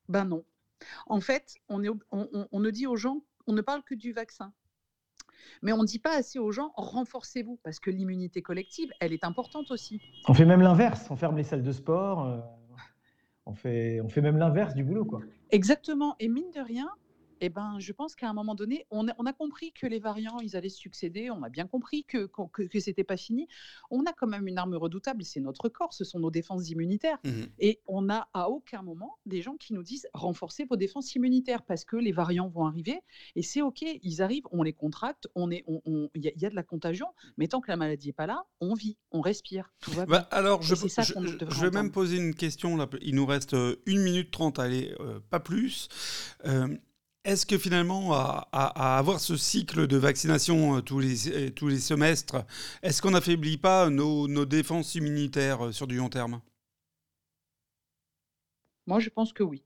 Ben 0.09 0.25
non. 0.25 0.45
En 1.07 1.21
fait, 1.21 1.55
on, 1.69 1.85
est, 1.85 1.89
on, 2.11 2.49
on 2.51 2.61
ne 2.61 2.71
dit 2.71 2.89
aux 2.89 2.97
gens, 2.97 3.23
on 3.47 3.53
ne 3.53 3.61
parle 3.61 3.85
que 3.85 3.95
du 3.95 4.13
vaccin. 4.13 4.53
Mais 5.63 5.73
on 5.73 5.83
ne 5.83 5.87
dit 5.87 6.01
pas 6.01 6.17
assez 6.17 6.41
aux 6.41 6.51
gens, 6.51 6.73
renforcez-vous, 6.75 7.61
parce 7.63 7.79
que 7.79 7.91
l'immunité 7.91 8.43
collective, 8.43 8.91
elle 8.99 9.13
est 9.13 9.23
importante 9.23 9.71
aussi. 9.71 10.03
On 10.27 10.35
fait 10.35 10.45
même 10.45 10.61
l'inverse, 10.61 11.07
on 11.09 11.15
ferme 11.15 11.37
les 11.37 11.45
salles 11.45 11.63
de 11.63 11.71
sport, 11.73 12.27
euh, 12.27 12.41
on, 13.47 13.55
fait, 13.55 14.01
on 14.01 14.09
fait 14.09 14.23
même 14.23 14.39
l'inverse 14.39 14.75
du 14.75 14.83
boulot. 14.83 15.05
quoi. 15.05 15.21
Exactement, 15.51 16.17
et 16.19 16.27
mine 16.27 16.51
de 16.51 16.61
rien, 16.61 16.91
eh 17.41 17.49
ben, 17.49 17.77
je 17.79 17.93
pense 17.93 18.15
qu'à 18.15 18.29
un 18.29 18.33
moment 18.33 18.55
donné, 18.55 18.87
on 18.91 19.07
a, 19.09 19.33
compris 19.33 19.73
que 19.73 19.87
les 19.87 19.99
variants, 19.99 20.39
ils 20.41 20.57
allaient 20.57 20.69
succéder. 20.69 21.31
On 21.31 21.43
a 21.43 21.49
bien 21.49 21.67
compris 21.67 22.05
que, 22.05 22.29
que, 22.53 22.81
c'était 22.81 23.05
pas 23.05 23.17
fini. 23.17 23.49
On 23.91 24.05
a 24.05 24.13
quand 24.13 24.27
même 24.27 24.47
une 24.47 24.59
arme 24.59 24.75
redoutable, 24.75 25.25
c'est 25.25 25.41
notre 25.41 25.69
corps, 25.69 25.93
ce 25.93 26.05
sont 26.05 26.21
nos 26.21 26.31
défenses 26.31 26.71
immunitaires. 26.71 27.19
Mmh 27.25 27.45
Et 27.59 27.81
on 27.87 28.03
n'a 28.03 28.29
à 28.33 28.49
aucun 28.49 28.83
moment 28.83 29.19
des 29.27 29.43
gens 29.43 29.57
qui 29.57 29.73
nous 29.73 29.83
disent 29.83 30.07
renforcez 30.15 30.65
vos 30.65 30.77
défenses 30.77 31.15
immunitaires 31.15 31.63
parce 31.63 31.85
que 31.85 31.97
les 31.97 32.13
variants 32.13 32.49
vont 32.49 32.67
arriver. 32.67 33.01
Et 33.35 33.43
c'est 33.43 33.63
OK, 33.63 33.83
ils 33.83 34.23
arrivent, 34.23 34.47
on 34.53 34.63
les 34.63 34.73
contracte, 34.73 35.29
on 35.35 35.51
est, 35.51 35.65
il 35.69 35.81
on, 35.87 36.11
y, 36.15 36.33
y, 36.37 36.47
a 36.47 36.51
de 36.51 36.55
la 36.55 36.63
contagion, 36.63 37.07
mais 37.37 37.49
tant 37.49 37.61
que 37.61 37.71
la 37.71 37.77
maladie 37.77 38.09
n'est 38.09 38.13
pas 38.13 38.27
là, 38.27 38.45
on 38.61 38.75
vit, 38.75 38.97
on 39.11 39.21
respire, 39.21 39.73
tout 39.81 39.91
va 39.93 40.07
bah, 40.07 40.19
bien. 40.21 40.39
alors, 40.39 40.63
je, 40.63 40.75
je, 40.75 40.83
je 40.85 41.61
vais 41.61 41.71
même 41.71 41.91
poser 41.91 42.17
une 42.17 42.35
question. 42.35 42.77
Là. 42.77 42.89
Il 43.01 43.15
nous 43.15 43.27
reste 43.27 43.55
euh, 43.55 43.77
une 43.87 44.03
minute 44.03 44.31
trente, 44.31 44.59
allez, 44.59 44.95
euh, 45.01 45.21
pas 45.31 45.41
plus. 45.41 45.89
Euh, 46.45 46.69
est-ce 47.25 47.47
que 47.47 47.57
finalement, 47.57 48.13
à, 48.13 48.99
avoir 48.99 49.19
ce 49.19 49.37
cycle 49.37 49.87
de 49.87 49.97
vaccination 49.97 50.77
euh, 50.77 50.81
tous 50.83 51.01
les, 51.01 51.29
euh, 51.29 51.51
tous 51.51 51.69
les 51.69 51.79
semestres, 51.79 52.45
est-ce 52.83 53.01
qu'on 53.01 53.13
n'affaiblit 53.13 53.57
pas 53.57 53.89
nos, 53.89 54.29
nos, 54.29 54.45
défenses 54.45 54.95
immunitaires 54.95 55.67
euh, 55.67 55.73
sur 55.73 55.87
du 55.87 55.97
long 55.97 56.11
terme? 56.11 56.41
Moi, 58.87 59.01
je 59.01 59.09
pense 59.09 59.33
que 59.33 59.43
oui. 59.43 59.65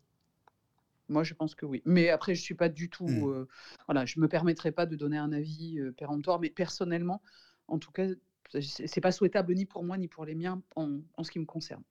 Moi, 1.09 1.25
je 1.25 1.35
pense 1.35 1.55
que 1.55 1.67
oui. 1.67 1.83
Mais 1.85 2.11
après, 2.11 2.35
je 2.35 2.41
ne 2.41 2.45
suis 2.45 2.55
pas 2.55 2.69
du 2.69 2.89
tout. 2.91 3.09
Hmm. 3.09 3.47
voilà, 3.87 4.07
je 4.07 4.19
ne 4.19 4.23
me 4.23 4.29
permettrai 4.29 4.71
pas 4.71 4.87
de 4.87 4.95
donner 4.95 5.19
un 5.19 5.33
avis 5.33 5.81
péremptoire, 5.97 6.39
mais 6.39 6.51
personnellement, 6.51 7.23
en 7.67 7.79
tout 7.79 7.91
cas, 7.91 8.07
ce 8.53 8.83
n'est 8.83 9.01
pas 9.01 9.11
souhaitable 9.11 9.55
ni 9.55 9.65
pour 9.65 9.83
moi 9.83 9.97
ni 9.99 10.07
pour 10.07 10.27
les 10.27 10.35
miens 10.35 10.63
en, 10.77 11.01
en 11.17 11.25
ce 11.25 11.31
qui 11.31 11.39
me 11.39 11.47
concerne. 11.47 11.83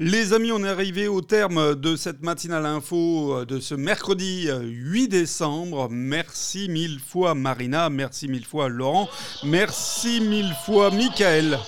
Les 0.00 0.32
amis, 0.32 0.52
on 0.52 0.62
est 0.62 0.68
arrivé 0.68 1.08
au 1.08 1.22
terme 1.22 1.74
de 1.74 1.96
cette 1.96 2.22
matinale 2.22 2.66
info 2.66 3.34
euh, 3.34 3.44
de 3.44 3.58
ce 3.58 3.74
mercredi 3.74 4.48
8 4.48 5.04
euh, 5.04 5.08
décembre. 5.08 5.88
Merci 5.90 6.68
mille 6.68 7.00
fois 7.00 7.34
Marina, 7.34 7.90
merci 7.90 8.28
mille 8.28 8.44
fois 8.44 8.68
Laurent, 8.68 9.08
merci 9.42 10.20
mille 10.20 10.54
fois 10.64 10.92
Michael. 10.92 11.58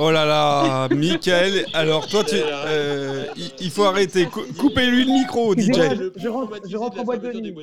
Oh 0.00 0.10
là 0.10 0.24
là, 0.24 0.88
Michael, 0.94 1.66
alors 1.74 2.08
toi, 2.08 2.22
tu, 2.24 2.36
euh, 2.36 3.24
il, 3.60 3.70
faut 3.70 3.84
arrêter. 3.84 4.26
Coupez-lui 4.26 5.04
le 5.04 5.12
micro, 5.12 5.54
DJ. 5.54 5.72
Je, 6.16 6.28
rentre, 6.28 6.60
je 6.68 6.76
rentre 6.76 7.00
en 7.00 7.04
boîte 7.04 7.22
de 7.22 7.32
nuit. 7.32 7.54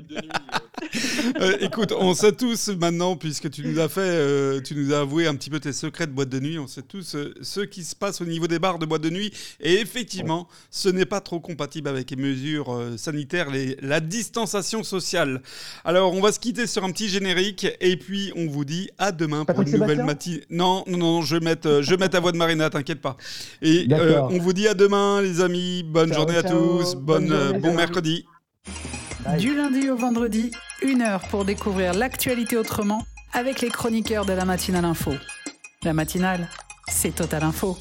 Euh, 1.41 1.57
écoute, 1.59 1.91
on 1.97 2.13
sait 2.13 2.32
tous 2.32 2.69
maintenant, 2.69 3.17
puisque 3.17 3.49
tu 3.49 3.65
nous 3.67 3.80
as 3.80 3.89
fait, 3.89 3.99
euh, 4.01 4.61
tu 4.61 4.73
nous 4.76 4.93
as 4.93 4.99
avoué 4.99 5.28
un 5.28 5.36
petit 5.36 5.49
peu 5.49 5.59
tes 5.59 5.73
secrets 5.73 6.07
de 6.07 6.11
boîte 6.11 6.30
de 6.30 6.39
nuit, 6.39 6.59
on 6.59 6.67
sait 6.67 6.82
tous 6.82 7.17
ce 7.41 7.59
qui 7.61 7.84
se 7.84 7.95
passe 7.95 8.21
au 8.21 8.26
niveau 8.26 8.47
des 8.47 8.59
bars 8.59 8.80
de 8.80 8.86
boîte 8.86 9.01
de 9.01 9.09
nuit. 9.09 9.34
Et 9.59 9.82
effectivement, 9.82 10.47
ce 10.71 10.88
n'est 10.88 11.05
pas 11.05 11.19
trop 11.19 11.39
compatible 11.39 11.89
avec 11.89 12.11
les 12.11 12.15
mesures 12.15 12.80
sanitaires, 12.97 13.49
les, 13.49 13.76
la 13.82 13.99
distanciation 13.99 14.84
sociale. 14.84 15.41
Alors, 15.84 16.13
on 16.13 16.21
va 16.21 16.32
se 16.32 16.39
quitter 16.39 16.67
sur 16.67 16.84
un 16.84 16.91
petit 16.91 17.09
générique, 17.09 17.67
et 17.82 17.97
puis 17.97 18.32
on 18.36 18.47
vous 18.47 18.63
dit 18.63 18.89
à 18.97 19.11
demain 19.11 19.43
pour 19.45 19.61
une 19.61 19.71
nouvelle 19.71 20.03
matinée. 20.03 20.43
Non, 20.49 20.84
non, 20.88 20.97
non, 20.97 21.21
je 21.21 21.36
vais 21.36 21.43
mettre, 21.43 21.82
je 21.82 21.89
vais 21.89 21.97
mettre 21.97 22.15
voix 22.21 22.32
de 22.32 22.38
Marina, 22.38 22.69
t'inquiète 22.69 23.01
pas. 23.01 23.17
Et 23.61 23.88
euh, 23.91 24.21
on 24.30 24.39
vous 24.39 24.53
dit 24.53 24.67
à 24.67 24.73
demain, 24.73 25.21
les 25.21 25.41
amis. 25.41 25.84
Bonne 25.84 26.13
journée 26.13 26.38
à 26.38 26.43
tous. 26.43 26.95
Bonne, 26.95 27.32
euh, 27.32 27.53
bon 27.53 27.73
mercredi. 27.73 28.26
Du 29.34 29.55
lundi 29.55 29.89
au 29.89 29.97
vendredi, 29.97 30.51
une 30.84 31.01
heure 31.01 31.21
pour 31.30 31.45
découvrir 31.45 31.93
l'actualité 31.95 32.57
autrement 32.57 33.01
avec 33.34 33.59
les 33.59 33.69
chroniqueurs 33.69 34.26
de 34.26 34.34
la 34.34 34.45
matinale 34.45 34.86
info. 34.86 35.13
La 35.84 35.93
matinale, 35.93 36.47
c'est 36.88 37.15
Total 37.15 37.43
Info. 37.43 37.76